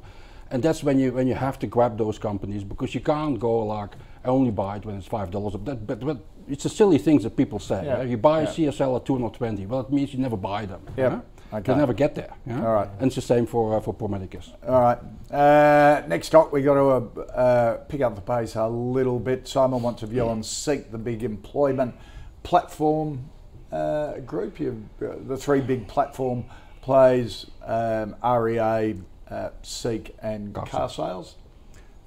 and 0.50 0.64
that's 0.64 0.82
when 0.84 0.98
you 0.98 1.12
when 1.14 1.28
you 1.28 1.36
have 1.36 1.60
to 1.60 1.68
grab 1.68 1.98
those 1.98 2.18
companies 2.20 2.64
because 2.64 2.96
you 2.96 3.02
can't 3.02 3.38
go 3.40 3.60
like 3.66 3.92
I 4.24 4.30
only 4.30 4.52
buy 4.52 4.78
it 4.78 4.86
when 4.86 4.96
it's 4.96 5.08
five 5.08 5.32
dollars. 5.32 5.54
That 5.64 5.86
but, 5.88 6.00
but 6.00 6.18
it's 6.48 6.66
a 6.66 6.70
silly 6.70 6.98
things 6.98 7.24
that 7.24 7.36
people 7.36 7.60
say. 7.60 7.86
Yeah. 7.86 7.98
yeah? 7.98 8.04
You 8.04 8.18
buy 8.18 8.42
a 8.42 8.48
CSL 8.48 8.96
at 8.98 9.06
two 9.06 9.14
hundred 9.14 9.34
twenty. 9.34 9.66
Well, 9.66 9.82
it 9.82 9.92
means 9.92 10.14
you 10.14 10.20
never 10.20 10.38
buy 10.38 10.66
them. 10.66 10.82
Yeah? 10.98 11.22
Okay. 11.54 11.72
You 11.72 11.78
never 11.78 11.94
get 11.94 12.16
there. 12.16 12.34
yeah? 12.48 12.66
All 12.66 12.74
right. 12.74 12.90
And 13.00 13.08
it's 13.08 13.16
the 13.16 13.22
same 13.22 13.46
for 13.46 13.78
uh, 13.78 13.80
for 13.82 13.94
Promedicus. 13.94 14.54
All 14.68 14.82
right. 14.82 14.98
Uh, 15.30 16.04
next 16.08 16.28
stock, 16.28 16.52
we 16.52 16.62
got 16.64 16.76
to 16.76 16.82
uh, 16.82 17.22
uh, 17.32 17.78
pick 17.90 18.02
up 18.02 18.16
the 18.16 18.22
pace 18.22 18.56
a 18.56 18.68
little 18.68 19.20
bit. 19.20 19.48
Simon 19.48 19.82
wants 19.82 20.04
a 20.04 20.08
view 20.08 20.28
on 20.28 20.42
Seek, 20.44 20.92
the 20.92 20.98
big 20.98 21.24
employment 21.24 21.96
platform 22.44 23.30
uh, 23.72 24.20
group. 24.20 24.60
You've, 24.60 24.84
uh, 25.02 25.16
the 25.28 25.38
three 25.38 25.62
big 25.62 25.88
platform 25.88 26.46
plays 26.82 27.46
um, 27.66 28.16
REA, 28.24 28.96
uh, 29.30 29.50
Seek, 29.62 30.16
and 30.22 30.54
Car 30.54 30.66
car 30.66 30.90
sales. 30.90 31.36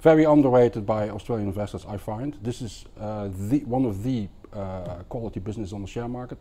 Very 0.01 0.25
underrated 0.25 0.85
by 0.85 1.09
Australian 1.09 1.47
investors. 1.47 1.85
I 1.87 1.97
find 1.97 2.37
this 2.41 2.61
is 2.61 2.85
uh, 2.99 3.29
the 3.49 3.59
one 3.65 3.85
of 3.85 4.03
the 4.03 4.27
uh, 4.53 5.03
quality 5.09 5.39
business 5.39 5.73
on 5.73 5.81
the 5.81 5.87
share 5.87 6.07
market. 6.07 6.37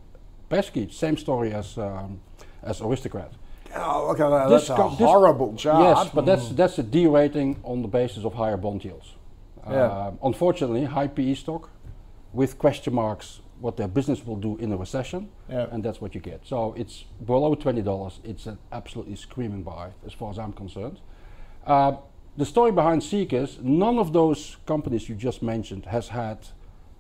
Pesky, 0.49 0.89
same 0.91 1.17
story 1.17 1.53
as 1.53 1.79
um, 1.79 2.21
as 2.63 2.81
Aristocrat. 2.81 3.33
Oh, 3.75 4.07
look 4.09 4.21
at 4.21 4.31
that. 4.31 4.49
This 4.49 4.69
That's 4.69 4.81
a 4.81 4.89
horrible 4.89 5.55
chart. 5.57 5.97
Yes, 5.99 6.11
but 6.15 6.25
that's 6.27 6.49
that's 6.51 6.79
a 6.79 6.83
derating 6.83 7.59
on 7.63 7.83
the 7.83 7.89
basis 7.89 8.25
of 8.25 8.35
higher 8.35 8.57
bond 8.57 8.85
yields. 8.85 9.15
Yeah. 9.69 10.07
Um, 10.07 10.19
unfortunately, 10.23 10.85
high 10.85 11.09
PE 11.09 11.35
stock 11.35 11.71
with 12.33 12.59
question 12.59 12.95
marks 12.95 13.41
what 13.61 13.77
their 13.77 13.89
business 13.89 14.25
will 14.25 14.37
do 14.37 14.57
in 14.59 14.71
a 14.71 14.77
recession, 14.77 15.29
Yeah. 15.49 15.67
and 15.73 15.83
that's 15.83 16.01
what 16.01 16.15
you 16.15 16.21
get. 16.21 16.47
So 16.47 16.75
it's 16.77 17.05
below 17.25 17.55
twenty 17.55 17.83
dollars. 17.83 18.21
It's 18.23 18.47
an 18.47 18.59
absolutely 18.71 19.17
screaming 19.17 19.63
buy 19.63 19.91
as 20.07 20.13
far 20.13 20.31
as 20.31 20.39
I'm 20.39 20.53
concerned. 20.53 21.01
Uh, 21.67 21.97
the 22.37 22.45
story 22.45 22.73
behind 22.73 23.03
Seek 23.03 23.33
is 23.33 23.59
none 23.63 23.99
of 23.99 24.13
those 24.13 24.57
companies 24.67 25.09
you 25.09 25.15
just 25.15 25.43
mentioned 25.43 25.87
has 25.87 26.09
had 26.09 26.39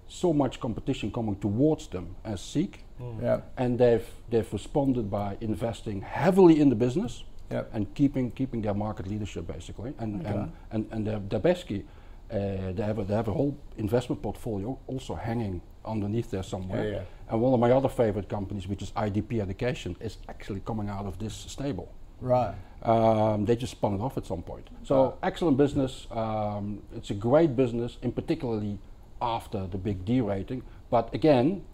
so 0.09 0.33
much 0.33 0.61
competition 0.61 1.11
coming 1.11 1.37
towards 1.37 1.88
them 1.88 2.16
as 2.25 2.40
Seek. 2.40 2.83
Yeah. 3.22 3.40
and 3.59 3.79
they've 3.79 4.07
they've 4.31 4.51
responded 4.53 5.11
by 5.11 5.37
investing 5.42 6.01
heavily 6.01 6.61
in 6.61 6.70
the 6.70 6.77
business 6.77 7.25
Yep. 7.51 7.70
and 7.75 7.94
keeping 7.94 8.31
keeping 8.31 8.62
their 8.62 8.75
market 8.75 9.07
leadership 9.07 9.46
basically 9.46 9.92
and 9.99 10.20
Okay. 10.20 10.31
and 10.35 10.53
and, 10.72 10.87
and 10.92 11.07
they're, 11.07 11.20
they're 11.29 11.38
basically 11.53 11.85
uh, 12.33 12.72
they 12.77 12.83
have 12.83 12.99
a, 12.99 13.05
they 13.05 13.14
have 13.14 13.29
a 13.29 13.35
whole 13.35 13.55
investment 13.77 14.22
portfolio 14.22 14.79
also 14.87 15.14
hanging 15.14 15.61
underneath 15.85 16.31
there 16.31 16.42
somewhere 16.42 16.85
Yeah, 16.85 16.94
yeah. 16.96 17.03
and 17.31 17.40
one 17.42 17.53
of 17.53 17.61
my 17.61 17.70
other 17.70 17.90
favorite 17.90 18.29
companies 18.31 18.66
which 18.66 18.83
is 18.83 18.92
IDP 18.92 19.40
Education 19.42 19.94
is 20.01 20.16
actually 20.29 20.61
coming 20.61 20.88
out 20.88 21.05
of 21.07 21.18
this 21.18 21.35
stable 21.35 21.88
Right. 22.22 22.55
Um, 22.87 23.44
they 23.44 23.57
just 23.57 23.72
spun 23.72 23.94
it 23.94 24.01
off 24.01 24.16
at 24.16 24.25
some 24.27 24.42
point. 24.42 24.68
So 24.85 25.18
excellent 25.22 25.57
business. 25.57 26.07
Um, 26.11 26.83
it's 26.94 27.11
a 27.11 27.14
great 27.14 27.57
business, 27.57 27.99
in 28.03 28.12
particularly 28.12 28.79
after 29.20 29.66
the 29.66 29.79
big 29.79 30.05
D 30.05 30.20
rating. 30.20 30.62
But 30.90 31.12
again, 31.14 31.64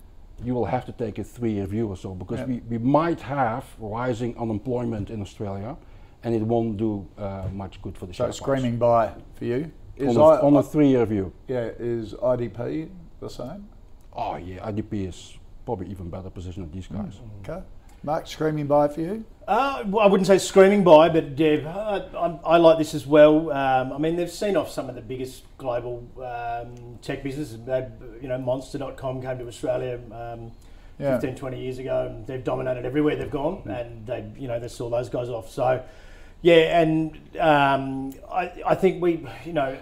you 0.43 0.55
will 0.55 0.65
have 0.65 0.85
to 0.87 0.93
take 0.93 1.19
a 1.19 1.25
three-year 1.25 1.67
view 1.67 1.89
or 1.89 1.97
so 1.97 2.15
because 2.15 2.41
Yeah. 2.41 2.47
we, 2.47 2.57
we 2.69 2.79
might 2.79 3.21
have 3.21 3.65
rising 3.79 4.37
unemployment 4.39 5.11
in 5.11 5.21
Australia, 5.21 5.77
and 6.25 6.35
it 6.35 6.43
won't 6.43 6.77
do 6.79 7.07
uh, 7.19 7.49
much 7.53 7.81
good 7.83 7.97
for 7.99 8.07
the 8.07 8.13
So 8.15 8.17
share 8.25 8.27
price. 8.29 8.37
screaming 8.39 8.79
buy 8.79 9.13
for 9.35 9.45
you. 9.45 9.71
on 10.01 10.17
a, 10.17 10.25
I, 10.25 10.41
on 10.41 10.57
a 10.57 10.63
three-year 10.63 11.05
view. 11.07 11.33
yeah, 11.49 11.71
is 11.79 12.15
IDP 12.15 12.89
the 13.21 13.29
same? 13.29 13.69
Oh 14.15 14.37
yeah, 14.37 14.71
IDP 14.71 15.09
is 15.09 15.39
probably 15.67 15.89
even 15.91 16.09
better 16.11 16.31
position 16.31 16.63
than 16.63 16.73
these 16.73 16.87
guys. 16.87 17.21
Okay. 17.43 17.63
Mark, 18.03 18.27
screaming 18.27 18.67
buy 18.67 18.89
for 18.89 19.01
you? 19.01 19.25
Uh, 19.53 19.85
well, 19.89 20.03
I 20.03 20.09
wouldn't 20.09 20.27
say 20.27 20.39
screaming 20.39 20.83
buy, 20.83 21.11
but 21.11 21.37
Deb, 21.37 21.67
I, 21.67 21.99
I, 22.17 22.39
I 22.43 22.57
like 22.57 22.79
this 22.79 22.95
as 22.95 23.07
well. 23.07 23.53
Um, 23.53 23.93
I 23.93 23.99
mean, 23.99 24.17
they've 24.17 24.31
seen 24.31 24.57
off 24.57 24.71
some 24.71 24.89
of 24.89 24.95
the 24.95 25.03
biggest 25.03 25.45
global 25.59 26.09
um, 26.25 26.99
tech 27.03 27.23
businesses. 27.23 27.63
They, 27.63 27.87
you 28.23 28.29
know, 28.29 28.39
Monster.com 28.39 29.21
came 29.21 29.39
to 29.41 29.47
Australia 29.47 30.01
um, 30.11 30.53
Yeah. 30.99 31.21
15, 31.21 31.37
20 31.37 31.61
years 31.61 31.79
ago, 31.79 32.07
and 32.07 32.27
they've 32.27 32.43
dominated 32.43 32.87
everywhere 32.87 33.15
they've 33.15 33.31
gone, 33.31 33.61
and 33.69 34.07
they, 34.07 34.25
you 34.39 34.49
know, 34.49 34.59
they 34.59 34.69
saw 34.69 34.89
those 34.89 35.11
guys 35.11 35.29
off. 35.29 35.51
So, 35.51 35.85
yeah, 36.41 36.81
and 36.81 37.21
um, 37.39 38.15
I, 38.33 38.53
I 38.65 38.75
think 38.75 39.03
we, 39.03 39.27
you 39.45 39.53
know, 39.53 39.77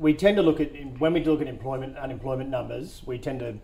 we 0.00 0.14
tend 0.14 0.38
to 0.38 0.42
look 0.42 0.58
at 0.58 0.70
when 1.00 1.12
we 1.12 1.22
look 1.22 1.42
at 1.42 1.48
employment, 1.48 1.98
unemployment 1.98 2.48
numbers, 2.48 3.02
we 3.04 3.18
tend 3.18 3.40
to 3.40 3.56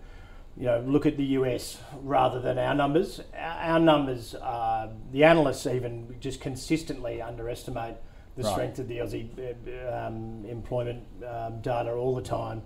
you 0.58 0.64
know, 0.66 0.80
look 0.80 1.06
at 1.06 1.16
the 1.16 1.24
US 1.24 1.78
rather 2.02 2.40
than 2.40 2.58
our 2.58 2.74
numbers. 2.74 3.20
Our 3.38 3.78
numbers, 3.78 4.34
uh, 4.34 4.88
the 5.12 5.22
analysts 5.24 5.66
even 5.66 6.16
just 6.18 6.40
consistently 6.40 7.22
underestimate 7.22 7.94
the 8.36 8.42
Right. 8.42 8.52
strength 8.52 8.78
of 8.78 8.88
the 8.88 8.98
Aussie 8.98 9.28
uh, 9.38 10.06
um, 10.06 10.44
employment 10.46 11.04
um, 11.26 11.60
data 11.60 11.92
all 11.92 12.14
the 12.14 12.22
time. 12.22 12.62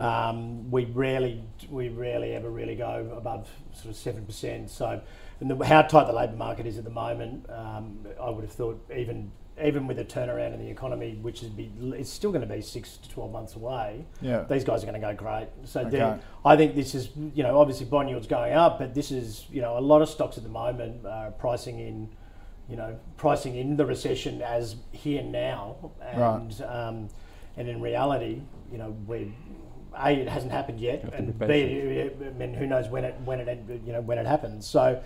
Um, 0.00 0.70
we 0.70 0.86
rarely, 0.86 1.44
we 1.70 1.88
rarely 1.88 2.32
ever 2.32 2.50
really 2.50 2.74
go 2.74 3.12
above 3.16 3.48
sort 3.72 3.90
of 3.90 3.96
seven 3.96 4.24
percent. 4.26 4.70
So, 4.70 5.00
and 5.40 5.50
the, 5.50 5.64
how 5.64 5.82
tight 5.82 6.06
the 6.06 6.12
labour 6.12 6.36
market 6.36 6.66
is 6.66 6.78
at 6.78 6.84
the 6.84 6.90
moment, 6.90 7.48
um, 7.50 8.06
I 8.20 8.30
would 8.30 8.44
have 8.44 8.52
thought 8.52 8.90
even 8.94 9.30
even 9.62 9.86
with 9.86 9.98
a 10.00 10.04
turnaround 10.04 10.52
in 10.54 10.58
the 10.58 10.68
economy, 10.68 11.16
which 11.22 11.42
is 11.42 11.48
be, 11.48 11.70
it's 11.94 12.10
still 12.10 12.32
going 12.32 12.46
to 12.46 12.54
be 12.54 12.60
six 12.60 12.96
to 12.96 13.08
twelve 13.08 13.30
months 13.30 13.54
away 13.54 14.04
Yeah. 14.20 14.44
these 14.48 14.64
guys 14.64 14.82
are 14.82 14.86
going 14.86 15.00
to 15.00 15.06
go 15.06 15.14
great. 15.14 15.48
So 15.64 15.80
Okay. 15.80 15.90
they're- 15.90 16.18
I 16.44 16.56
think 16.56 16.74
this 16.74 16.94
is, 16.94 17.10
you 17.34 17.42
know, 17.44 17.58
obviously 17.58 17.86
bond 17.86 18.08
yields 18.10 18.26
going 18.26 18.52
up, 18.52 18.78
but 18.80 18.94
this 18.94 19.10
is, 19.12 19.46
you 19.50 19.62
know, 19.62 19.78
a 19.78 19.80
lot 19.80 20.02
of 20.02 20.08
stocks 20.08 20.36
at 20.36 20.42
the 20.42 20.50
moment 20.50 21.06
are 21.06 21.30
pricing 21.30 21.78
in, 21.78 22.08
you 22.68 22.76
know, 22.76 22.96
pricing 23.16 23.54
in 23.56 23.76
the 23.76 23.86
recession 23.86 24.42
as 24.42 24.76
here 24.92 25.22
now, 25.22 25.92
and 26.02 26.60
um, 26.62 27.08
and 27.56 27.68
in 27.68 27.80
reality, 27.80 28.42
you 28.72 28.78
know, 28.78 28.96
we. 29.06 29.32
A, 29.96 30.10
it 30.12 30.28
hasn't 30.28 30.50
happened 30.50 30.80
yet, 30.80 31.04
and 31.14 31.38
be 31.38 31.46
B, 31.46 31.52
it- 31.60 32.16
I 32.20 32.30
mean, 32.36 32.52
who 32.54 32.66
knows 32.66 32.88
when 32.88 33.04
it 33.04 33.14
when 33.24 33.38
it 33.38 33.60
you 33.86 33.92
know 33.92 34.00
when 34.00 34.18
it 34.18 34.26
happens. 34.26 34.66
So, 34.66 35.00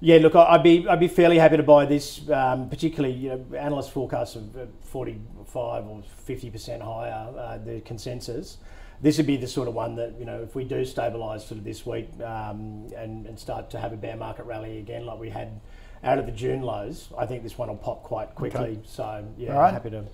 yeah, 0.00 0.18
look, 0.18 0.36
I'd 0.36 0.62
be 0.62 0.86
I'd 0.88 1.00
be 1.00 1.08
fairly 1.08 1.38
happy 1.38 1.56
to 1.56 1.62
buy 1.62 1.84
this, 1.84 2.28
um, 2.30 2.68
particularly 2.68 3.14
you 3.14 3.28
know 3.30 3.56
analyst 3.56 3.90
forecasts 3.90 4.36
of 4.36 4.56
uh, 4.56 4.66
forty 4.82 5.20
five 5.46 5.86
or 5.86 6.02
fifty 6.24 6.50
percent 6.50 6.82
higher 6.82 7.32
uh, 7.36 7.58
the 7.58 7.80
consensus. 7.80 8.58
This 9.00 9.16
would 9.16 9.26
be 9.26 9.36
the 9.36 9.46
sort 9.46 9.68
of 9.68 9.74
one 9.74 9.96
that 9.96 10.14
you 10.18 10.24
know 10.24 10.42
if 10.42 10.54
we 10.54 10.64
do 10.64 10.82
stabilise 10.82 11.40
sort 11.40 11.58
of 11.58 11.64
this 11.64 11.84
week 11.84 12.08
um, 12.22 12.88
and 12.96 13.26
and 13.26 13.38
start 13.38 13.70
to 13.70 13.78
have 13.78 13.92
a 13.92 13.96
bear 13.96 14.16
market 14.16 14.44
rally 14.44 14.78
again 14.78 15.04
like 15.04 15.18
we 15.18 15.30
had 15.30 15.60
out 16.04 16.18
of 16.18 16.26
the 16.26 16.32
June 16.32 16.62
lows, 16.62 17.08
I 17.16 17.26
think 17.26 17.42
this 17.42 17.58
one 17.58 17.68
will 17.68 17.76
pop 17.76 18.02
quite 18.04 18.34
quickly. 18.34 18.60
Okay. 18.60 18.80
So 18.84 19.24
yeah, 19.36 19.52
right. 19.52 19.72
happy 19.72 19.90
to. 19.90 20.04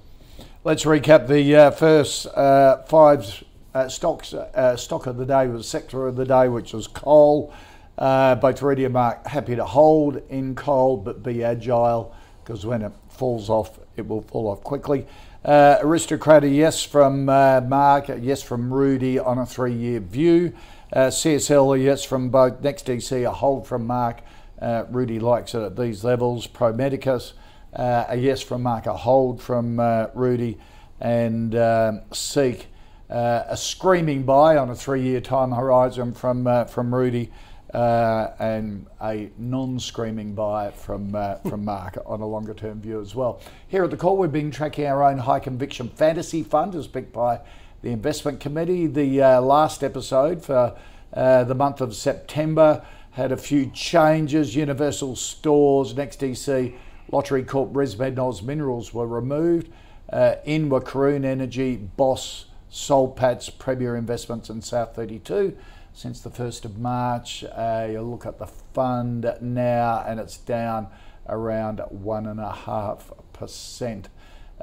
Let's 0.65 0.85
recap 0.85 1.29
the 1.29 1.55
uh, 1.55 1.71
first 1.71 2.27
uh, 2.29 2.83
five 2.85 3.45
uh, 3.75 3.89
stocks. 3.89 4.33
Uh, 4.33 4.77
stock 4.77 5.07
of 5.07 5.19
the 5.19 5.27
day 5.27 5.47
was 5.47 5.69
sector 5.69 6.07
of 6.07 6.17
the 6.17 6.25
day, 6.25 6.49
which 6.49 6.73
was 6.73 6.87
coal. 6.87 7.53
Uh, 7.97 8.35
both 8.35 8.61
Rudi 8.61 8.85
and 8.85 8.95
Mark 8.95 9.27
happy 9.27 9.55
to 9.57 9.65
hold 9.65 10.21
in 10.29 10.55
coal, 10.55 10.97
but 10.97 11.23
be 11.23 11.45
agile 11.45 12.15
because 12.43 12.67
when 12.67 12.83
it 12.83 12.93
falls 13.09 13.49
off, 13.49 13.79
it 13.97 14.07
will 14.07 14.23
fall 14.23 14.49
off 14.49 14.63
quickly. 14.63 15.07
Uh, 15.45 15.79
aristocrat, 15.83 16.43
a 16.45 16.49
yes 16.49 16.83
from 16.83 17.29
uh, 17.29 17.61
Mark, 17.61 18.09
a 18.09 18.19
yes 18.19 18.43
from 18.43 18.73
Rudi 18.73 19.19
on 19.19 19.39
a 19.39 19.47
three-year 19.47 20.01
view. 20.01 20.55
Uh, 20.93 21.09
CSL, 21.09 21.77
a 21.77 21.79
yes 21.79 22.05
from 22.05 22.31
both. 22.31 22.63
NextDC, 22.63 23.27
a 23.27 23.33
hold 23.33 23.67
from 23.67 23.87
Mark. 23.87 24.21
Uh, 24.61 24.85
Rudi 24.91 25.19
likes 25.19 25.55
it 25.55 25.63
at 25.63 25.77
these 25.77 26.05
levels. 26.05 26.47
Pro 26.47 26.73
Medicus, 26.73 27.35
uh, 27.75 28.05
a 28.09 28.17
yes 28.17 28.41
from 28.41 28.63
Mark, 28.63 28.87
a 28.87 28.97
hold 28.97 29.43
from 29.43 29.81
uh, 29.81 30.07
Rudi, 30.15 30.59
and 31.01 31.55
um, 31.57 32.01
Seek 32.13 32.69
uh, 33.11 33.45
a 33.49 33.57
screaming 33.57 34.23
buy 34.23 34.57
on 34.57 34.71
a 34.71 34.75
three-year 34.75 35.21
time 35.21 35.53
horizon 35.53 36.15
from 36.15 36.67
from 36.67 36.95
Rudi, 36.95 37.31
uh, 37.75 38.33
and 38.39 38.87
a 39.03 39.31
non-screaming 39.37 40.35
buy 40.35 40.71
from 40.71 41.15
uh, 41.15 41.37
from 41.49 41.65
Mark 41.65 41.99
on 42.07 42.21
a 42.21 42.27
longer-term 42.27 42.81
view 42.81 43.01
as 43.01 43.15
well. 43.15 43.41
Here 43.69 43.83
at 43.83 43.91
the 43.91 43.97
call, 43.97 44.17
we've 44.17 44.33
been 44.33 44.51
tracking 44.51 44.87
our 44.87 45.03
own 45.03 45.19
high 45.19 45.41
conviction 45.41 45.89
fantasy 45.89 46.43
fund 46.43 46.75
as 46.75 46.87
picked 46.87 47.13
by 47.13 47.41
the 47.83 47.91
investment 47.91 48.41
committee. 48.41 48.87
The 48.87 49.21
uh, 49.21 49.41
last 49.41 49.83
episode 49.83 50.45
for 50.45 50.77
uh, 51.13 51.45
the 51.45 51.55
month 51.55 51.81
of 51.81 51.95
September 51.95 52.85
had 53.11 53.33
a 53.33 53.37
few 53.37 53.71
changes. 53.71 54.55
Universal 54.55 55.17
Stores, 55.17 55.95
NextDC, 55.95 56.75
Lottery 57.11 57.43
Corp, 57.43 57.73
ResMed, 57.73 58.19
Oz 58.19 58.43
Minerals 58.43 58.95
were 58.95 59.07
removed. 59.07 59.71
Uh, 60.13 60.37
in 60.45 60.69
were 60.69 60.81
Karoon 60.81 61.25
Energy, 61.25 61.77
Boss, 61.77 62.47
Soul 62.69 63.11
Patts, 63.11 63.51
Premier 63.51 63.97
Investments, 63.97 64.49
and 64.49 64.63
South 64.63 64.95
32. 64.95 65.57
Since 65.97 66.23
the 66.23 66.31
1st 66.31 66.65
of 66.65 66.77
March, 66.77 67.45
uh, 67.45 67.87
you 67.89 68.03
look 68.03 68.27
at 68.27 68.41
the 68.41 68.49
fund 68.49 69.33
now, 69.41 70.03
and 70.05 70.19
it's 70.19 70.39
down 70.39 70.89
around 71.29 71.79
1.5%. 71.79 74.07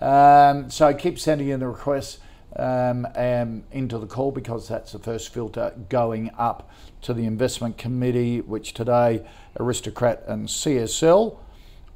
Um, 0.02 0.70
so 0.70 0.88
I 0.88 0.94
keep 0.94 1.18
sending 1.18 1.48
in 1.48 1.62
the 1.62 1.70
requests 1.70 2.20
um, 2.58 3.08
um, 3.16 3.64
into 3.72 3.98
the 3.98 4.08
call 4.08 4.34
because 4.34 4.68
that's 4.68 4.92
the 4.92 5.00
first 5.00 5.34
filter 5.34 5.74
going 5.88 6.32
up 6.38 6.70
to 7.04 7.14
the 7.14 7.24
investment 7.24 7.78
committee, 7.78 8.42
which 8.42 8.74
today 8.74 9.26
Aristocrat 9.58 10.26
and 10.28 10.50
CSL 10.50 11.38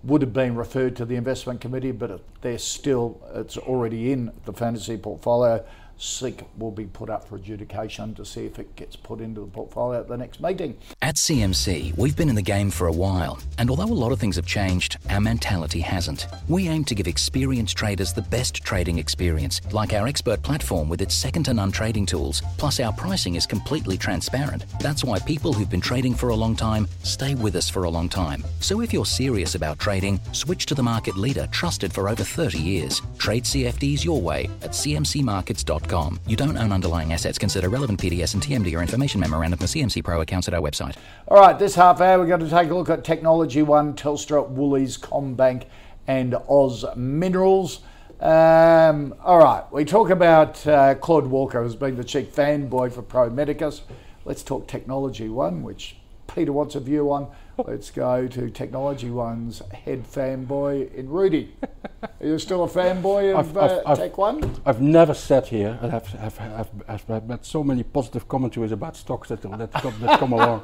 would 0.06 0.22
have 0.22 0.32
been 0.32 0.56
referred 0.56 0.96
to 0.96 1.04
the 1.04 1.18
investment 1.18 1.60
committee, 1.60 1.92
but 1.92 2.22
they're 2.40 2.58
still, 2.58 3.20
it's 3.34 3.58
already 3.58 4.14
in 4.14 4.32
the 4.46 4.54
fantasy 4.54 4.96
portfolio. 4.96 5.62
Seek 5.98 6.42
will 6.58 6.72
be 6.72 6.86
put 6.86 7.10
up 7.10 7.28
for 7.28 7.38
adjudication 7.38 8.14
to 8.16 8.26
see 8.26 8.46
if 8.46 8.60
it 8.60 8.76
gets 8.76 8.98
put 8.98 9.22
into 9.22 9.42
the 9.42 9.48
portfolio 9.48 10.02
at 10.02 10.10
the 10.10 10.18
next 10.18 10.42
meeting. 10.42 10.78
At 11.02 11.16
CMC, 11.16 11.98
we've 11.98 12.18
been 12.18 12.28
in 12.28 12.36
the 12.36 12.42
game 12.42 12.70
for 12.70 12.88
a 12.88 12.92
while, 12.92 13.40
and 13.58 13.70
although 13.70 13.86
a 13.86 13.86
lot 13.86 14.12
of 14.12 14.20
things 14.20 14.36
have 14.36 14.46
changed, 14.46 14.98
our 15.10 15.22
mentality 15.22 15.80
hasn't. 15.80 16.28
We 16.50 16.68
aim 16.68 16.84
to 16.86 16.96
give 16.96 17.08
experienced 17.08 17.78
traders 17.78 18.12
the 18.12 18.24
best 18.24 18.56
trading 18.64 18.98
experience, 18.98 19.62
like 19.72 19.94
our 19.94 20.08
expert 20.08 20.42
platform 20.42 20.90
with 20.90 21.02
its 21.02 21.16
second 21.16 21.44
to 21.44 21.54
none 21.54 21.72
trading 21.72 22.06
tools. 22.06 22.42
Plus, 22.58 22.82
our 22.82 22.92
pricing 22.92 23.36
is 23.36 23.46
completely 23.46 23.98
transparent. 23.98 24.66
That's 24.82 25.04
why 25.04 25.20
people 25.20 25.54
who've 25.54 25.70
been 25.70 25.82
trading 25.82 26.14
for 26.14 26.30
a 26.30 26.36
long 26.36 26.56
time 26.58 26.88
stay 27.04 27.36
with 27.36 27.56
us 27.56 27.70
for 27.70 27.86
a 27.86 27.90
long 27.90 28.10
time. 28.10 28.44
So 28.60 28.82
if 28.82 28.92
you're 28.92 29.06
serious 29.06 29.56
about 29.56 29.80
trading, 29.80 30.20
switch 30.34 30.66
to 30.66 30.76
the 30.76 30.84
market 30.84 31.16
leader 31.16 31.48
trusted 31.52 31.94
for 31.94 32.10
over 32.10 32.24
30 32.24 32.60
years. 32.60 33.02
Trade 33.18 33.46
CFDs 33.46 34.04
your 34.04 34.22
way 34.22 34.50
at 34.62 34.72
cmcmarkets.com. 34.72 35.85
You 36.28 36.36
don't 36.36 36.58
own 36.58 36.72
underlying 36.72 37.14
assets. 37.14 37.38
Consider 37.38 37.70
relevant 37.70 38.02
PDS 38.02 38.34
and 38.34 38.42
TMD 38.42 38.76
or 38.76 38.82
information 38.82 39.20
memorandum 39.20 39.60
for 39.60 39.66
CMC 39.66 40.04
Pro 40.04 40.22
accounts 40.22 40.48
at 40.48 40.54
our 40.54 40.62
website. 40.62 40.96
All 41.28 41.40
right, 41.40 41.58
this 41.58 41.76
half 41.76 42.02
hour 42.02 42.20
we're 42.20 42.26
going 42.26 42.40
to 42.40 42.50
take 42.50 42.70
a 42.70 42.74
look 42.74 42.90
at 42.90 43.04
Technology 43.04 43.62
One, 43.62 43.94
Telstra, 43.94 44.48
Woolies, 44.50 44.98
Combank, 44.98 45.66
and 46.08 46.36
Oz 46.50 46.86
Minerals. 46.96 47.82
Um, 48.20 49.14
all 49.24 49.38
right, 49.38 49.64
we 49.72 49.86
talk 49.86 50.10
about 50.10 50.66
uh, 50.66 50.96
Claude 50.96 51.28
Walker 51.28 51.62
as 51.64 51.76
being 51.76 51.98
the 51.98 52.04
chief 52.04 52.34
fanboy 52.36 52.92
for 52.92 53.02
Pro 53.02 53.30
Medicus. 53.30 53.82
Let's 54.24 54.42
talk 54.42 54.68
Technology 54.68 55.30
One, 55.30 55.62
which 55.62 55.98
Peter 56.34 56.52
wants 56.52 56.76
a 56.76 56.80
view 56.80 57.12
on. 57.12 57.28
Let's 57.66 57.90
go 57.92 58.28
to 58.28 58.50
Technology 58.50 59.10
One's 59.10 59.62
head 59.74 60.04
fanboy 60.04 60.94
in 60.94 61.10
Rudi. 61.10 61.54
Are 62.02 62.10
you 62.28 62.38
still 62.40 62.64
a 62.66 62.68
fanboy 62.68 63.34
of 63.40 63.58
I've- 63.58 63.60
I've- 63.60 63.74
uh, 63.86 63.92
I've- 63.92 64.02
Tech 64.02 64.18
One? 64.18 64.56
I've 64.66 64.82
never 64.82 65.14
sat 65.14 65.48
here 65.48 65.78
and 65.82 65.92
I've, 65.94 66.16
I've, 66.22 66.40
I've, 66.40 66.70
have, 66.88 67.04
have 67.08 67.28
met 67.28 67.46
so 67.46 67.64
many 67.64 67.84
positive 67.84 68.28
commentaries 68.28 68.72
about 68.72 68.96
stocks 68.98 69.30
that, 69.30 69.42
that, 69.42 69.72
come, 69.72 69.94
that 70.02 70.20
come 70.20 70.34
along. 70.38 70.62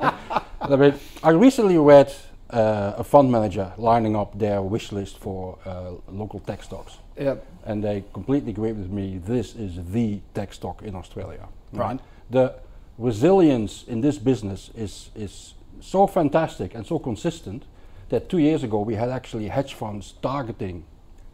I 0.62 0.76
mean, 0.76 0.94
I 1.24 1.30
recently 1.30 1.78
read 1.78 2.14
uh, 2.50 2.94
a 2.98 3.04
fund 3.04 3.32
manager 3.32 3.72
lining 3.78 4.16
up 4.18 4.38
their 4.38 4.62
wish 4.62 4.92
list 4.92 5.18
for 5.20 5.58
uh, 5.66 5.92
local 6.10 6.40
tech 6.42 6.62
stocks. 6.64 6.98
Yep. 7.18 7.46
and 7.66 7.84
they 7.84 8.04
completely 8.14 8.52
agree 8.52 8.72
with 8.72 8.90
me. 8.90 9.20
This 9.24 9.56
is 9.56 9.80
the 9.92 10.20
tech 10.34 10.54
stock 10.54 10.82
in 10.82 10.96
Australia. 10.96 11.48
Right. 11.72 12.00
The 12.32 12.56
resilience 12.98 13.84
in 13.88 14.02
this 14.02 14.18
business 14.18 14.72
is 14.76 15.12
is 15.16 15.54
so 15.82 16.08
fantastic 16.08 16.76
and 16.76 16.86
so 16.86 17.00
consistent 17.00 17.64
that 18.10 18.30
two 18.30 18.38
years 18.38 18.64
ago 18.64 18.82
we 18.82 18.96
had 18.96 19.10
actually 19.10 19.48
hedge 19.48 19.74
funds 19.74 20.14
targeting 20.22 20.86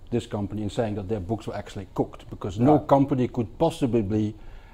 this 0.10 0.26
company 0.26 0.62
and 0.62 0.72
saying 0.72 0.96
that 0.96 1.10
their 1.10 1.20
books 1.20 1.48
were 1.48 1.56
actually 1.56 1.88
cooked 1.94 2.30
because 2.30 2.60
no 2.60 2.80
company 2.80 3.28
could 3.28 3.58
possibly 3.58 4.02
be 4.02 4.34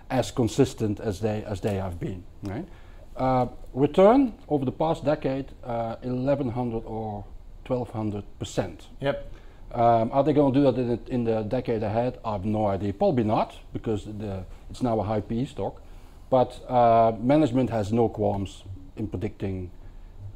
as 0.09 0.31
consistent 0.31 0.99
as 0.99 1.19
they 1.19 1.43
as 1.45 1.61
they 1.61 1.75
have 1.75 1.99
been. 1.99 2.23
Right. 2.43 2.67
Uh, 3.15 3.47
return 3.73 4.33
over 4.47 4.65
the 4.65 4.71
past 4.71 5.05
decade, 5.05 5.51
uh, 5.63 5.95
1100 6.01 6.83
or 6.85 7.25
1200 7.65 8.23
percent. 8.39 8.87
Yep. 9.01 9.31
Um, 9.71 10.11
are 10.11 10.23
they 10.23 10.33
going 10.33 10.53
to 10.53 10.59
do 10.59 10.71
that 10.71 10.79
in 10.79 10.87
the, 10.87 10.99
in 11.11 11.23
the 11.23 11.41
decade 11.41 11.81
ahead? 11.81 12.19
I 12.23 12.33
have 12.33 12.45
no 12.45 12.67
idea. 12.67 12.93
Probably 12.93 13.23
not, 13.23 13.57
because 13.73 14.05
the, 14.05 14.45
it's 14.69 14.83
now 14.83 14.99
a 14.99 15.03
high 15.03 15.21
PE 15.21 15.45
stock. 15.45 15.81
But 16.29 16.69
uh, 16.69 17.13
management 17.19 17.71
has 17.71 17.91
no 17.91 18.07
qualms 18.07 18.63
in 18.97 19.07
predicting 19.07 19.69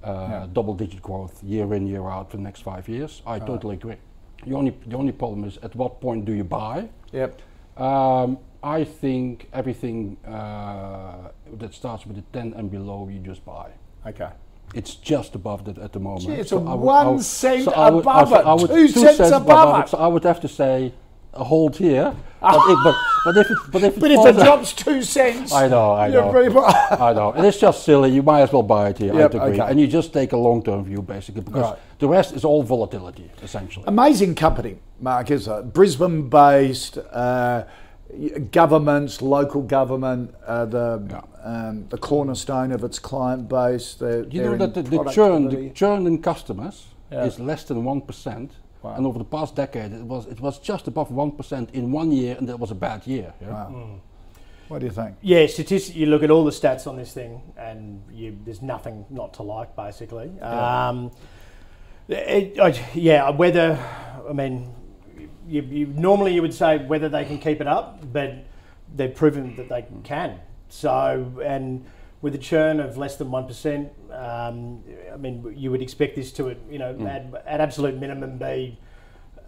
uh, 0.04 0.28
Yeah. 0.30 0.48
double-digit 0.54 1.02
growth 1.02 1.44
year 1.44 1.74
in, 1.74 1.88
year 1.88 2.08
out 2.08 2.30
for 2.32 2.38
the 2.38 2.44
next 2.44 2.62
five 2.62 2.88
years. 2.88 3.22
I 3.26 3.40
totally 3.40 3.76
agree. 3.76 3.96
The 4.46 4.54
only 4.56 4.74
the 4.86 4.96
only 4.96 5.12
problem 5.12 5.44
is 5.44 5.58
at 5.64 5.76
what 5.76 6.00
point 6.00 6.26
do 6.26 6.32
you 6.34 6.44
buy? 6.44 6.88
Yep. 7.12 7.42
Um, 7.78 8.38
I 8.64 8.84
think 8.84 9.48
everything 9.54 10.18
uh, 10.28 11.30
that 11.58 11.74
starts 11.74 12.06
with 12.06 12.18
a 12.18 12.22
10 12.34 12.54
and 12.54 12.70
below, 12.72 13.10
you 13.12 13.20
just 13.20 13.44
buy. 13.46 13.70
Okay. 14.06 14.30
It's 14.74 14.96
just 14.96 15.36
above 15.36 15.64
that 15.66 15.78
at 15.78 15.92
the 15.94 16.00
moment. 16.00 16.26
Gee, 16.28 16.34
it's 16.42 16.50
So 16.50 16.58
a 16.60 16.66
I 16.72 16.74
would- 16.74 16.86
one 16.86 17.08
I 17.08 17.10
would- 17.12 17.24
cent 17.24 17.64
so 17.66 17.72
I 17.72 17.90
would- 17.90 18.00
above 18.02 18.34
I 18.34 18.40
it, 18.54 18.62
would- 18.62 18.70
two 18.70 18.88
cents 18.88 19.32
above 19.32 19.84
it. 19.84 19.90
So 19.90 19.98
I 19.98 20.08
would 20.08 20.24
have 20.24 20.40
to 20.42 20.48
say 20.48 20.94
a 21.34 21.44
hold 21.44 21.76
here. 21.78 22.16
but, 22.42 22.56
if, 22.70 22.80
but, 22.84 22.96
but 23.26 23.38
if 23.38 23.50
it, 23.52 23.58
but 23.72 23.84
if 23.84 23.98
it, 23.98 24.00
But 24.00 24.12
if 24.12 24.18
out- 24.38 24.44
drops 24.46 24.74
two 24.74 25.02
cents, 25.02 25.52
I 25.52 25.68
know, 25.68 25.94
I 25.94 26.08
know. 26.10 26.30
I 26.92 27.14
know, 27.14 27.32
and 27.32 27.46
it's 27.46 27.60
just 27.60 27.84
silly. 27.84 28.12
You 28.12 28.22
might 28.24 28.42
as 28.42 28.52
well 28.54 28.64
buy 28.64 28.90
it 28.90 28.98
here. 28.98 29.14
Yep, 29.14 29.36
I 29.36 29.48
agree, 29.48 29.60
okay. 29.62 29.72
and 29.72 29.80
you 29.80 29.88
just 29.88 30.14
take 30.14 30.34
a 30.34 30.38
long-term 30.38 30.86
view 30.86 31.02
basically 31.02 31.42
because 31.42 31.64
Right. 31.72 31.80
the 32.00 32.08
rest 32.08 32.34
is 32.36 32.44
all 32.46 32.64
volatility 32.64 33.30
essentially. 33.42 33.86
Amazing 33.88 34.36
company, 34.36 34.78
Mark, 35.00 35.32
is 35.32 35.48
it? 35.48 35.74
Brisbane 35.74 36.30
based, 36.30 36.98
uh, 37.12 37.64
governments, 38.52 39.22
local 39.22 39.62
government, 39.62 40.34
uh, 40.46 40.66
the, 40.66 41.04
Yeah. 41.10 41.22
um, 41.44 41.86
the 41.90 41.98
cornerstone 41.98 42.72
of 42.72 42.84
its 42.84 43.00
client 43.00 43.50
base. 43.50 43.96
Their, 43.96 44.24
you 44.28 44.44
know 44.44 44.58
that 44.58 44.74
the, 44.74 44.84
the 44.84 45.04
churn, 45.12 45.50
the 45.50 45.70
churn 45.72 46.08
in 46.08 46.22
customers 46.22 46.88
Yeah. 47.12 47.26
is 47.26 47.40
less 47.40 47.64
than 47.64 47.84
one 47.84 48.02
percent. 48.02 48.52
Wow. 48.84 48.96
And 48.96 49.06
over 49.06 49.18
the 49.18 49.26
past 49.26 49.56
decade, 49.56 49.92
it 49.92 50.04
was 50.04 50.28
it 50.28 50.40
was 50.40 50.60
just 50.60 50.88
above 50.88 51.12
one 51.12 51.32
percent 51.32 51.72
in 51.74 51.92
one 51.92 52.12
year, 52.12 52.36
and 52.38 52.48
that 52.50 52.60
was 52.60 52.72
a 52.72 52.76
bad 52.76 53.06
year. 53.08 53.34
yeah. 53.42 53.48
Wow. 53.50 54.00
What 54.68 54.80
do 54.80 54.86
you 54.86 54.92
think? 54.92 55.16
Yeah, 55.22 55.48
statistic. 55.48 55.96
You 55.96 56.08
look 56.08 56.24
at 56.24 56.30
all 56.30 56.44
the 56.44 56.52
stats 56.52 56.88
on 56.88 56.98
this 56.98 57.14
thing, 57.14 57.42
and 57.58 58.04
you, 58.12 58.38
there's 58.44 58.62
nothing 58.62 59.06
not 59.10 59.34
to 59.36 59.44
like, 59.44 59.76
basically. 59.78 60.38
Um, 60.42 61.12
it, 62.10 62.60
I- 62.60 62.86
yeah, 62.94 63.30
whether 63.30 63.80
I 64.30 64.34
mean, 64.34 64.74
you, 65.48 65.62
you, 65.62 65.86
normally 65.88 66.34
you 66.34 66.42
would 66.42 66.54
say 66.54 66.80
whether 66.80 67.08
they 67.08 67.24
can 67.24 67.38
keep 67.40 67.62
it 67.62 67.68
up, 67.68 68.12
but 68.12 68.44
they've 68.94 69.14
proven 69.16 69.56
that 69.56 69.70
they 69.70 69.86
can. 70.04 70.40
So, 70.68 71.42
and 71.44 71.86
with 72.22 72.34
a 72.36 72.38
churn 72.40 72.80
of 72.80 72.98
less 72.98 73.16
than 73.18 73.30
one 73.32 73.46
percent, 73.46 73.92
um, 74.12 74.84
I 75.14 75.18
mean, 75.18 75.54
you 75.56 75.70
would 75.72 75.82
expect 75.82 76.16
this 76.16 76.32
to, 76.34 76.56
you 76.70 76.80
know, 76.80 76.96
at, 77.08 77.46
at 77.46 77.62
absolute 77.62 77.98
minimum, 78.00 78.38
be 78.38 78.80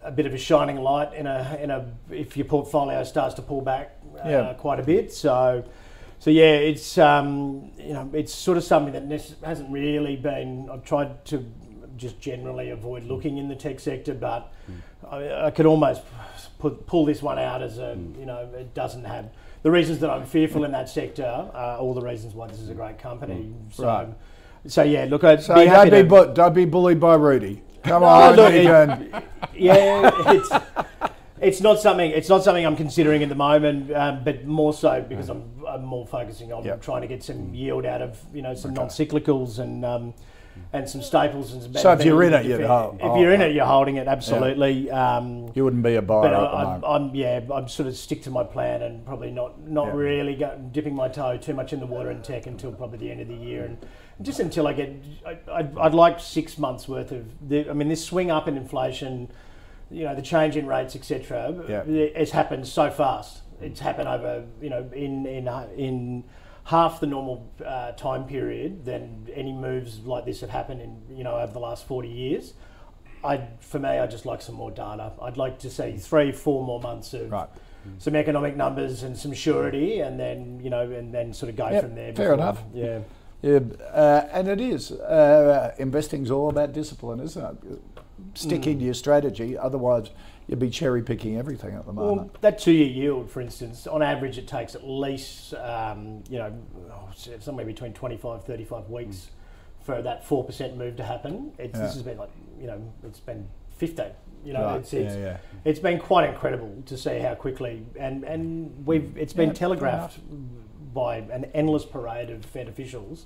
a 0.04 0.12
bit 0.12 0.26
of 0.26 0.34
a 0.34 0.38
shining 0.38 0.78
light 0.78 1.14
in 1.14 1.28
a 1.28 1.58
in 1.62 1.72
a 1.72 1.92
if 2.10 2.38
your 2.38 2.46
portfolio 2.46 3.04
starts 3.04 3.36
to 3.36 3.42
pull 3.42 3.62
back 3.62 3.98
uh, 4.24 4.30
Yeah. 4.30 4.54
quite 4.54 4.80
a 4.80 4.84
bit. 4.84 5.12
So, 5.12 5.64
so 6.20 6.30
yeah, 6.30 6.54
it's 6.54 6.98
um, 6.98 7.72
you 7.78 7.94
know 7.94 8.10
it's 8.14 8.34
sort 8.34 8.58
of 8.58 8.64
something 8.64 8.94
that 9.10 9.36
hasn't 9.44 9.72
really 9.72 10.16
been. 10.16 10.70
I've 10.72 10.84
tried 10.86 11.26
to 11.26 11.46
just 11.98 12.22
generally 12.22 12.70
avoid 12.70 13.04
looking 13.04 13.38
in 13.40 13.50
the 13.50 13.56
tech 13.56 13.80
sector, 13.80 14.14
but 14.14 14.54
I, 15.10 15.48
I 15.48 15.52
could 15.52 15.66
almost 15.66 16.02
put, 16.60 16.86
pull 16.88 17.04
this 17.06 17.22
one 17.22 17.38
out 17.40 17.62
as 17.62 17.78
a 17.78 17.98
you 18.18 18.26
know 18.26 18.48
it 18.58 18.74
doesn't 18.74 19.04
have 19.06 19.26
the 19.64 19.72
reasons 19.72 20.00
that 20.00 20.10
I'm 20.10 20.26
fearful 20.26 20.64
in 20.64 20.72
that 20.72 20.90
sector 20.90 21.50
are 21.54 21.78
all 21.78 21.94
the 21.94 22.02
reasons 22.02 22.34
why 22.34 22.48
this 22.48 22.60
is 22.60 22.70
a 22.70 22.74
great 22.74 22.98
company. 22.98 23.52
So, 23.72 23.86
Right. 23.86 24.08
so 24.68 24.84
yeah, 24.84 25.06
look, 25.10 25.24
I'd 25.24 25.42
So 25.44 25.56
be 25.56 25.66
don't 25.66 25.90
be, 25.90 26.02
bu- 26.04 26.34
don't 26.34 26.54
be 26.54 26.66
bullied 26.66 27.00
by 27.00 27.16
Rudi. 27.16 27.62
Come 27.84 28.02
No, 28.02 28.08
on, 28.08 28.36
look, 28.36 28.54
it- 28.54 28.64
yeah, 29.56 30.12
it's 30.34 30.50
it's 31.42 31.62
not 31.62 31.80
something 31.80 32.12
it's 32.12 32.28
not 32.28 32.44
something 32.44 32.66
I'm 32.66 32.76
considering 32.76 33.24
at 33.24 33.30
the 33.30 33.36
moment, 33.36 33.92
um, 33.94 34.24
but 34.26 34.46
more 34.46 34.74
so 34.74 35.02
because 35.08 35.30
I'm, 35.30 35.44
I'm 35.68 35.84
more 35.86 36.06
focusing 36.06 36.52
on 36.52 36.64
Yep. 36.66 36.82
trying 36.82 37.02
to 37.02 37.08
get 37.08 37.24
some 37.24 37.54
yield 37.54 37.86
out 37.86 38.02
of 38.02 38.20
you 38.34 38.42
know 38.42 38.54
some 38.54 38.74
non-cyclicals 38.74 39.60
and 39.60 39.86
um, 39.86 40.14
and 40.74 40.88
some 40.90 41.02
staples 41.02 41.54
and 41.54 41.62
some. 41.64 41.74
So 41.74 41.92
if 41.94 42.04
you're 42.06 42.24
in 42.24 42.34
it, 42.34 42.46
you'd 42.46 42.60
you- 42.62 42.68
hold- 42.68 42.96
If 43.02 43.18
you're 43.20 43.32
in 43.32 43.42
it, 43.42 43.54
you're 43.56 43.66
holding 43.66 43.96
it 43.98 44.08
absolutely. 44.08 44.90
Um, 44.92 45.52
you 45.56 45.64
wouldn't 45.64 45.84
be 45.84 45.96
a 45.96 46.02
buyer 46.02 46.22
but 46.22 46.34
at 46.34 46.40
the 46.82 46.88
I, 46.88 46.96
I'm 46.96 47.14
yeah, 47.16 47.42
I'm 47.54 47.68
sort 47.68 47.88
of 47.88 47.96
stick 47.96 48.22
to 48.24 48.32
my 48.32 48.44
plan 48.44 48.82
and 48.82 49.06
probably 49.06 49.32
not 49.32 49.60
not 49.68 49.88
Yeah. 49.88 49.94
really 49.96 50.36
go, 50.36 50.58
dipping 50.72 50.96
my 50.96 51.08
toe 51.08 51.38
too 51.38 51.54
much 51.54 51.74
in 51.74 51.80
the 51.80 51.86
water 51.88 52.12
in 52.12 52.22
tech 52.22 52.48
until 52.48 52.72
probably 52.72 53.00
the 53.00 53.12
end 53.12 53.22
of 53.22 53.28
the 53.28 53.36
year, 53.36 53.66
and 53.66 53.78
just 54.22 54.40
until 54.40 54.68
I 54.68 54.74
get, 54.74 54.94
I, 55.26 55.38
I'd, 55.52 55.78
I'd 55.78 55.94
like 55.94 56.20
six 56.20 56.58
months 56.58 56.88
worth 56.88 57.12
of. 57.12 57.26
The, 57.50 57.70
I 57.70 57.74
mean, 57.74 57.88
this 57.88 58.04
swing 58.04 58.30
up 58.32 58.48
in 58.50 58.58
inflation, 58.58 59.32
you 59.90 60.04
know, 60.04 60.14
the 60.14 60.22
change 60.22 60.58
in 60.58 60.68
rates, 60.68 60.96
etc. 60.96 61.56
Yeah. 61.70 61.84
It's 61.88 62.32
happened 62.32 62.68
so 62.68 62.92
fast. 62.92 63.42
It's 63.62 63.80
happened 63.80 64.08
over, 64.08 64.46
you 64.62 64.70
know, 64.70 64.90
in 64.94 65.26
in 65.26 65.48
uh, 65.48 65.68
in 65.76 66.24
half 66.70 67.00
the 67.00 67.08
normal 67.08 67.52
uh, 67.66 67.92
time 67.94 68.24
period 68.26 68.86
than 68.86 69.28
any 69.34 69.52
moves 69.52 70.00
like 70.06 70.24
this 70.26 70.42
have 70.42 70.52
happened 70.52 70.80
in, 70.82 71.02
you 71.18 71.24
know, 71.24 71.36
over 71.36 71.52
the 71.52 71.60
last 71.60 71.88
forty 71.88 72.10
years. 72.10 72.54
I, 73.24 73.42
for 73.60 73.80
me, 73.80 73.90
I 73.90 74.06
just 74.08 74.26
like 74.26 74.42
some 74.42 74.56
more 74.56 74.72
data. 74.72 75.12
I'd 75.22 75.36
like 75.36 75.60
to 75.60 75.70
see 75.70 75.98
three, 75.98 76.32
four 76.32 76.64
more 76.64 76.80
months 76.80 77.14
of 77.14 77.30
Right. 77.32 77.50
some 77.98 78.16
economic 78.16 78.56
numbers 78.56 79.04
and 79.04 79.18
some 79.18 79.34
surety, 79.34 80.00
and 80.02 80.20
then 80.20 80.60
you 80.64 80.70
know, 80.70 80.90
and 80.92 81.12
then 81.14 81.34
sort 81.34 81.50
of 81.50 81.56
go 81.56 81.70
Yep, 81.70 81.84
from 81.84 81.96
there. 81.96 82.14
fair 82.14 82.30
before- 82.30 82.34
enough. 82.36 82.64
Yeah. 82.74 83.00
Yeah, 83.42 83.60
uh, 83.94 84.28
and 84.34 84.48
it 84.50 84.60
is. 84.62 84.92
Uh, 84.92 85.74
investing's 85.78 86.30
all 86.30 86.50
about 86.50 86.74
discipline, 86.74 87.22
isn't 87.22 87.44
it? 87.44 87.80
Sticking 88.36 88.76
Mm. 88.76 88.80
to 88.80 88.86
your 88.86 88.94
strategy, 88.94 89.58
otherwise 89.58 90.10
you'd 90.50 90.60
be 90.60 90.70
cherry 90.70 91.04
picking 91.04 91.38
everything 91.38 91.76
at 91.76 91.86
the 91.86 91.94
moment. 91.94 92.18
Well, 92.18 92.32
that 92.42 92.58
two-year 92.58 92.88
yield, 92.88 93.30
for 93.30 93.40
instance, 93.40 93.86
on 93.86 94.02
average, 94.02 94.38
it 94.40 94.48
takes 94.48 94.74
at 94.74 94.84
least 94.84 95.54
um, 95.54 96.24
you 96.30 96.40
know 96.40 96.54
oh, 96.92 97.10
somewhere 97.40 97.66
between 97.66 97.94
25, 97.94 98.44
35 98.46 98.90
weeks 98.90 99.30
for 99.86 100.02
that 100.02 100.26
four 100.26 100.44
percent 100.44 100.76
move 100.76 100.96
to 100.98 101.04
happen. 101.04 101.52
It's, 101.60 101.78
Yeah. 101.78 101.86
This 101.86 101.94
has 101.94 102.04
been 102.04 102.18
like 102.18 102.32
you 102.60 102.68
know, 102.68 102.94
it's 103.04 103.20
been 103.20 103.48
15. 103.78 104.08
You 104.44 104.54
know, 104.54 104.64
Right, 104.64 104.80
it's, 104.80 104.94
it's, 104.94 105.16
yeah, 105.16 105.22
yeah. 105.22 105.38
it's 105.66 105.80
been 105.80 106.00
quite 106.00 106.30
incredible 106.30 106.82
to 106.86 106.98
see 106.98 107.20
how 107.20 107.36
quickly 107.36 107.86
and 108.00 108.24
and 108.24 108.86
we've 108.86 109.16
it's 109.18 109.34
been 109.34 109.54
telegraphed 109.54 110.20
by 110.94 111.18
an 111.18 111.46
endless 111.54 111.86
parade 111.86 112.30
of 112.30 112.44
Fed 112.46 112.68
officials. 112.68 113.26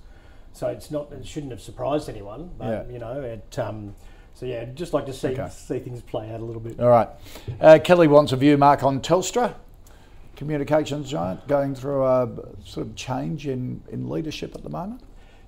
So 0.54 0.68
it's 0.68 0.92
not 0.92 1.12
it 1.14 1.26
shouldn't 1.26 1.52
have 1.52 1.62
surprised 1.62 2.10
anyone, 2.10 2.52
but 2.58 2.68
Yeah. 2.88 2.94
you 2.94 3.00
know 3.00 3.22
it. 3.22 3.58
Um, 3.60 3.96
so 4.34 4.46
yeah, 4.46 4.66
just 4.66 4.94
like 4.94 5.06
to 5.06 5.14
see 5.14 5.30
Okay. 5.30 5.48
see 5.50 5.80
things 5.80 6.02
play 6.02 6.32
out 6.32 6.40
a 6.40 6.44
little 6.46 6.62
bit. 6.62 6.80
All 6.80 6.90
right. 6.90 7.10
Uh, 7.62 7.80
Kelly 7.84 8.08
wants 8.08 8.32
a 8.32 8.36
view, 8.36 8.58
Mark, 8.58 8.84
on 8.84 9.00
Telstra, 9.00 9.54
communications 10.36 11.10
giant, 11.10 11.48
going 11.48 11.76
through 11.76 12.04
a 12.06 12.30
sort 12.66 12.88
of 12.88 12.96
change 12.96 13.48
in, 13.48 13.82
in 13.92 14.10
leadership 14.10 14.56
at 14.56 14.64
the 14.64 14.70
moment. 14.70 15.02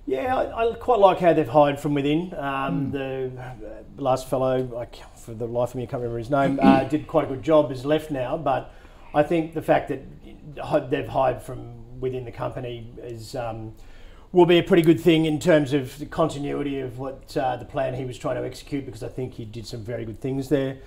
Yeah, 0.08 0.38
I, 0.38 0.70
I 0.70 0.74
quite 0.76 1.00
like 1.00 1.18
how 1.20 1.34
they've 1.34 1.48
hired 1.48 1.80
from 1.80 1.96
within. 1.96 2.32
Um, 2.38 2.92
The 2.92 3.32
uh, 3.40 4.02
last 4.02 4.30
fellow, 4.30 4.78
I, 4.80 4.88
for 5.18 5.34
the 5.34 5.48
life 5.48 5.70
of 5.70 5.76
me, 5.76 5.84
I 5.84 5.86
can't 5.88 6.02
remember 6.02 6.20
his 6.20 6.30
name, 6.30 6.60
uh, 6.62 6.84
did 6.90 7.08
quite 7.08 7.26
a 7.26 7.28
good 7.28 7.42
job. 7.42 7.72
Is 7.72 7.86
left 7.86 8.12
now, 8.12 8.38
but 8.38 8.72
I 9.16 9.24
think 9.24 9.56
the 9.56 9.64
fact 9.64 9.90
that 9.90 10.02
they've 10.92 11.08
hired 11.08 11.42
from 11.42 12.00
within 12.00 12.24
the 12.26 12.32
company 12.32 12.92
is. 13.02 13.36
Um, 13.36 13.74
Will 14.36 14.46
be 14.46 14.58
a 14.58 14.64
pretty 14.64 14.82
good 14.84 15.00
thing 15.00 15.24
in 15.24 15.40
terms 15.40 15.72
of 15.72 15.98
the 15.98 16.06
continuity 16.06 16.82
of 16.82 17.00
what 17.00 17.38
uh, 17.38 17.56
the 17.56 17.64
plan 17.64 17.94
he 17.94 18.04
was 18.04 18.18
trying 18.18 18.36
to 18.36 18.46
execute 18.46 18.86
because 18.86 19.02
I 19.02 19.08
think 19.08 19.34
he 19.34 19.46
did 19.46 19.66
some 19.66 19.82
very 19.82 20.04
good 20.04 20.20
things 20.20 20.50
there. 20.50 20.80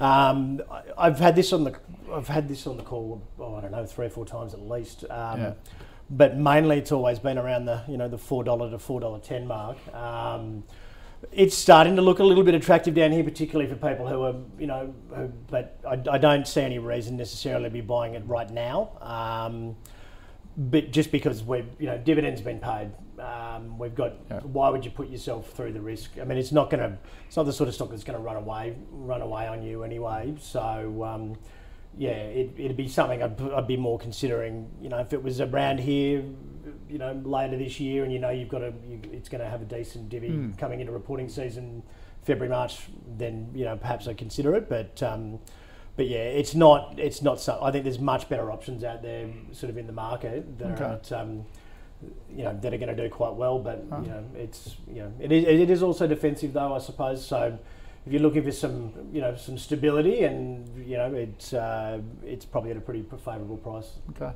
Um, 0.00 0.60
I, 0.68 0.82
I've 0.98 1.20
had 1.20 1.36
this 1.36 1.52
on 1.52 1.62
the 1.62 1.78
I've 2.12 2.26
had 2.26 2.48
this 2.48 2.66
on 2.66 2.76
the 2.76 2.82
call. 2.82 3.22
Oh, 3.38 3.54
I 3.54 3.60
don't 3.60 3.70
know, 3.70 3.86
three 3.86 4.06
or 4.06 4.10
four 4.10 4.26
times 4.26 4.54
at 4.54 4.60
least. 4.60 5.04
Um, 5.08 5.40
Yeah. 5.40 5.52
but 6.10 6.36
mainly 6.36 6.78
it's 6.78 6.90
always 6.90 7.20
been 7.20 7.38
around 7.38 7.66
the 7.66 7.80
you 7.86 7.96
know 7.96 8.08
the 8.08 8.18
four 8.18 8.42
dollar 8.42 8.68
to 8.72 8.78
four 8.80 8.98
dollar 8.98 9.20
ten 9.20 9.46
mark. 9.46 9.76
Um, 9.94 10.64
it's 11.30 11.56
starting 11.56 11.94
to 11.94 12.02
look 12.02 12.18
a 12.18 12.24
little 12.24 12.42
bit 12.42 12.56
attractive 12.56 12.94
down 12.96 13.12
here, 13.12 13.22
particularly 13.22 13.70
for 13.70 13.76
people 13.76 14.08
who 14.08 14.22
are, 14.24 14.34
you 14.58 14.66
know, 14.66 14.92
who, 15.14 15.28
but 15.48 15.78
I, 15.88 15.92
I 16.10 16.18
don't 16.18 16.48
see 16.48 16.62
any 16.62 16.80
reason 16.80 17.16
necessarily 17.16 17.66
to 17.66 17.70
be 17.70 17.82
buying 17.82 18.14
it 18.14 18.24
right 18.26 18.50
now. 18.50 18.90
Um, 19.00 19.76
but 20.56 20.90
just 20.90 21.12
because 21.12 21.42
we've, 21.42 21.68
you 21.78 21.86
know, 21.86 21.98
dividends 21.98 22.40
been 22.40 22.60
paid, 22.60 22.90
um, 23.18 23.78
we've 23.78 23.94
got. 23.94 24.14
Yeah. 24.30 24.40
Why 24.40 24.70
would 24.70 24.84
you 24.84 24.90
put 24.90 25.08
yourself 25.08 25.50
through 25.52 25.72
the 25.72 25.80
risk? 25.80 26.12
I 26.20 26.24
mean, 26.24 26.38
it's 26.38 26.52
not 26.52 26.70
going 26.70 26.80
to. 26.80 26.98
It's 27.26 27.36
not 27.36 27.44
the 27.44 27.52
sort 27.52 27.68
of 27.68 27.74
stock 27.74 27.90
that's 27.90 28.04
going 28.04 28.18
to 28.18 28.24
run 28.24 28.36
away, 28.36 28.76
run 28.90 29.22
away 29.22 29.46
on 29.46 29.62
you 29.62 29.82
anyway. 29.82 30.34
So. 30.38 31.04
Um, 31.04 31.36
yeah, 31.98 32.10
it, 32.10 32.52
it'd 32.58 32.76
be 32.76 32.88
something 32.88 33.22
I'd, 33.22 33.40
I'd 33.40 33.66
be 33.66 33.76
more 33.76 33.98
considering. 33.98 34.70
You 34.82 34.90
know, 34.90 34.98
if 34.98 35.12
it 35.12 35.22
was 35.22 35.40
around 35.40 35.80
here, 35.80 36.22
you 36.90 36.98
know, 36.98 37.20
later 37.24 37.56
this 37.56 37.80
year, 37.80 38.04
and 38.04 38.12
you 38.12 38.18
know 38.18 38.30
you've 38.30 38.50
got 38.50 38.62
a, 38.62 38.72
you, 38.86 39.00
it's 39.12 39.28
going 39.28 39.42
to 39.42 39.48
have 39.48 39.62
a 39.62 39.64
decent 39.64 40.08
divvy 40.10 40.52
coming 40.58 40.80
into 40.80 40.92
reporting 40.92 41.28
season, 41.28 41.82
February 42.22 42.50
March, 42.50 42.80
then 43.16 43.50
you 43.54 43.64
know 43.64 43.76
perhaps 43.76 44.06
I'd 44.08 44.18
consider 44.18 44.54
it. 44.56 44.68
But 44.68 45.02
um, 45.02 45.38
but 45.96 46.06
yeah, 46.08 46.18
it's 46.18 46.54
not 46.54 46.94
it's 46.98 47.22
not. 47.22 47.40
So, 47.40 47.58
I 47.62 47.70
think 47.70 47.84
there's 47.84 47.98
much 47.98 48.28
better 48.28 48.50
options 48.52 48.84
out 48.84 49.02
there, 49.02 49.26
sort 49.52 49.70
of 49.70 49.78
in 49.78 49.86
the 49.86 49.92
market 49.92 50.58
that 50.58 50.72
Okay. 50.72 50.84
are 50.84 50.92
at, 50.94 51.12
um, 51.12 51.44
you 52.30 52.44
know 52.44 52.56
that 52.60 52.72
are 52.74 52.78
going 52.78 52.94
to 52.94 53.02
do 53.02 53.08
quite 53.08 53.34
well. 53.34 53.58
But 53.58 53.84
you 54.02 54.08
know, 54.08 54.24
it's 54.36 54.76
you 54.88 55.00
know 55.02 55.12
it 55.18 55.32
is, 55.32 55.44
it 55.46 55.70
is 55.70 55.82
also 55.82 56.06
defensive 56.06 56.52
though, 56.52 56.74
I 56.74 56.78
suppose. 56.78 57.24
So 57.26 57.58
if 58.06 58.12
you're 58.12 58.20
looking 58.22 58.44
for 58.44 58.52
some 58.52 58.92
you 59.12 59.20
know 59.22 59.34
some 59.36 59.56
stability, 59.56 60.24
and 60.24 60.68
you 60.86 60.98
know 60.98 61.12
it's 61.14 61.54
uh, 61.54 62.00
it's 62.24 62.44
probably 62.44 62.70
at 62.72 62.76
a 62.76 62.80
pretty 62.80 63.02
favourable 63.24 63.56
price. 63.56 63.90
Okay. 64.10 64.32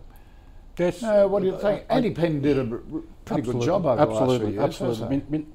There's- 0.76 1.02
Uh, 1.02 1.26
what 1.28 1.42
do 1.42 1.48
you 1.48 1.58
think? 1.58 1.84
Andy 1.90 2.10
Penn 2.12 2.40
did 2.40 2.56
a 2.56 2.62
r- 2.62 2.80
r- 2.94 3.02
pretty 3.26 3.42
good 3.42 3.60
job 3.60 3.84
over 3.84 4.00
absolutely, 4.00 4.52
the 4.52 4.62
last 4.62 4.78
few 4.78 4.86
years. 4.86 5.02
Absolutely, 5.02 5.16
hasn't 5.18 5.46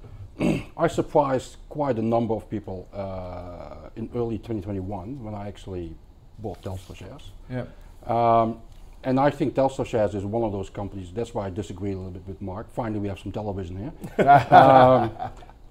I 0.78 0.82
mean, 0.82 0.84
mean, 0.84 0.92
I 0.92 0.94
surprised 0.94 1.58
quite 1.70 1.98
a 1.98 2.02
number 2.02 2.34
of 2.34 2.50
people 2.50 2.88
uh, 2.94 3.90
in 3.96 4.10
early 4.16 4.38
2021 4.38 5.24
when 5.24 5.34
I 5.34 5.48
actually 5.48 5.96
bought 6.40 6.62
Telstra 6.62 6.96
shares. 6.96 7.32
Yeah. 7.50 7.66
Um, 8.06 8.62
and 9.04 9.20
I 9.20 9.30
think 9.30 9.54
Telstra 9.54 9.86
shares 9.86 10.16
is 10.16 10.26
one 10.26 10.44
of 10.44 10.52
those 10.52 10.70
companies. 10.70 11.12
That's 11.14 11.34
why 11.34 11.46
I 11.46 11.50
disagree 11.52 11.94
a 11.94 11.98
little 11.98 12.12
bit 12.12 12.28
with 12.28 12.42
Mark. 12.42 12.72
Finally, 12.74 13.00
we 13.00 13.08
have 13.08 13.20
some 13.20 13.32
television 13.32 13.78
here. 13.78 14.28
um, 14.52 15.12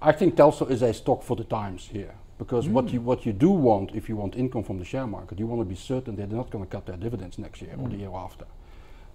I 0.01 0.11
think 0.11 0.35
Telstra 0.35 0.69
is 0.69 0.81
a 0.81 0.93
stock 0.93 1.23
for 1.23 1.35
the 1.35 1.43
times 1.43 1.89
here 1.91 2.15
because 2.37 2.67
what 2.67 2.91
you 2.91 3.01
what 3.01 3.25
you 3.25 3.33
do 3.33 3.49
want 3.49 3.95
if 3.95 4.09
you 4.09 4.15
want 4.15 4.35
income 4.35 4.63
from 4.63 4.77
the 4.77 4.85
share 4.85 5.07
market, 5.07 5.39
you 5.39 5.47
want 5.47 5.61
to 5.61 5.65
be 5.65 5.75
certain 5.75 6.15
they're 6.15 6.27
not 6.27 6.49
going 6.49 6.63
to 6.63 6.69
cut 6.69 6.85
their 6.85 6.97
dividends 6.97 7.37
next 7.37 7.61
year 7.61 7.75
or 7.77 7.89
the 7.89 7.97
year 7.97 8.13
after. 8.13 8.45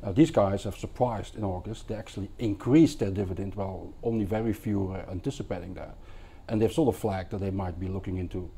Uh, 0.03 0.13
these 0.13 0.31
guys 0.31 0.65
have 0.65 0.77
surprised 0.77 1.37
in 1.37 1.45
August. 1.45 1.89
They 1.89 1.95
actually 1.95 2.31
increased 2.39 3.01
their 3.01 3.11
dividend, 3.11 3.55
while 3.55 3.93
only 4.03 4.25
very 4.25 4.53
few 4.53 4.81
were 4.81 5.05
anticipating 5.11 5.75
that. 5.75 5.97
And 6.49 6.61
they've 6.61 6.73
sort 6.73 6.95
of 6.95 7.01
flagged 7.01 7.31
that 7.31 7.41
they 7.41 7.51
might 7.51 7.79
be 7.79 7.89
looking 7.89 8.17
into 8.17 8.51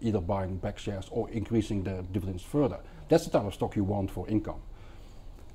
either 0.00 0.20
buying 0.20 0.56
back 0.56 0.78
shares 0.78 1.08
or 1.10 1.28
increasing 1.30 1.82
their 1.82 2.02
dividends 2.02 2.42
further. 2.42 2.78
That's 3.08 3.24
the 3.24 3.30
type 3.30 3.46
of 3.46 3.54
stock 3.54 3.74
you 3.76 3.84
want 3.84 4.10
for 4.10 4.28
income. 4.28 4.60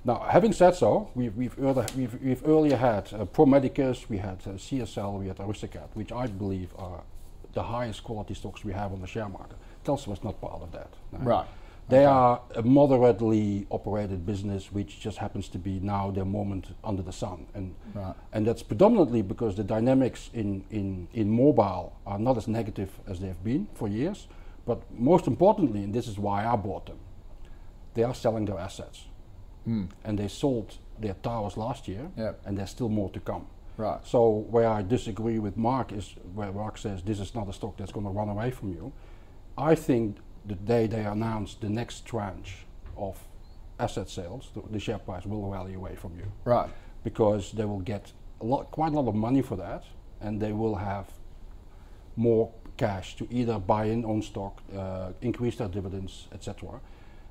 Now, 0.04 0.26
having 0.30 0.54
said 0.54 0.76
so, 0.76 1.10
we've, 1.14 1.36
we've, 1.36 1.58
earlier, 1.60 1.86
we've, 1.96 2.22
we've 2.22 2.48
earlier 2.48 2.78
had 2.78 3.12
uh, 3.14 3.26
Pro 3.26 3.46
Medicus, 3.46 4.10
we 4.10 4.18
had 4.18 4.38
uh, 4.46 4.52
CSL, 4.52 5.20
we 5.20 5.28
had 5.28 5.40
Aristocrat, 5.40 5.90
which 5.94 6.12
I 6.12 6.28
believe 6.28 6.70
are 6.78 7.04
the 7.54 7.64
highest 7.64 8.04
quality 8.04 8.34
stocks 8.34 8.64
we 8.64 8.72
have 8.74 8.94
on 8.94 9.02
the 9.02 9.08
share 9.08 9.28
market. 9.28 9.58
Telstra 9.84 10.08
was 10.08 10.24
not 10.24 10.40
part 10.40 10.62
of 10.62 10.72
that. 10.72 10.94
no. 11.12 11.20
Right. 11.20 11.48
They 11.90 12.06
are 12.06 12.42
a 12.56 12.62
moderately 12.62 13.66
operated 13.72 14.24
business, 14.26 14.72
which 14.72 15.00
just 15.00 15.18
happens 15.18 15.50
to 15.50 15.58
be 15.58 15.80
now 15.80 16.12
their 16.12 16.26
moment 16.26 16.68
under 16.84 17.02
the 17.02 17.12
sun, 17.12 17.48
and 17.56 17.74
Right. 17.96 18.14
and 18.32 18.46
that's 18.46 18.62
predominantly 18.64 19.24
because 19.24 19.56
the 19.56 19.64
dynamics 19.64 20.30
in, 20.34 20.64
in, 20.70 21.08
in 21.14 21.30
mobile 21.32 21.94
are 22.06 22.20
not 22.20 22.38
as 22.38 22.48
negative 22.48 22.90
as 23.08 23.20
they've 23.20 23.44
been 23.44 23.68
for 23.74 23.88
years. 23.88 24.28
But 24.66 24.82
most 24.92 25.26
importantly, 25.28 25.84
and 25.84 25.94
this 25.94 26.08
is 26.08 26.20
why 26.20 26.46
I 26.46 26.56
bought 26.56 26.86
them, 26.86 27.00
they 27.96 28.04
are 28.04 28.14
selling 28.14 28.46
their 28.46 28.60
assets, 28.60 29.06
hmm. 29.66 29.86
and 30.04 30.20
they 30.20 30.28
sold 30.28 30.78
their 31.00 31.16
towers 31.24 31.58
last 31.58 31.88
year, 31.88 32.12
Yep. 32.18 32.42
and 32.46 32.58
there's 32.58 32.70
still 32.70 32.90
more 32.90 33.10
to 33.10 33.20
come. 33.20 33.48
Right. 33.78 34.00
So 34.06 34.46
where 34.52 34.68
I 34.68 34.84
disagree 34.84 35.40
with 35.40 35.58
Mark 35.58 35.92
is 35.92 36.16
where 36.36 36.52
Mark 36.52 36.78
says 36.78 37.02
this 37.02 37.20
is 37.20 37.34
not 37.34 37.48
a 37.50 37.54
stock 37.54 37.78
that's 37.78 37.92
going 37.94 38.06
to 38.06 38.12
run 38.12 38.30
away 38.30 38.52
from 38.52 38.70
you. 38.74 38.92
I 39.58 39.74
think 39.76 40.18
the 40.50 40.56
day 40.56 40.88
they 40.88 41.06
announce 41.06 41.56
the 41.56 41.70
next 41.70 42.06
tranche 42.06 42.66
of 42.98 43.18
asset 43.80 44.10
sales, 44.10 44.50
the, 44.54 44.62
the 44.72 44.80
share 44.80 45.00
price 45.00 45.26
will 45.26 45.50
rally 45.50 45.74
away 45.76 45.96
from 45.96 46.12
you 46.18 46.26
Right. 46.44 46.70
because 47.04 47.52
they 47.54 47.66
will 47.66 47.80
get 47.80 48.12
a 48.42 48.46
lot, 48.46 48.72
quite 48.72 48.92
a 48.94 48.96
lot 49.00 49.08
of 49.08 49.16
money 49.16 49.42
for 49.42 49.56
that, 49.58 49.84
and 50.22 50.42
they 50.42 50.52
will 50.52 50.76
have 50.76 51.06
more 52.16 52.52
cash 52.78 53.16
to 53.18 53.28
either 53.32 53.60
buy 53.60 53.86
in 53.86 54.04
on 54.06 54.22
stock, 54.22 54.62
uh, 54.78 55.12
increase 55.22 55.56
their 55.58 55.68
dividends, 55.70 56.28
etc. 56.34 56.80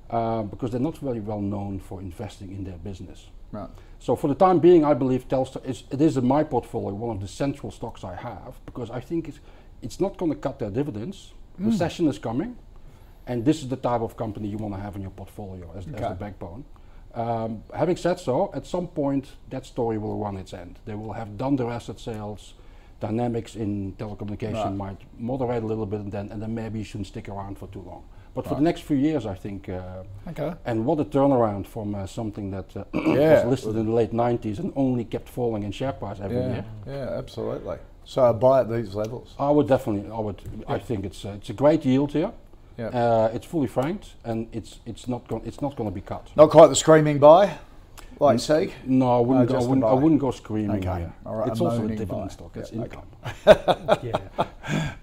Uh, 0.09 0.43
because 0.43 0.71
they're 0.71 0.79
not 0.79 0.97
very 0.97 1.19
well 1.19 1.41
known 1.41 1.79
for 1.79 2.01
investing 2.01 2.51
in 2.51 2.63
their 2.63 2.77
business. 2.77 3.27
Right. 3.51 3.69
So 3.99 4.15
for 4.15 4.27
the 4.27 4.35
time 4.35 4.59
being, 4.59 4.83
I 4.85 4.93
believe 4.93 5.27
Telstra 5.27 5.63
is 5.65 5.83
it 5.91 6.01
is 6.01 6.17
in 6.17 6.25
my 6.25 6.43
portfolio 6.43 6.93
one 6.95 7.15
of 7.15 7.21
the 7.21 7.27
central 7.27 7.71
stocks 7.71 8.03
I 8.03 8.15
have 8.15 8.53
because 8.65 8.89
I 8.91 8.99
think 9.01 9.27
it's 9.27 9.39
it's 9.81 9.99
not 9.99 10.17
going 10.17 10.31
to 10.31 10.37
cut 10.37 10.57
their 10.59 10.71
dividends. 10.71 11.33
Recession 11.59 12.07
is 12.07 12.17
coming, 12.19 12.55
and 13.29 13.45
this 13.45 13.61
is 13.61 13.67
the 13.69 13.77
type 13.77 14.01
of 14.01 14.17
company 14.17 14.47
you 14.49 14.57
want 14.57 14.73
to 14.73 14.79
have 14.81 14.95
in 14.95 15.01
your 15.01 15.11
portfolio 15.11 15.71
as, 15.77 15.85
as 15.87 16.01
the 16.09 16.15
backbone. 16.25 16.65
Um, 17.13 17.63
having 17.73 17.95
said 17.95 18.19
so, 18.19 18.51
at 18.53 18.65
some 18.65 18.87
point 18.87 19.25
that 19.49 19.65
story 19.65 19.97
will 19.97 20.17
run 20.17 20.35
its 20.37 20.53
end. 20.53 20.79
They 20.85 20.95
will 20.95 21.13
have 21.13 21.37
done 21.37 21.55
their 21.55 21.69
asset 21.69 21.99
sales. 21.99 22.53
Dynamics 22.99 23.55
in 23.55 23.93
telecommunication 23.97 24.53
Right. 24.65 24.75
might 24.75 25.01
moderate 25.17 25.63
a 25.63 25.65
little 25.65 25.85
bit, 25.85 26.01
and 26.01 26.11
then 26.11 26.29
and 26.31 26.41
then 26.41 26.53
maybe 26.53 26.79
you 26.79 26.83
shouldn't 26.85 27.07
stick 27.07 27.29
around 27.29 27.57
for 27.57 27.67
too 27.67 27.81
long. 27.81 28.03
But 28.35 28.45
for 28.47 28.55
the 28.55 28.61
next 28.61 28.81
few 28.81 28.97
years, 28.97 29.25
I 29.25 29.35
think. 29.35 29.69
Uh, 29.69 30.03
Okay. 30.27 30.53
and 30.65 30.85
what 30.85 30.99
a 30.99 31.05
turnaround 31.05 31.65
from 31.65 31.95
uh, 31.95 32.05
something 32.07 32.51
that 32.51 32.75
uh, 32.75 32.83
Yeah. 32.93 33.35
was 33.35 33.45
listed 33.53 33.75
in 33.77 33.85
the 33.85 33.93
late 34.01 34.11
90s 34.11 34.59
and 34.59 34.71
only 34.75 35.05
kept 35.05 35.27
falling 35.29 35.63
in 35.63 35.71
share 35.71 35.93
price 35.93 36.19
every 36.19 36.37
Yeah. 36.37 36.53
year. 36.53 36.65
Yeah. 36.87 37.17
Absolutely. 37.21 37.77
So 38.05 38.23
I 38.23 38.31
buy 38.33 38.61
at 38.61 38.69
these 38.69 38.93
levels. 38.95 39.33
I 39.39 39.49
would 39.49 39.67
definitely, 39.67 40.11
I 40.11 40.19
would, 40.19 40.41
I 40.67 40.77
think 40.79 41.05
it's 41.05 41.23
uh, 41.25 41.37
it's 41.39 41.49
a 41.49 41.53
great 41.53 41.85
yield 41.85 42.11
here. 42.11 42.31
Yeah. 42.79 42.87
Uh, 42.87 43.31
it's 43.33 43.45
fully 43.45 43.67
franked 43.67 44.07
and 44.23 44.47
it's 44.53 44.79
it's 44.85 45.07
not 45.07 45.27
going 45.27 45.43
it's 45.45 45.61
not 45.61 45.75
going 45.75 45.89
to 45.89 45.93
be 45.93 46.01
cut. 46.01 46.27
Not 46.35 46.49
quite 46.49 46.67
the 46.67 46.75
screaming 46.75 47.19
buy, 47.19 47.57
like 48.19 48.39
Seek. 48.39 48.73
No, 48.85 49.17
I 49.17 49.21
wouldn't, 49.27 49.49
go, 49.49 49.55
I, 49.55 49.63
wouldn't 49.63 49.83
I 49.83 49.93
wouldn't 49.93 50.21
go 50.21 50.31
screaming 50.31 50.77
Okay. 50.87 50.99
here. 50.99 51.13
All 51.25 51.35
right, 51.35 51.49
It's 51.49 51.59
a 51.59 51.63
also 51.65 51.83
a 51.85 51.87
dividend 51.89 52.07
buy. 52.09 52.27
stock. 52.29 52.55
It's 52.55 52.71
Yeah, 52.71 52.83
income. 52.83 53.07
yeah. 54.03 54.45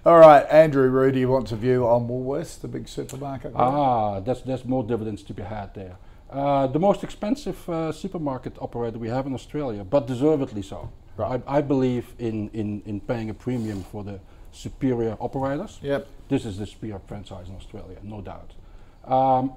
All 0.05 0.17
right, 0.19 0.43
Andrew 0.49 0.89
Rudi 0.89 1.25
wants 1.25 1.51
a 1.51 1.55
view 1.55 1.85
on 1.87 2.07
Woolworths, 2.07 2.59
the 2.59 2.67
big 2.67 2.87
supermarket. 2.87 3.51
Ah, 3.55 4.19
there's 4.21 4.41
there's 4.41 4.65
more 4.65 4.83
dividends 4.83 5.23
to 5.23 5.33
be 5.33 5.43
had 5.43 5.73
there. 5.73 5.97
Uh, 6.31 6.67
the 6.67 6.79
most 6.79 7.03
expensive 7.03 7.69
uh, 7.69 7.91
supermarket 7.91 8.53
operator 8.59 8.97
we 8.99 9.07
have 9.09 9.27
in 9.27 9.33
Australia, 9.33 9.83
but 9.83 10.07
deservedly 10.07 10.61
so. 10.61 10.89
Right. 11.15 11.41
I, 11.47 11.57
I 11.57 11.61
believe 11.61 12.05
in, 12.19 12.49
in, 12.53 12.81
in 12.85 12.99
paying 12.99 13.29
a 13.29 13.33
premium 13.33 13.81
for 13.83 14.03
the 14.03 14.19
superior 14.57 15.15
operators. 15.19 15.79
Yep. 15.81 16.07
This 16.29 16.45
is 16.45 16.57
the 16.57 16.65
superior 16.65 16.99
franchise 17.07 17.47
in 17.49 17.55
Australia, 17.55 17.97
no 18.03 18.21
doubt. 18.21 18.51
Um, 19.05 19.53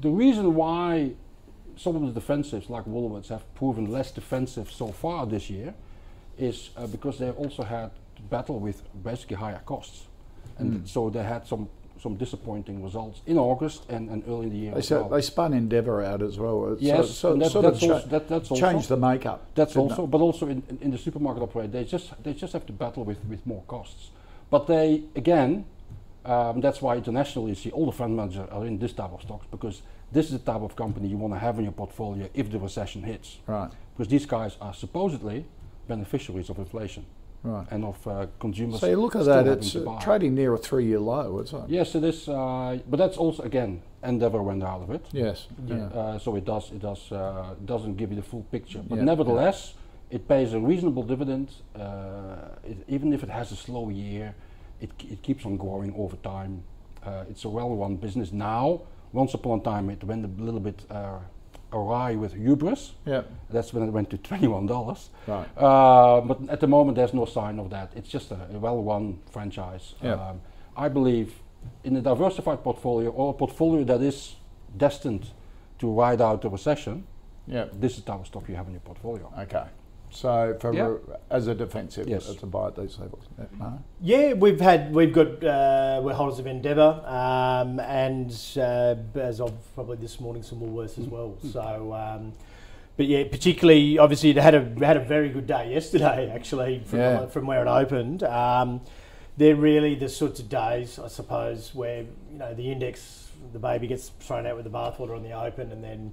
the 0.00 0.10
reason 0.10 0.54
why 0.54 1.12
some 1.76 1.96
of 1.96 2.12
the 2.14 2.20
defensives 2.20 2.68
like 2.68 2.84
Woolworths 2.84 3.28
have 3.28 3.44
proven 3.54 3.90
less 3.90 4.10
defensive 4.10 4.70
so 4.70 4.88
far 4.88 5.26
this 5.26 5.48
year 5.48 5.74
is 6.38 6.70
uh, 6.76 6.86
because 6.86 7.18
they 7.18 7.30
also 7.30 7.62
had 7.62 7.90
to 8.16 8.22
battle 8.22 8.58
with 8.58 8.82
basically 9.02 9.36
higher 9.36 9.60
costs. 9.64 10.06
And 10.58 10.80
Hmm. 10.80 10.86
so 10.86 11.08
they 11.10 11.22
had 11.22 11.46
some, 11.46 11.68
some 12.00 12.16
disappointing 12.16 12.82
results 12.82 13.20
in 13.26 13.36
August 13.38 13.84
and, 13.90 14.08
and 14.08 14.22
early 14.26 14.44
in 14.46 14.50
the 14.50 14.56
year. 14.56 14.72
They, 14.72 14.78
as 14.78 14.88
said, 14.88 15.00
well. 15.00 15.08
they 15.10 15.20
spun 15.20 15.52
Endeavour 15.52 16.02
out 16.02 16.22
as 16.22 16.38
well. 16.38 16.72
It 16.72 16.80
Yes, 16.80 17.08
so, 17.08 17.12
so, 17.12 17.36
that- 17.36 17.50
sort 17.50 17.62
that's 17.64 17.82
of 17.82 17.90
also- 17.90 18.08
that- 18.08 18.28
that's 18.28 18.50
also- 18.50 18.70
changed 18.70 18.88
the 18.88 18.96
makeup. 18.96 19.46
That's 19.54 19.76
also, 19.76 20.04
it? 20.04 20.10
but 20.10 20.20
also 20.20 20.46
in, 20.48 20.62
in, 20.68 20.78
in 20.82 20.90
the 20.90 20.98
supermarket 20.98 21.42
operator, 21.42 21.68
they 21.68 21.84
just 21.84 22.10
they 22.22 22.32
just 22.32 22.52
have 22.52 22.66
to 22.66 22.72
battle 22.72 23.04
with, 23.04 23.22
with 23.26 23.46
more 23.46 23.62
costs. 23.68 24.10
But 24.50 24.66
they 24.66 25.02
again, 25.14 25.64
um, 26.24 26.60
that's 26.60 26.80
why 26.82 26.96
internationally 26.96 27.50
you 27.50 27.54
see 27.54 27.70
all 27.70 27.86
the 27.86 27.92
fund 27.92 28.16
managers 28.16 28.48
are 28.50 28.66
in 28.66 28.78
this 28.78 28.92
type 28.92 29.12
of 29.12 29.22
stocks 29.22 29.46
because 29.50 29.82
this 30.12 30.26
is 30.26 30.32
the 30.32 30.52
type 30.52 30.62
of 30.62 30.74
company 30.76 31.08
you 31.08 31.16
want 31.16 31.34
to 31.34 31.38
have 31.38 31.58
in 31.58 31.64
your 31.64 31.72
portfolio 31.72 32.28
if 32.34 32.50
the 32.50 32.58
recession 32.58 33.02
hits. 33.02 33.38
Right. 33.46 33.70
Because 33.96 34.08
these 34.10 34.26
guys 34.26 34.56
are 34.60 34.74
supposedly 34.74 35.44
beneficiaries 35.86 36.48
of 36.50 36.58
inflation 36.58 37.04
Right. 37.42 37.66
and 37.70 37.84
of 37.84 38.06
uh, 38.06 38.26
consumers. 38.38 38.80
So 38.80 38.86
you 38.86 39.00
look 39.00 39.16
at 39.16 39.24
that, 39.24 39.46
it's 39.46 39.74
uh, 39.74 39.98
trading 40.00 40.34
near 40.34 40.52
a 40.52 40.58
three-year 40.58 40.98
low, 41.00 41.40
isn't 41.40 41.64
it? 41.64 41.70
Yes, 41.70 41.94
it 41.94 42.04
is, 42.04 42.28
uh, 42.28 42.78
but 42.88 42.98
that's 42.98 43.16
also 43.16 43.42
again 43.42 43.82
Endeavour 44.02 44.42
went 44.42 44.62
out 44.62 44.82
of 44.82 44.90
it. 44.90 45.06
Yes. 45.12 45.46
Yeah. 45.66 45.84
Uh, 45.84 46.18
so 46.18 46.36
it 46.36 46.44
does 46.44 46.70
it 46.70 46.80
does 46.80 47.12
uh, 47.12 47.54
doesn't 47.64 47.96
give 47.96 48.10
you 48.10 48.16
the 48.16 48.22
full 48.22 48.42
picture. 48.50 48.82
But 48.86 48.96
Yeah, 48.96 49.04
nevertheless, 49.04 49.74
it 50.10 50.26
pays 50.26 50.54
a 50.54 50.60
reasonable 50.60 51.02
dividend. 51.02 51.50
Uh, 51.74 52.56
it, 52.64 52.78
even 52.88 53.12
if 53.12 53.22
it 53.22 53.28
has 53.28 53.52
a 53.52 53.56
slow 53.56 53.90
year, 53.90 54.34
it, 54.80 54.90
it 55.10 55.22
keeps 55.22 55.44
on 55.44 55.56
growing 55.56 55.94
over 55.96 56.16
time. 56.16 56.62
Uh, 57.04 57.24
it's 57.30 57.44
a 57.44 57.48
well-run 57.48 57.96
business 57.96 58.32
now. 58.32 58.82
Once 59.12 59.34
upon 59.34 59.60
a 59.60 59.62
time, 59.62 59.90
it 59.90 60.02
went 60.04 60.24
a 60.24 60.42
little 60.42 60.60
bit 60.60 60.82
uh, 60.90 61.18
awry 61.72 62.14
with 62.14 62.34
hubris. 62.34 62.92
Yeah. 63.06 63.22
That's 63.48 63.72
when 63.72 63.82
it 63.84 63.90
went 63.90 64.10
to 64.10 64.18
twenty-one 64.28 64.66
dollars. 64.66 65.10
Right. 65.26 65.46
Uh, 65.56 66.20
but 66.20 66.48
at 66.48 66.60
the 66.60 66.66
moment, 66.66 66.96
there's 66.96 67.14
no 67.14 67.24
sign 67.24 67.58
of 67.58 67.70
that. 67.70 67.92
It's 67.96 68.08
just 68.08 68.30
a, 68.30 68.38
a 68.52 68.58
well-run 68.58 69.18
franchise. 69.30 69.94
Yeah. 70.02 70.14
Um, 70.14 70.40
I 70.76 70.88
believe 70.88 71.34
in 71.84 71.96
a 71.96 72.00
diversified 72.00 72.62
portfolio 72.62 73.10
or 73.10 73.30
a 73.30 73.34
portfolio 73.34 73.84
that 73.84 74.00
is 74.00 74.36
destined 74.76 75.28
to 75.78 75.90
ride 75.92 76.20
out 76.20 76.42
the 76.42 76.48
recession. 76.50 77.06
Yeah. 77.46 77.66
This 77.72 77.92
is 77.98 78.02
the 78.04 78.12
type 78.12 78.20
of 78.20 78.26
stock 78.26 78.48
you 78.48 78.54
have 78.56 78.66
in 78.66 78.72
your 78.72 78.80
portfolio. 78.80 79.32
Okay. 79.40 79.64
So 80.10 80.56
for 80.60 80.74
Yeah. 80.74 80.94
as 81.30 81.46
a 81.46 81.54
defensive, 81.54 82.08
Yes. 82.08 82.34
to 82.34 82.46
buy 82.46 82.68
at 82.68 82.76
these 82.76 82.98
levels. 82.98 83.24
Yeah. 83.38 83.44
No? 83.58 83.78
Yeah, 84.00 84.32
we've 84.34 84.60
had 84.60 84.94
we've 84.94 85.12
got 85.12 85.42
uh, 85.44 86.00
we're 86.02 86.14
holders 86.14 86.38
of 86.38 86.46
Endeavour 86.46 87.02
um, 87.06 87.78
and 87.80 88.30
uh, 88.56 88.96
as 89.14 89.40
of 89.40 89.52
probably 89.74 89.96
this 89.98 90.20
morning 90.20 90.42
some 90.42 90.60
Woolworths 90.60 90.98
as 90.98 91.06
well. 91.06 91.36
So, 91.52 91.94
um, 91.94 92.32
but 92.96 93.06
yeah, 93.06 93.24
particularly 93.30 93.98
obviously 93.98 94.30
it 94.30 94.36
had 94.36 94.54
a 94.54 94.84
had 94.84 94.96
a 94.96 95.00
very 95.00 95.28
good 95.30 95.46
day 95.46 95.70
yesterday 95.72 96.30
actually 96.34 96.82
from, 96.84 96.98
Yeah. 96.98 97.26
from 97.26 97.46
where 97.46 97.64
it 97.64 97.68
opened. 97.68 98.22
Um, 98.24 98.80
they're 99.36 99.56
really 99.56 99.94
the 99.94 100.08
sorts 100.08 100.40
of 100.40 100.48
days 100.48 100.98
I 100.98 101.08
suppose 101.08 101.74
where 101.74 102.02
you 102.02 102.38
know 102.38 102.52
the 102.52 102.70
index 102.72 103.28
the 103.52 103.58
baby 103.58 103.86
gets 103.86 104.10
thrown 104.20 104.44
out 104.46 104.56
with 104.56 104.64
the 104.64 104.70
bathwater 104.70 105.16
on 105.16 105.22
the 105.22 105.32
open 105.32 105.72
and 105.72 105.82
then 105.82 106.12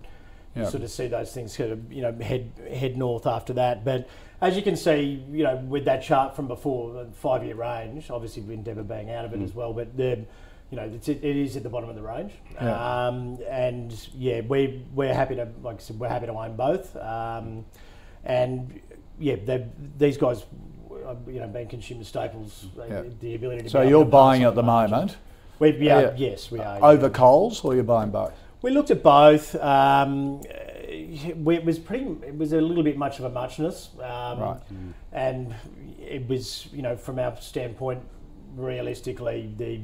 you 0.57 0.65
sort 0.69 0.83
of 0.83 0.91
see 0.91 1.07
those 1.07 1.31
things 1.33 1.55
sort 1.55 1.71
of 1.71 1.91
you 1.91 2.01
know 2.01 2.11
head 2.13 2.51
head 2.73 2.97
north 2.97 3.25
after 3.27 3.53
that. 3.53 3.83
But 3.85 4.07
as 4.41 4.55
you 4.55 4.61
can 4.61 4.75
see, 4.75 5.23
you 5.31 5.43
know 5.43 5.55
with 5.57 5.85
that 5.85 6.03
chart 6.03 6.35
from 6.35 6.47
before, 6.47 6.93
the 6.93 7.11
five 7.11 7.43
year 7.43 7.55
range, 7.55 8.09
obviously 8.11 8.41
with 8.43 8.51
Endeavour 8.53 8.83
being 8.83 9.09
out 9.11 9.25
of 9.25 9.33
it 9.33 9.41
as 9.41 9.53
well, 9.53 9.73
but 9.73 9.95
the 9.97 10.25
you 10.69 10.75
know 10.77 10.83
it's, 10.93 11.07
it 11.07 11.23
is 11.23 11.55
at 11.55 11.63
the 11.63 11.69
bottom 11.69 11.89
of 11.89 11.95
the 11.95 12.01
range. 12.01 12.33
Yeah. 12.55 13.07
Um, 13.07 13.37
and 13.49 14.07
yeah, 14.15 14.41
we 14.41 14.83
we're 14.93 15.13
happy 15.13 15.35
to 15.35 15.47
like 15.63 15.77
I 15.77 15.79
said, 15.79 15.99
we're 15.99 16.09
happy 16.09 16.25
to 16.27 16.33
own 16.33 16.55
both. 16.55 16.95
Um, 16.97 17.65
and 18.25 18.79
yeah, 19.19 19.35
these 19.97 20.17
guys. 20.17 20.43
uh, 21.07 21.15
You 21.27 21.39
know, 21.39 21.47
being 21.47 21.67
consumer 21.67 22.03
staples, 22.03 22.65
Yeah. 22.77 23.03
the 23.21 23.35
ability 23.35 23.63
to. 23.63 23.69
So 23.69 23.81
you're 23.81 24.05
buying 24.05 24.43
at 24.43 24.55
the 24.55 24.63
moment 24.63 25.15
We, 25.59 25.69
are, 25.89 26.01
Yeah. 26.01 26.13
yes, 26.17 26.51
we 26.51 26.59
are. 26.59 26.83
over 26.83 27.09
Coles, 27.09 27.63
or 27.63 27.73
you're 27.73 27.83
buying 27.83 28.11
both? 28.11 28.33
We 28.61 28.71
looked 28.71 28.91
at 28.91 29.03
both. 29.03 29.55
Um, 29.55 30.41
we, 31.43 31.55
it 31.55 31.65
was 31.65 31.77
pretty. 31.79 32.05
It 32.25 32.37
was 32.37 32.53
a 32.53 32.61
little 32.61 32.83
bit 32.83 32.97
much 32.97 33.19
of 33.19 33.25
a 33.25 33.29
muchness, 33.29 33.89
um, 34.01 34.39
Right. 34.39 34.59
and 35.11 35.53
it 36.01 36.27
was 36.27 36.67
you 36.73 36.81
know 36.81 36.95
from 36.97 37.19
our 37.19 37.35
standpoint, 37.39 38.01
realistically 38.55 39.53
the. 39.57 39.81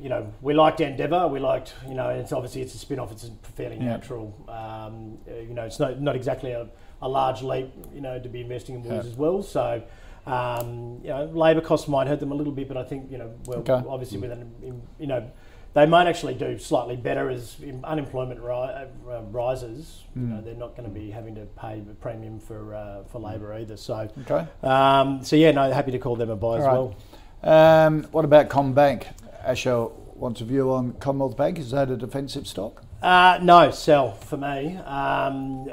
You 0.00 0.08
know, 0.08 0.32
we 0.42 0.54
liked 0.54 0.80
Endeavour. 0.80 1.28
We 1.28 1.38
liked, 1.38 1.72
you 1.88 1.94
know, 1.94 2.08
it's 2.08 2.32
obviously 2.32 2.62
it's 2.62 2.74
a 2.74 2.78
spin-off. 2.78 3.12
It's 3.12 3.30
fairly 3.54 3.76
Yeah. 3.76 3.84
natural. 3.84 4.34
Um, 4.48 5.18
uh, 5.30 5.34
you 5.34 5.54
know, 5.54 5.62
it's 5.66 5.78
not 5.78 6.00
not 6.00 6.16
exactly 6.16 6.50
a, 6.50 6.66
a 7.00 7.08
large 7.08 7.42
leap. 7.42 7.72
You 7.94 8.00
know, 8.00 8.18
to 8.18 8.28
be 8.28 8.40
investing 8.40 8.74
in 8.74 8.82
Woolies 8.82 9.04
Yeah. 9.04 9.10
as 9.12 9.16
well. 9.16 9.40
So, 9.40 9.80
um, 10.26 10.98
you 11.04 11.10
know, 11.10 11.26
labour 11.26 11.60
costs 11.60 11.86
might 11.86 12.08
hurt 12.08 12.18
them 12.18 12.32
a 12.32 12.34
little 12.34 12.52
bit, 12.52 12.66
but 12.66 12.76
I 12.76 12.82
think 12.82 13.08
you 13.10 13.18
know, 13.18 13.30
well, 13.46 13.60
Okay. 13.60 13.80
obviously 13.88 14.18
with 14.18 14.32
an, 14.32 14.82
you 14.98 15.06
know, 15.06 15.30
they 15.78 15.86
might 15.86 16.06
actually 16.08 16.34
do 16.34 16.58
slightly 16.58 16.96
better 16.96 17.30
as 17.30 17.56
unemployment 17.84 18.40
ri- 18.40 18.50
uh, 18.50 18.86
uh, 19.08 19.22
rises. 19.30 20.02
You 20.16 20.22
know, 20.22 20.40
they're 20.40 20.54
not 20.54 20.76
going 20.76 20.88
to 20.92 20.94
be 21.00 21.10
having 21.10 21.36
to 21.36 21.42
pay 21.42 21.78
a 21.88 21.94
premium 21.94 22.40
for 22.40 22.74
uh, 22.74 23.04
for 23.04 23.20
labour 23.20 23.54
either. 23.54 23.76
So, 23.76 24.08
Okay. 24.22 24.46
um, 24.64 25.22
so 25.22 25.36
yeah, 25.36 25.52
no, 25.52 25.70
happy 25.70 25.92
to 25.92 25.98
call 25.98 26.16
them 26.16 26.30
a 26.30 26.36
buy 26.36 26.58
as 26.58 26.64
All 26.64 26.96
well. 27.42 27.54
Um, 27.54 28.02
what 28.10 28.24
about 28.24 28.48
Combank? 28.48 29.06
Asher 29.44 29.86
wants 30.16 30.40
a 30.40 30.44
view 30.44 30.72
on 30.72 30.94
Commonwealth 30.94 31.36
Bank. 31.36 31.58
Is 31.60 31.70
that 31.70 31.88
a 31.90 31.96
defensive 31.96 32.48
stock? 32.48 32.82
Uh, 33.00 33.38
no, 33.40 33.70
sell 33.70 34.12
for 34.12 34.36
me. 34.36 34.76
Um, 34.78 35.68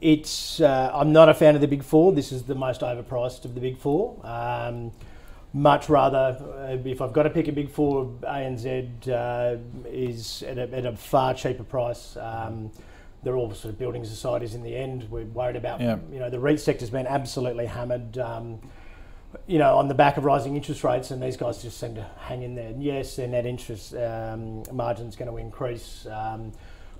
it's 0.00 0.60
uh, 0.60 0.90
I'm 0.94 1.12
not 1.12 1.28
a 1.28 1.34
fan 1.34 1.54
of 1.54 1.60
the 1.60 1.68
big 1.68 1.82
four. 1.82 2.12
This 2.12 2.32
is 2.32 2.44
the 2.44 2.54
most 2.54 2.80
overpriced 2.80 3.44
of 3.44 3.54
the 3.54 3.60
big 3.60 3.76
four. 3.76 4.18
Much 5.54 5.88
rather, 5.90 6.36
uh, 6.56 6.88
if 6.88 7.02
I've 7.02 7.12
got 7.12 7.24
to 7.24 7.30
pick 7.30 7.46
a 7.46 7.52
big 7.52 7.70
four, 7.70 8.06
ANZ 8.22 9.08
uh, 9.08 9.58
is 9.86 10.42
at 10.44 10.56
a, 10.56 10.74
at 10.74 10.86
a 10.86 10.96
far 10.96 11.34
cheaper 11.34 11.64
price. 11.64 12.16
Um, 12.16 12.70
they're 13.22 13.36
all 13.36 13.52
sort 13.52 13.74
of 13.74 13.78
building 13.78 14.04
societies 14.04 14.54
in 14.54 14.62
the 14.62 14.74
end. 14.74 15.08
We're 15.10 15.24
worried 15.24 15.56
about, 15.56 15.80
Yeah. 15.80 15.98
you 16.10 16.18
know, 16.18 16.30
the 16.30 16.40
REIT 16.40 16.58
sector's 16.58 16.90
been 16.90 17.06
absolutely 17.06 17.66
hammered. 17.66 18.16
Um, 18.18 18.60
you 19.46 19.58
know, 19.58 19.76
on 19.78 19.88
the 19.88 19.94
back 19.94 20.16
of 20.16 20.24
rising 20.24 20.56
interest 20.56 20.84
rates, 20.84 21.10
and 21.10 21.22
these 21.22 21.36
guys 21.36 21.62
just 21.62 21.78
seem 21.78 21.94
to 21.94 22.06
hang 22.20 22.42
in 22.42 22.54
there. 22.54 22.68
And 22.68 22.82
yes, 22.82 23.16
their 23.16 23.28
net 23.28 23.46
interest 23.46 23.94
um, 23.94 24.62
margin's 24.72 25.16
going 25.16 25.30
to 25.30 25.36
increase, 25.38 26.06
um, 26.06 26.52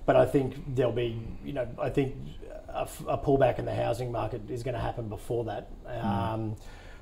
but 0.05 0.15
I 0.15 0.25
think 0.25 0.75
there'll 0.75 0.91
be, 0.91 1.19
you 1.45 1.53
know, 1.53 1.67
I 1.79 1.89
think 1.89 2.15
a, 2.69 2.87
a 3.07 3.17
pullback 3.17 3.59
in 3.59 3.65
the 3.65 3.73
housing 3.75 4.11
market 4.11 4.49
is 4.49 4.63
going 4.63 4.73
to 4.73 4.79
happen 4.81 5.09
before 5.09 5.43
that. 5.45 5.69
Um, 5.87 6.55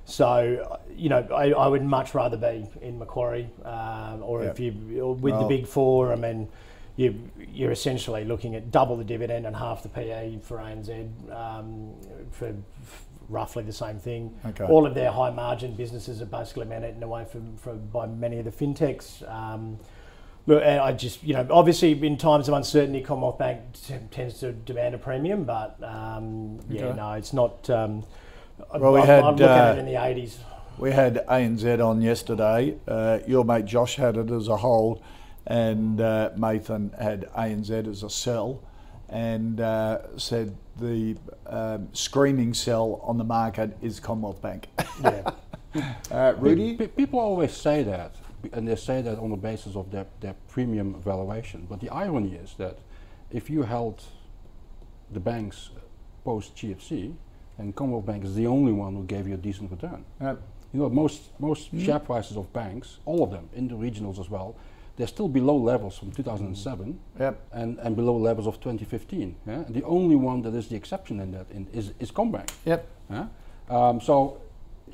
so, 0.05 0.79
you 0.95 1.09
know, 1.09 1.25
I, 1.33 1.51
I 1.51 1.67
would 1.67 1.83
much 1.83 2.13
rather 2.13 2.37
be 2.37 2.65
in 2.81 2.99
Macquarie, 2.99 3.49
um, 3.63 4.21
or 4.23 4.43
if 4.43 4.59
you 4.59 4.71
with 4.71 5.33
Well- 5.33 5.41
the 5.47 5.47
big 5.57 5.67
four. 5.67 6.11
I 6.11 6.15
mean, 6.15 6.47
you, 6.97 7.15
you're 7.53 7.71
essentially 7.71 8.25
looking 8.25 8.55
at 8.55 8.71
double 8.71 8.97
the 8.97 9.03
dividend 9.03 9.45
and 9.45 9.55
half 9.55 9.81
the 9.83 9.89
PE 9.89 10.39
for 10.39 10.57
ANZ 10.57 10.89
um, 11.33 11.93
for 12.31 12.53
roughly 13.29 13.63
the 13.63 13.71
same 13.73 13.97
thing. 13.97 14.35
Okay. 14.45 14.65
All 14.65 14.85
of 14.85 14.93
their 14.93 15.09
high 15.11 15.29
margin 15.29 15.73
businesses 15.75 16.21
are 16.21 16.25
basically 16.25 16.67
eaten 16.67 17.01
away 17.01 17.23
from, 17.25 17.55
from 17.57 17.79
by 17.87 18.05
many 18.07 18.39
of 18.39 18.45
the 18.45 18.51
fintechs. 18.51 19.27
Um, 19.31 19.79
look, 20.47 20.61
I 20.63 20.91
just 20.91 21.23
you 21.23 21.33
know 21.33 21.47
obviously 21.49 21.91
in 22.05 22.17
times 22.17 22.49
of 22.49 22.55
uncertainty, 22.55 23.01
Commonwealth 23.01 23.37
Bank 23.39 23.61
t- 23.87 23.95
tends 24.11 24.39
to 24.41 24.51
demand 24.51 24.93
a 24.95 24.97
premium, 24.97 25.45
but 25.45 25.81
um, 25.81 26.59
yeah, 26.69 26.85
Okay. 26.87 26.97
no, 26.97 27.13
it's 27.13 27.31
not. 27.31 27.69
Um, 27.69 28.03
Well, 28.73 28.93
we 28.93 29.01
I, 29.01 29.05
had, 29.05 29.23
I'd 29.23 29.39
look 29.39 29.41
at 29.41 29.69
uh, 29.69 29.73
it 29.73 29.79
in 29.79 29.85
the 29.85 29.93
80s. 29.93 30.37
We 30.77 30.91
had 30.91 31.25
ANZ 31.27 31.85
on 31.85 32.01
yesterday. 32.01 32.77
Uh, 32.87 33.19
your 33.27 33.45
mate 33.45 33.65
Josh 33.65 33.95
had 33.95 34.17
it 34.17 34.31
as 34.31 34.47
a 34.47 34.57
hold, 34.57 35.03
and 35.45 36.01
uh, 36.01 36.31
Mathan 36.35 36.99
had 36.99 37.29
ANZ 37.33 37.87
as 37.87 38.03
a 38.03 38.09
sell, 38.09 38.63
and 39.09 39.61
uh, 39.61 40.17
said 40.17 40.55
the 40.79 41.17
um, 41.45 41.89
screaming 41.93 42.53
sell 42.53 42.99
on 43.03 43.17
the 43.17 43.23
market 43.23 43.77
is 43.81 43.99
Commonwealth 43.99 44.41
Bank. 44.41 44.67
Yeah. 45.03 45.31
uh, 46.11 46.33
Rudi? 46.37 46.75
Pe- 46.75 46.87
people 46.87 47.19
always 47.19 47.53
say 47.53 47.83
that, 47.83 48.15
and 48.53 48.67
they 48.67 48.75
say 48.75 49.01
that 49.01 49.19
on 49.19 49.29
the 49.29 49.37
basis 49.37 49.75
of 49.75 49.91
their, 49.91 50.07
their 50.19 50.35
premium 50.47 50.99
valuation. 51.01 51.67
But 51.69 51.79
the 51.79 51.89
irony 51.89 52.35
is 52.35 52.55
that 52.57 52.79
if 53.29 53.49
you 53.49 53.63
held 53.63 54.03
the 55.11 55.19
banks 55.19 55.69
post 56.23 56.55
GFC, 56.55 57.13
and 57.57 57.75
Commonwealth 57.75 58.05
Bank 58.05 58.23
is 58.23 58.35
the 58.35 58.47
only 58.47 58.71
one 58.71 58.95
who 58.95 59.03
gave 59.03 59.27
you 59.27 59.33
a 59.33 59.37
decent 59.37 59.71
return. 59.71 60.03
Uh, 60.19 60.35
You 60.73 60.79
know, 60.79 60.89
most 60.89 61.21
most 61.39 61.69
Hmm. 61.71 61.79
share 61.79 61.99
prices 61.99 62.37
of 62.37 62.45
banks, 62.53 62.99
all 63.05 63.21
of 63.23 63.29
them, 63.31 63.49
in 63.53 63.67
the 63.67 63.75
regionals 63.75 64.19
as 64.19 64.29
well, 64.29 64.55
they're 64.95 65.07
still 65.09 65.27
below 65.27 65.57
levels 65.57 65.97
from 65.97 66.11
2007 66.11 66.97
Yep. 67.19 67.35
and, 67.51 67.77
and 67.79 67.95
below 67.95 68.15
levels 68.17 68.47
of 68.47 68.55
2015. 68.61 69.35
Yeah? 69.45 69.65
And 69.65 69.75
the 69.75 69.83
only 69.83 70.15
one 70.15 70.41
that 70.43 70.53
is 70.57 70.67
the 70.67 70.75
exception 70.77 71.19
in 71.19 71.31
that 71.31 71.45
in, 71.51 71.67
is, 71.73 71.91
is 71.99 72.09
Combank. 72.11 72.49
Yep. 72.65 72.87
Yeah? 73.09 73.25
Um, 73.69 73.99
so 73.99 74.37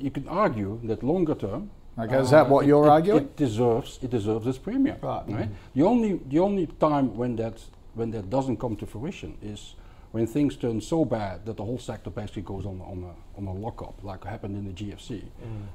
you 0.00 0.10
can 0.10 0.26
argue 0.28 0.80
that 0.88 1.02
longer 1.02 1.36
term. 1.36 1.70
Okay, 1.96 2.20
is 2.20 2.30
that 2.30 2.48
what 2.48 2.64
it- 2.64 2.68
you're 2.68 2.86
it- 2.86 2.90
arguing? 2.90 3.22
It 3.24 3.36
deserves 3.36 3.98
it 4.02 4.10
deserves 4.10 4.46
its 4.48 4.58
premium. 4.58 4.96
Right. 5.00 5.48
The 5.74 5.82
only 5.84 6.18
the 6.28 6.40
only 6.40 6.66
time 6.80 7.16
when 7.16 7.36
that 7.36 7.54
when 7.94 8.10
that 8.12 8.28
doesn't 8.30 8.56
come 8.58 8.74
to 8.76 8.86
fruition 8.86 9.34
is 9.42 9.76
when 10.12 10.26
things 10.26 10.56
turn 10.56 10.80
so 10.80 11.04
bad 11.04 11.44
that 11.46 11.56
the 11.56 11.64
whole 11.64 11.78
sector 11.78 12.10
basically 12.10 12.42
goes 12.42 12.64
on 12.64 12.80
on 12.80 13.04
a 13.04 13.38
on 13.38 13.46
a 13.46 13.52
lockup, 13.52 14.02
like 14.02 14.24
happened 14.24 14.56
in 14.56 14.64
the 14.64 14.72
GFC, 14.72 15.22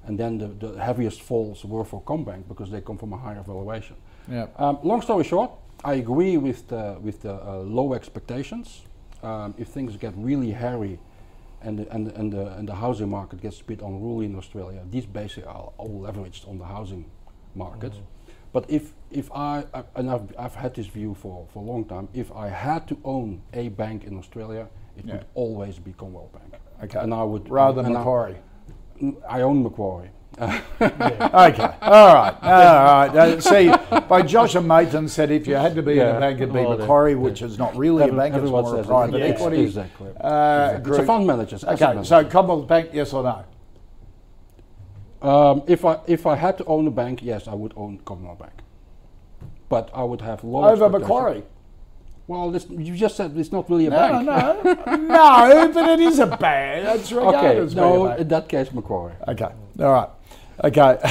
and 0.05 0.19
then 0.19 0.37
the, 0.37 0.47
the 0.47 0.83
heaviest 0.83 1.21
falls 1.21 1.63
were 1.63 1.85
for 1.85 2.01
Combank 2.01 2.47
because 2.47 2.69
they 2.71 2.81
come 2.81 2.97
from 2.97 3.13
a 3.13 3.17
higher 3.17 3.41
valuation. 3.41 3.95
Yep. 4.29 4.59
Um, 4.59 4.79
long 4.83 5.01
story 5.01 5.23
short, 5.23 5.51
I 5.83 5.95
agree 5.95 6.37
with 6.37 6.67
the, 6.69 6.97
with 7.01 7.21
the 7.21 7.33
uh, 7.33 7.57
low 7.57 7.93
expectations. 7.93 8.83
Um, 9.21 9.53
if 9.57 9.67
things 9.67 9.95
get 9.97 10.13
really 10.15 10.51
hairy 10.51 10.99
and 11.61 11.79
the, 11.79 11.89
and, 11.93 12.07
the, 12.07 12.15
and, 12.15 12.31
the, 12.31 12.47
and 12.53 12.67
the 12.67 12.75
housing 12.75 13.09
market 13.09 13.41
gets 13.41 13.61
a 13.61 13.63
bit 13.63 13.81
unruly 13.81 14.25
in 14.25 14.35
Australia, 14.35 14.81
these 14.89 15.05
basically 15.05 15.45
are 15.45 15.71
all 15.77 16.01
leveraged 16.01 16.47
on 16.47 16.57
the 16.57 16.65
housing 16.65 17.09
market. 17.55 17.93
But 18.53 18.69
if, 18.69 18.93
if 19.11 19.31
I, 19.33 19.65
and 19.95 20.09
I've, 20.09 20.31
I've 20.37 20.55
had 20.55 20.75
this 20.75 20.85
view 20.85 21.15
for, 21.15 21.47
for 21.51 21.59
a 21.59 21.65
long 21.65 21.85
time, 21.85 22.07
if 22.13 22.31
I 22.31 22.47
had 22.49 22.87
to 22.89 22.97
own 23.03 23.41
a 23.53 23.69
bank 23.69 24.03
in 24.05 24.17
Australia, 24.17 24.67
it 24.95 25.05
Yeah. 25.05 25.13
would 25.15 25.25
always 25.33 25.79
be 25.79 25.91
Commonwealth 25.93 26.31
Bank. 26.33 26.53
Okay. 26.83 26.99
And 26.99 27.13
I 27.13 27.23
would 27.23 27.49
Rather 27.49 27.81
than 27.81 27.87
and 27.87 27.97
I- 27.97 27.99
Macquarie. 27.99 28.35
I 29.27 29.41
own 29.41 29.63
Macquarie. 29.63 30.11
Okay. 30.39 31.69
All 31.81 32.13
right. 32.15 32.35
All 32.41 32.83
right. 32.83 33.15
Uh, 33.15 33.39
see, 33.41 33.71
by 34.09 34.21
Joshua 34.23 34.61
Mathan 34.61 35.07
said 35.09 35.29
if 35.31 35.45
you 35.47 35.55
had 35.55 35.75
to 35.75 35.81
be 35.83 35.99
in 35.99 36.07
a 36.07 36.19
bank, 36.19 36.37
it'd 36.41 36.53
be 36.53 36.59
Well, 36.59 36.77
Macquarie, 36.77 37.15
which 37.15 37.41
is 37.41 37.57
not 37.57 37.75
really 37.75 38.07
a 38.09 38.13
bank, 38.13 38.33
it's 38.35 38.49
more 38.49 38.79
a 38.79 38.83
private 38.83 39.19
Yeah. 39.19 39.25
equity. 39.25 39.61
Exactly. 39.61 40.09
Uh, 40.19 40.69
Exactly. 40.77 40.91
It's 40.91 40.99
a 40.99 41.05
fund 41.05 41.27
manager. 41.27 41.57
Okay, 41.63 42.03
so 42.03 42.25
Commonwealth 42.25 42.67
Bank, 42.67 42.89
yes 42.93 43.13
or 43.13 43.23
no? 43.23 43.43
Um, 45.23 45.63
if 45.67 45.85
I 45.85 45.99
if 46.05 46.25
I 46.27 46.35
had 46.35 46.57
to 46.57 46.65
own 46.65 46.85
a 46.87 46.91
bank, 46.91 47.21
yes, 47.23 47.47
I 47.47 47.53
would 47.55 47.73
own 47.77 47.99
Commonwealth 48.05 48.39
Bank. 48.39 48.53
But 49.69 49.89
I 49.93 50.03
would 50.03 50.21
have 50.21 50.43
low 50.43 50.65
Over 50.65 50.89
Macquarie. 50.89 51.43
Well, 52.27 52.51
this, 52.51 52.67
you 52.69 52.95
just 52.95 53.17
said 53.17 53.35
it's 53.37 53.51
not 53.51 53.69
really 53.69 53.87
a 53.87 53.89
No, 53.89 53.97
bank. 53.97 54.25
no, 54.87 54.95
no, 54.95 55.71
but 55.73 55.89
it 55.89 55.99
is 55.99 56.19
a 56.19 56.27
bank. 56.27 56.85
That's 56.85 57.11
Okay, 57.11 57.25
regardless. 57.25 57.73
no, 57.73 58.11
in 58.13 58.27
that 58.29 58.47
case, 58.47 58.71
Macquarie. 58.71 59.13
Okay, 59.27 59.49
all 59.79 59.91
right. 59.91 60.09
Okay. 60.63 60.99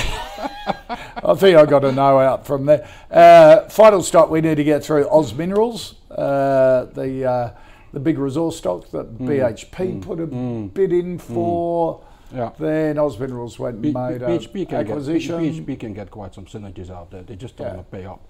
I 1.24 1.34
think 1.36 1.56
I 1.58 1.66
got 1.66 1.84
a 1.84 1.92
no 1.92 2.18
out 2.18 2.46
from 2.46 2.66
there. 2.66 2.88
Uh, 3.10 3.68
final 3.68 4.02
stock 4.02 4.30
we 4.30 4.40
need 4.40 4.56
to 4.56 4.64
get 4.64 4.84
through 4.84 5.08
Oz 5.08 5.34
Minerals, 5.34 5.96
uh, 6.10 6.84
the 6.84 7.24
uh, 7.24 7.50
the 7.92 8.00
big 8.00 8.18
resource 8.18 8.56
stock 8.58 8.90
that 8.90 9.18
BHP 9.18 10.00
put 10.02 10.20
a 10.20 10.26
bid 10.26 10.92
in 10.92 11.18
for. 11.18 12.04
Yeah. 12.35 12.51
Then 12.59 12.99
Oz 12.99 13.18
Minerals 13.18 13.59
went 13.59 13.74
and 13.74 13.83
B- 13.83 13.93
made 13.93 14.22
an 14.22 14.30
BHP 14.39 14.68
can 14.68 14.78
acquisition. 14.80 15.43
Get, 15.43 15.66
BHP 15.66 15.80
can 15.80 15.95
get 15.95 16.11
quite 16.11 16.35
some 16.35 16.47
synergies 16.47 16.91
out 16.91 17.11
there. 17.11 17.22
They 17.22 17.37
just 17.37 17.57
don't 17.57 17.66
Yeah. 17.68 17.74
want 17.76 17.91
to 17.91 17.97
pay 17.97 18.07
up. 18.07 18.20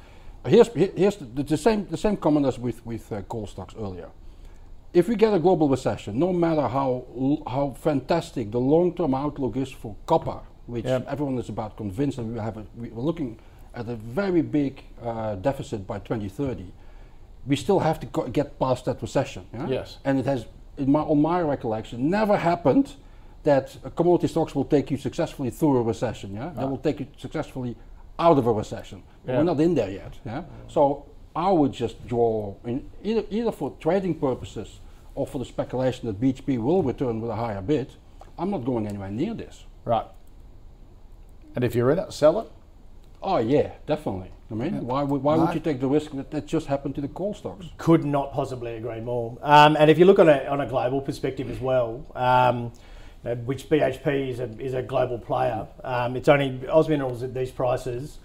Here's 0.47 0.69
here's 0.69 1.17
the, 1.17 1.43
the 1.43 1.57
same 1.57 1.87
the 1.89 1.97
same 1.97 2.17
comment 2.17 2.47
as 2.47 2.59
with 2.59 2.85
with 2.85 3.11
uh, 3.13 3.23
coal 3.23 3.47
stocks 3.47 3.75
earlier. 3.79 4.09
If 4.93 5.09
we 5.09 5.15
get 5.17 5.33
a 5.33 5.39
global 5.39 5.69
recession, 5.69 6.19
no 6.19 6.33
matter 6.33 6.67
how 6.69 7.05
how 7.47 7.75
fantastic 7.79 8.51
the 8.51 8.59
long-term 8.59 9.15
outlook 9.15 9.57
is 9.57 9.71
for 9.71 9.95
copper, 10.07 10.41
which 10.67 10.85
Yeah. 10.85 11.01
everyone 11.07 11.39
is 11.39 11.49
about 11.49 11.77
convinced 11.77 12.17
that 12.17 12.25
we 12.27 12.39
have, 12.39 12.57
a, 12.57 12.65
we- 12.77 12.91
we're 12.91 13.03
looking 13.05 13.39
at 13.75 13.89
a 13.89 13.95
very 13.95 14.43
big 14.43 14.83
uh, 15.03 15.37
deficit 15.37 15.87
by 15.87 15.99
2030. 15.99 16.73
We 17.47 17.57
still 17.57 17.79
have 17.81 17.99
to 18.01 18.31
get 18.31 18.59
past 18.59 18.85
that 18.85 19.01
recession. 19.01 19.47
yeah? 19.55 19.67
Yes. 19.69 19.99
And 20.05 20.19
it 20.19 20.27
has, 20.27 20.45
in 20.77 20.93
my, 20.93 21.01
on 21.01 21.21
my 21.23 21.41
recollection, 21.41 22.11
never 22.11 22.37
happened 22.37 22.95
that 23.45 23.77
commodity 23.97 24.29
stocks 24.29 24.55
will 24.55 24.65
take 24.65 24.91
you 24.91 24.97
successfully 24.97 25.51
through 25.51 25.79
a 25.79 25.83
recession. 25.83 26.35
Yeah, 26.35 26.51
they 26.57 26.65
will 26.65 26.79
take 26.79 27.01
you 27.01 27.07
successfully 27.17 27.77
out 28.19 28.39
of 28.39 28.47
a 28.47 28.53
recession. 28.53 29.03
Yeah. 29.27 29.39
We're 29.39 29.45
not 29.45 29.61
in 29.61 29.75
there 29.75 29.91
yet. 29.91 30.15
Yeah. 30.25 30.45
So 30.69 31.07
I 31.35 31.51
would 31.51 31.73
just 31.73 32.07
draw 32.07 32.55
in 32.65 32.89
either 33.03 33.25
either 33.31 33.53
for 33.53 33.75
trading 33.81 34.15
purposes 34.15 34.81
or 35.15 35.27
for 35.27 35.39
the 35.39 35.45
speculation 35.45 36.07
that 36.07 36.21
BHP 36.21 36.59
will 36.59 36.83
return 36.83 37.21
with 37.21 37.31
a 37.31 37.37
higher 37.37 37.61
bid. 37.61 37.93
I'm 38.39 38.51
not 38.51 38.65
going 38.65 38.87
anywhere 38.87 39.11
near 39.11 39.35
this. 39.35 39.65
Right. 39.85 40.07
And 41.55 41.65
if 41.65 41.75
you're 41.75 41.91
in 41.91 41.99
it, 41.99 42.13
sell 42.13 42.41
it. 42.41 42.51
Oh 43.23 43.39
yeah, 43.39 43.73
definitely. 43.87 44.31
I 44.51 44.55
mean, 44.55 44.87
why 44.87 45.03
would 45.03 45.23
why 45.23 45.37
would 45.37 45.55
you 45.55 45.61
take 45.61 45.81
the 45.81 45.89
risk 45.89 46.11
that 46.13 46.31
that 46.31 46.47
just 46.47 46.67
happened 46.67 46.95
to 46.97 47.01
the 47.01 47.09
coal 47.09 47.35
stocks? 47.35 47.67
Could 47.79 48.05
not 48.05 48.33
possibly 48.33 48.77
agree 48.77 49.01
more. 49.01 49.39
Um, 49.43 49.77
and 49.79 49.91
if 49.91 49.99
you 49.99 50.05
look 50.05 50.19
on 50.19 50.29
a, 50.29 50.45
on 50.47 50.61
a 50.61 50.67
global 50.67 51.01
perspective 51.01 51.51
as 51.51 51.59
well, 51.59 52.05
um, 52.15 52.73
which 53.23 53.69
BHP 53.69 54.31
is 54.31 54.41
a, 54.41 54.51
is 54.59 54.75
a 54.75 54.83
global 54.83 55.19
player, 55.19 55.67
um, 55.85 56.17
it's 56.17 56.29
only 56.29 56.67
Oz 56.69 56.89
Minerals 56.89 57.23
at 57.23 57.35
these 57.35 57.51
prices. 57.51 58.19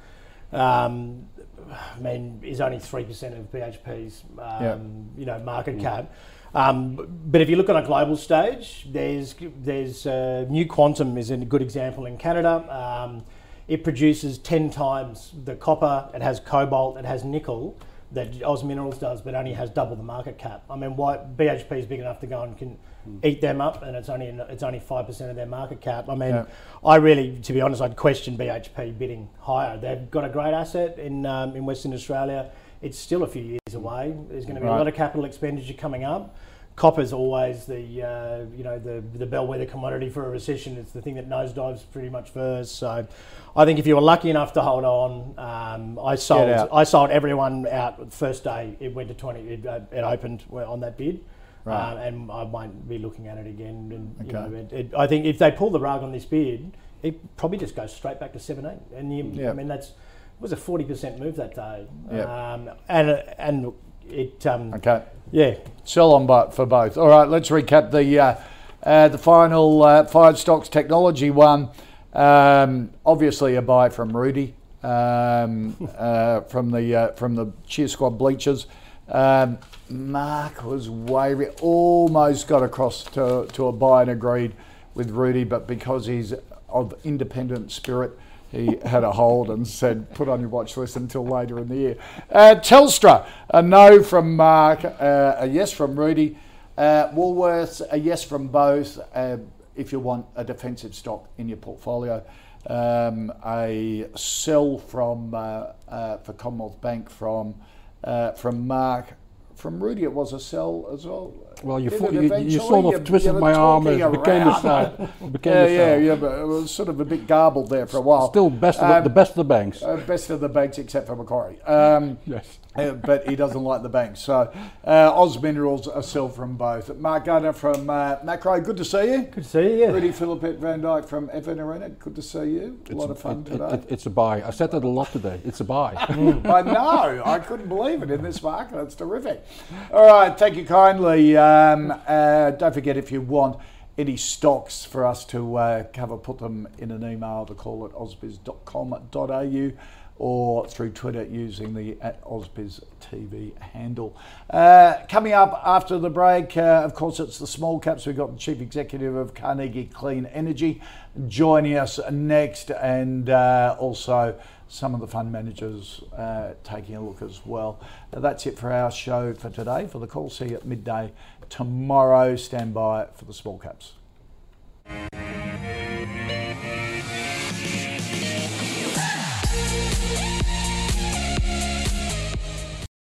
Um, 0.51 1.27
I 1.69 1.99
mean, 1.99 2.39
is 2.43 2.61
only 2.61 2.79
three 2.79 3.03
percent 3.03 3.35
of 3.37 3.51
BHP's 3.51 4.23
um, 4.31 4.37
Yeah. 4.39 4.77
you 5.17 5.25
know 5.25 5.39
market 5.39 5.79
cap. 5.79 6.13
Um, 6.55 7.07
but 7.25 7.41
if 7.41 7.49
you 7.49 7.57
look 7.57 7.69
on 7.69 7.75
a 7.75 7.85
global 7.85 8.15
stage, 8.15 8.87
there's 8.89 9.35
there's 9.61 10.05
uh, 10.07 10.45
New 10.49 10.65
Quantum 10.65 11.17
is 11.17 11.29
a 11.29 11.37
good 11.37 11.61
example 11.61 12.05
in 12.05 12.17
Canada. 12.17 12.63
Um, 12.73 13.23
it 13.67 13.83
produces 13.83 14.37
ten 14.37 14.69
times 14.69 15.33
the 15.43 15.55
copper. 15.55 16.09
It 16.13 16.21
has 16.21 16.39
cobalt. 16.39 16.97
It 16.97 17.05
has 17.05 17.23
nickel 17.25 17.77
that 18.13 18.41
Oz 18.41 18.63
Minerals 18.63 18.97
does, 18.97 19.21
but 19.21 19.35
only 19.35 19.51
has 19.51 19.69
double 19.69 19.97
the 19.97 20.03
market 20.03 20.37
cap. 20.37 20.63
I 20.69 20.77
mean, 20.77 20.95
why 20.95 21.17
BHP 21.17 21.79
is 21.79 21.85
big 21.85 21.99
enough 21.99 22.21
to 22.21 22.27
go 22.27 22.43
and 22.43 22.57
can 22.57 22.77
eat 23.23 23.41
them 23.41 23.61
up, 23.61 23.83
and 23.83 23.95
it's 23.95 24.09
only 24.09 24.27
it's 24.27 24.63
only 24.63 24.79
five 24.79 25.05
percent 25.05 25.29
of 25.29 25.35
their 25.35 25.45
market 25.45 25.81
cap. 25.81 26.09
I 26.09 26.15
mean, 26.15 26.29
Yeah. 26.35 26.45
I 26.85 26.95
really, 26.97 27.39
to 27.41 27.53
be 27.53 27.61
honest, 27.61 27.81
I'd 27.81 27.95
question 27.95 28.37
BHP 28.37 28.97
bidding 28.97 29.29
higher. 29.39 29.77
They've 29.77 30.09
got 30.11 30.23
a 30.25 30.29
great 30.29 30.53
asset 30.53 30.97
in 30.99 31.25
um, 31.25 31.55
in 31.55 31.65
Western 31.65 31.93
Australia. 31.93 32.51
It's 32.81 32.97
still 32.99 33.23
a 33.23 33.27
few 33.27 33.41
years 33.43 33.73
away. 33.73 34.15
There's 34.29 34.45
going 34.45 34.55
to 34.55 34.61
be 34.61 34.67
Right. 34.67 34.75
a 34.75 34.77
lot 34.77 34.87
of 34.87 34.93
capital 34.93 35.25
expenditure 35.25 35.73
coming 35.73 36.03
up. 36.03 36.35
Copper's 36.75 37.11
always 37.11 37.65
the 37.65 38.03
uh, 38.03 38.45
you 38.55 38.63
know 38.63 38.77
the 38.77 39.03
the 39.17 39.25
bellwether 39.25 39.65
commodity 39.65 40.09
for 40.09 40.27
a 40.27 40.29
recession. 40.29 40.77
It's 40.77 40.91
the 40.91 41.01
thing 41.01 41.15
that 41.15 41.27
nosedives 41.27 41.81
pretty 41.91 42.09
much 42.09 42.29
first. 42.29 42.75
So, 42.75 43.07
I 43.55 43.65
think 43.65 43.79
if 43.79 43.87
you 43.87 43.95
were 43.95 44.01
lucky 44.01 44.29
enough 44.29 44.53
to 44.53 44.61
hold 44.61 44.83
on, 44.85 45.33
um, 45.39 45.97
I 46.05 46.13
sold. 46.13 46.51
I 46.71 46.83
sold 46.83 47.09
everyone 47.09 47.65
out 47.67 47.97
the 47.97 48.15
first 48.15 48.43
day. 48.43 48.75
It 48.79 48.93
went 48.93 49.07
to 49.07 49.15
twenty. 49.15 49.39
It, 49.53 49.65
uh, 49.65 49.79
it 49.91 50.01
opened 50.03 50.43
on 50.51 50.81
that 50.81 50.97
bid. 50.97 51.23
Right. 51.67 51.91
Um, 51.91 51.97
and 51.97 52.31
I 52.31 52.45
might 52.45 52.87
be 52.87 52.97
looking 52.97 53.27
at 53.27 53.37
it 53.37 53.45
again. 53.45 53.91
And, 53.93 54.27
you 54.27 54.33
Okay. 54.37 54.49
know, 54.49 54.57
it, 54.57 54.71
it, 54.73 54.93
I 54.97 55.05
think 55.05 55.25
if 55.25 55.37
they 55.37 55.51
pull 55.51 55.69
the 55.69 55.81
rug 55.81 56.01
on 56.01 56.13
this 56.13 56.23
bid, 56.23 56.71
it 57.03 57.35
probably 57.35 57.57
just 57.57 57.75
goes 57.75 57.93
straight 57.93 58.19
back 58.21 58.31
to 58.33 58.39
17. 58.39 58.79
And 58.95 59.15
you, 59.15 59.29
Yeah. 59.33 59.49
I 59.49 59.53
mean, 59.53 59.67
that's 59.67 59.89
it 59.89 59.93
was 60.41 60.53
a 60.53 60.55
40% 60.55 61.19
move 61.19 61.35
that 61.35 61.55
day. 61.55 61.85
Yeah. 62.11 62.53
Um, 62.53 62.69
and 62.87 63.09
and 63.37 63.73
it, 64.09 64.45
um, 64.47 64.73
Okay. 64.75 65.01
yeah, 65.31 65.55
Sell 65.83 66.13
on 66.13 66.25
but 66.25 66.53
for 66.53 66.65
both. 66.65 66.97
All 66.97 67.09
right, 67.09 67.27
let's 67.27 67.49
recap 67.49 67.91
the 67.91 68.17
uh, 68.19 68.35
uh, 68.83 69.07
the 69.09 69.17
final 69.17 69.83
uh, 69.83 70.05
five 70.05 70.37
stocks 70.39 70.69
technology 70.69 71.31
one. 71.31 71.69
Um, 72.13 72.91
obviously, 73.05 73.55
a 73.55 73.61
buy 73.61 73.89
from 73.89 74.15
Rudi 74.15 74.53
um, 74.83 75.75
uh, 75.97 76.41
from 76.41 76.71
the 76.71 76.95
uh, 76.95 77.11
from 77.13 77.35
the 77.35 77.51
cheer 77.65 77.89
squad 77.89 78.11
bleachers. 78.11 78.67
Um, 79.09 79.57
Mark 79.89 80.63
was 80.65 80.89
wavering, 80.89 81.51
almost 81.61 82.47
got 82.47 82.63
across 82.63 83.03
to, 83.05 83.47
to 83.53 83.67
a 83.67 83.71
buy 83.71 84.01
and 84.01 84.11
agreed 84.11 84.53
with 84.93 85.11
Rudi, 85.11 85.43
but 85.43 85.67
because 85.67 86.07
he's 86.07 86.33
of 86.69 86.93
independent 87.03 87.71
spirit, 87.71 88.17
he 88.51 88.77
had 88.85 89.03
a 89.03 89.11
hold 89.11 89.49
and 89.49 89.67
said, 89.67 90.13
put 90.13 90.29
on 90.29 90.39
your 90.39 90.49
watch 90.49 90.77
list 90.77 90.95
until 90.95 91.25
later 91.25 91.59
in 91.59 91.67
the 91.69 91.75
year. 91.75 91.97
Uh, 92.31 92.55
Telstra, 92.55 93.25
a 93.49 93.61
no 93.61 94.01
from 94.01 94.35
Mark, 94.35 94.83
uh, 94.83 95.35
a 95.39 95.47
yes 95.47 95.71
from 95.71 95.97
Rudi. 95.97 96.37
Uh, 96.77 97.09
Woolworths, 97.13 97.81
a 97.91 97.97
yes 97.97 98.23
from 98.23 98.47
both 98.47 98.99
uh, 99.13 99.37
if 99.75 99.91
you 99.91 99.99
want 99.99 100.25
a 100.35 100.43
defensive 100.43 100.93
stock 100.93 101.27
in 101.37 101.47
your 101.47 101.57
portfolio. 101.57 102.23
Um, 102.67 103.31
a 103.45 104.07
sell 104.15 104.77
from 104.77 105.33
uh, 105.33 105.67
uh, 105.87 106.17
for 106.17 106.33
Commonwealth 106.33 106.81
Bank 106.81 107.09
from 107.09 107.55
uh, 108.03 108.31
from 108.33 108.67
Mark. 108.67 109.13
From 109.55 109.83
Rudi, 109.83 110.03
it 110.03 110.13
was 110.13 110.33
a 110.33 110.39
sell 110.39 110.87
as 110.93 111.05
well. 111.05 111.33
Well, 111.63 111.79
you, 111.79 111.89
Did 111.89 112.13
you, 112.13 112.35
you 112.37 112.59
sort 112.59 112.93
of 112.95 113.03
twisted 113.03 113.35
my 113.35 113.53
arm 113.53 113.87
and 113.87 113.99
it 114.01 114.11
became 114.11 114.43
the 114.45 114.49
around. 114.51 114.61
side. 114.61 115.31
Became 115.31 115.53
Yeah, 115.53 115.65
the 115.65 115.71
yeah, 115.71 115.77
sell. 115.77 115.99
yeah, 116.01 116.15
but 116.15 116.39
it 116.39 116.45
was 116.47 116.71
sort 116.71 116.89
of 116.89 116.99
a 116.99 117.05
bit 117.05 117.27
garbled 117.27 117.69
there 117.69 117.87
for 117.87 117.97
a 117.97 118.01
while. 118.01 118.29
Still 118.29 118.49
best 118.49 118.79
of 118.79 118.87
the, 118.87 118.95
Um, 118.97 119.03
the 119.03 119.09
best 119.09 119.31
of 119.31 119.35
the 119.37 119.43
banks. 119.43 119.81
Uh, 119.83 119.97
best 120.07 120.29
of 120.29 120.39
the 120.39 120.49
banks 120.49 120.77
except 120.77 121.07
for 121.07 121.15
Macquarie. 121.15 121.61
Um, 121.63 122.17
yes. 122.25 122.59
uh, 122.75 122.91
but 122.91 123.27
he 123.27 123.35
doesn't 123.35 123.63
like 123.63 123.81
the 123.81 123.89
banks. 123.89 124.19
So 124.21 124.51
uh, 124.85 125.11
Oz 125.21 125.41
Minerals 125.41 125.87
a 125.87 126.03
sell 126.03 126.29
from 126.29 126.55
both. 126.57 126.95
Mark 126.97 127.25
Gardner 127.25 127.53
from 127.53 127.89
uh, 127.89 128.17
Maqro, 128.17 128.63
good 128.63 128.77
to 128.77 128.85
see 128.85 129.11
you. 129.11 129.17
good 129.23 129.43
to 129.43 129.43
see 129.43 129.61
you. 129.63 129.75
Yeah. 129.77 129.87
Rudi 129.91 130.09
Filapek-Vandyck 130.09 131.05
from 131.05 131.27
FN 131.29 131.59
Arena, 131.59 131.89
good 131.89 132.15
to 132.15 132.21
see 132.21 132.45
you. 132.51 132.79
A 132.89 132.93
lot 132.95 133.09
of 133.09 133.19
fun 133.19 133.39
It- 133.45 133.47
it- 133.47 133.51
today. 133.57 133.73
it- 133.73 133.85
it's 133.89 134.05
a 134.05 134.09
buy. 134.11 134.43
I 134.43 134.51
said 134.51 134.71
that 134.71 134.83
a 134.83 134.87
lot 134.87 135.11
today. 135.11 135.41
It's 135.43 135.59
a 135.59 135.63
buy. 135.65 135.93
I 136.09 136.61
know. 136.61 137.21
I 137.25 137.39
couldn't 137.39 137.67
believe 137.67 138.03
it 138.03 138.11
in 138.11 138.21
this 138.23 138.41
market. 138.43 138.79
It's 138.81 138.95
terrific. 138.95 139.43
All 139.91 140.05
right. 140.05 140.37
Thank 140.37 140.55
you 140.55 140.65
kindly. 140.65 141.35
Um, 141.47 141.93
uh, 142.07 142.51
don't 142.51 142.73
forget 142.73 142.97
if 142.97 143.11
you 143.11 143.21
want 143.21 143.59
any 143.97 144.17
stocks 144.17 144.83
for 144.83 145.05
us 145.05 145.25
to 145.25 145.55
uh, 145.55 145.83
cover, 145.93 146.17
put 146.17 146.39
them 146.39 146.67
in 146.77 146.91
an 146.91 147.09
email 147.09 147.45
to 147.45 147.53
call 147.53 147.85
at 147.85 147.91
ausbiz.com.au 147.91 149.71
or 150.19 150.65
through 150.67 150.89
Twitter 150.89 151.23
using 151.23 151.73
the 151.73 151.97
at 152.01 152.23
Ausbiz 152.23 152.83
TV 152.99 153.57
handle. 153.59 154.17
Uh, 154.49 154.95
coming 155.09 155.33
up 155.33 155.61
after 155.63 155.99
the 155.99 156.09
break, 156.09 156.57
uh, 156.57 156.81
of 156.83 156.93
course, 156.93 157.19
it's 157.19 157.37
the 157.37 157.47
small 157.47 157.79
caps. 157.79 158.05
We've 158.05 158.17
got 158.17 158.33
the 158.33 158.39
Chief 158.39 158.59
Executive 158.59 159.15
of 159.15 159.33
Carnegie 159.33 159.85
Clean 159.85 160.25
Energy 160.25 160.81
joining 161.27 161.77
us 161.77 161.99
next, 162.11 162.71
and 162.71 163.29
uh, 163.29 163.75
also 163.79 164.39
some 164.67 164.93
of 164.93 164.99
the 164.99 165.07
fund 165.07 165.31
managers 165.31 166.01
uh, 166.17 166.53
taking 166.63 166.95
a 166.95 167.01
look 167.01 167.21
as 167.21 167.45
well. 167.45 167.79
That's 168.11 168.45
it 168.45 168.57
for 168.57 168.71
our 168.71 168.91
show 168.91 169.33
for 169.33 169.49
today. 169.49 169.87
For 169.87 169.99
the 169.99 170.07
call, 170.07 170.29
see 170.29 170.49
you 170.49 170.55
at 170.55 170.65
midday 170.65 171.11
tomorrow. 171.49 172.35
Stand 172.35 172.73
by 172.73 173.07
for 173.15 173.25
the 173.25 173.33
small 173.33 173.57
caps. 173.57 173.93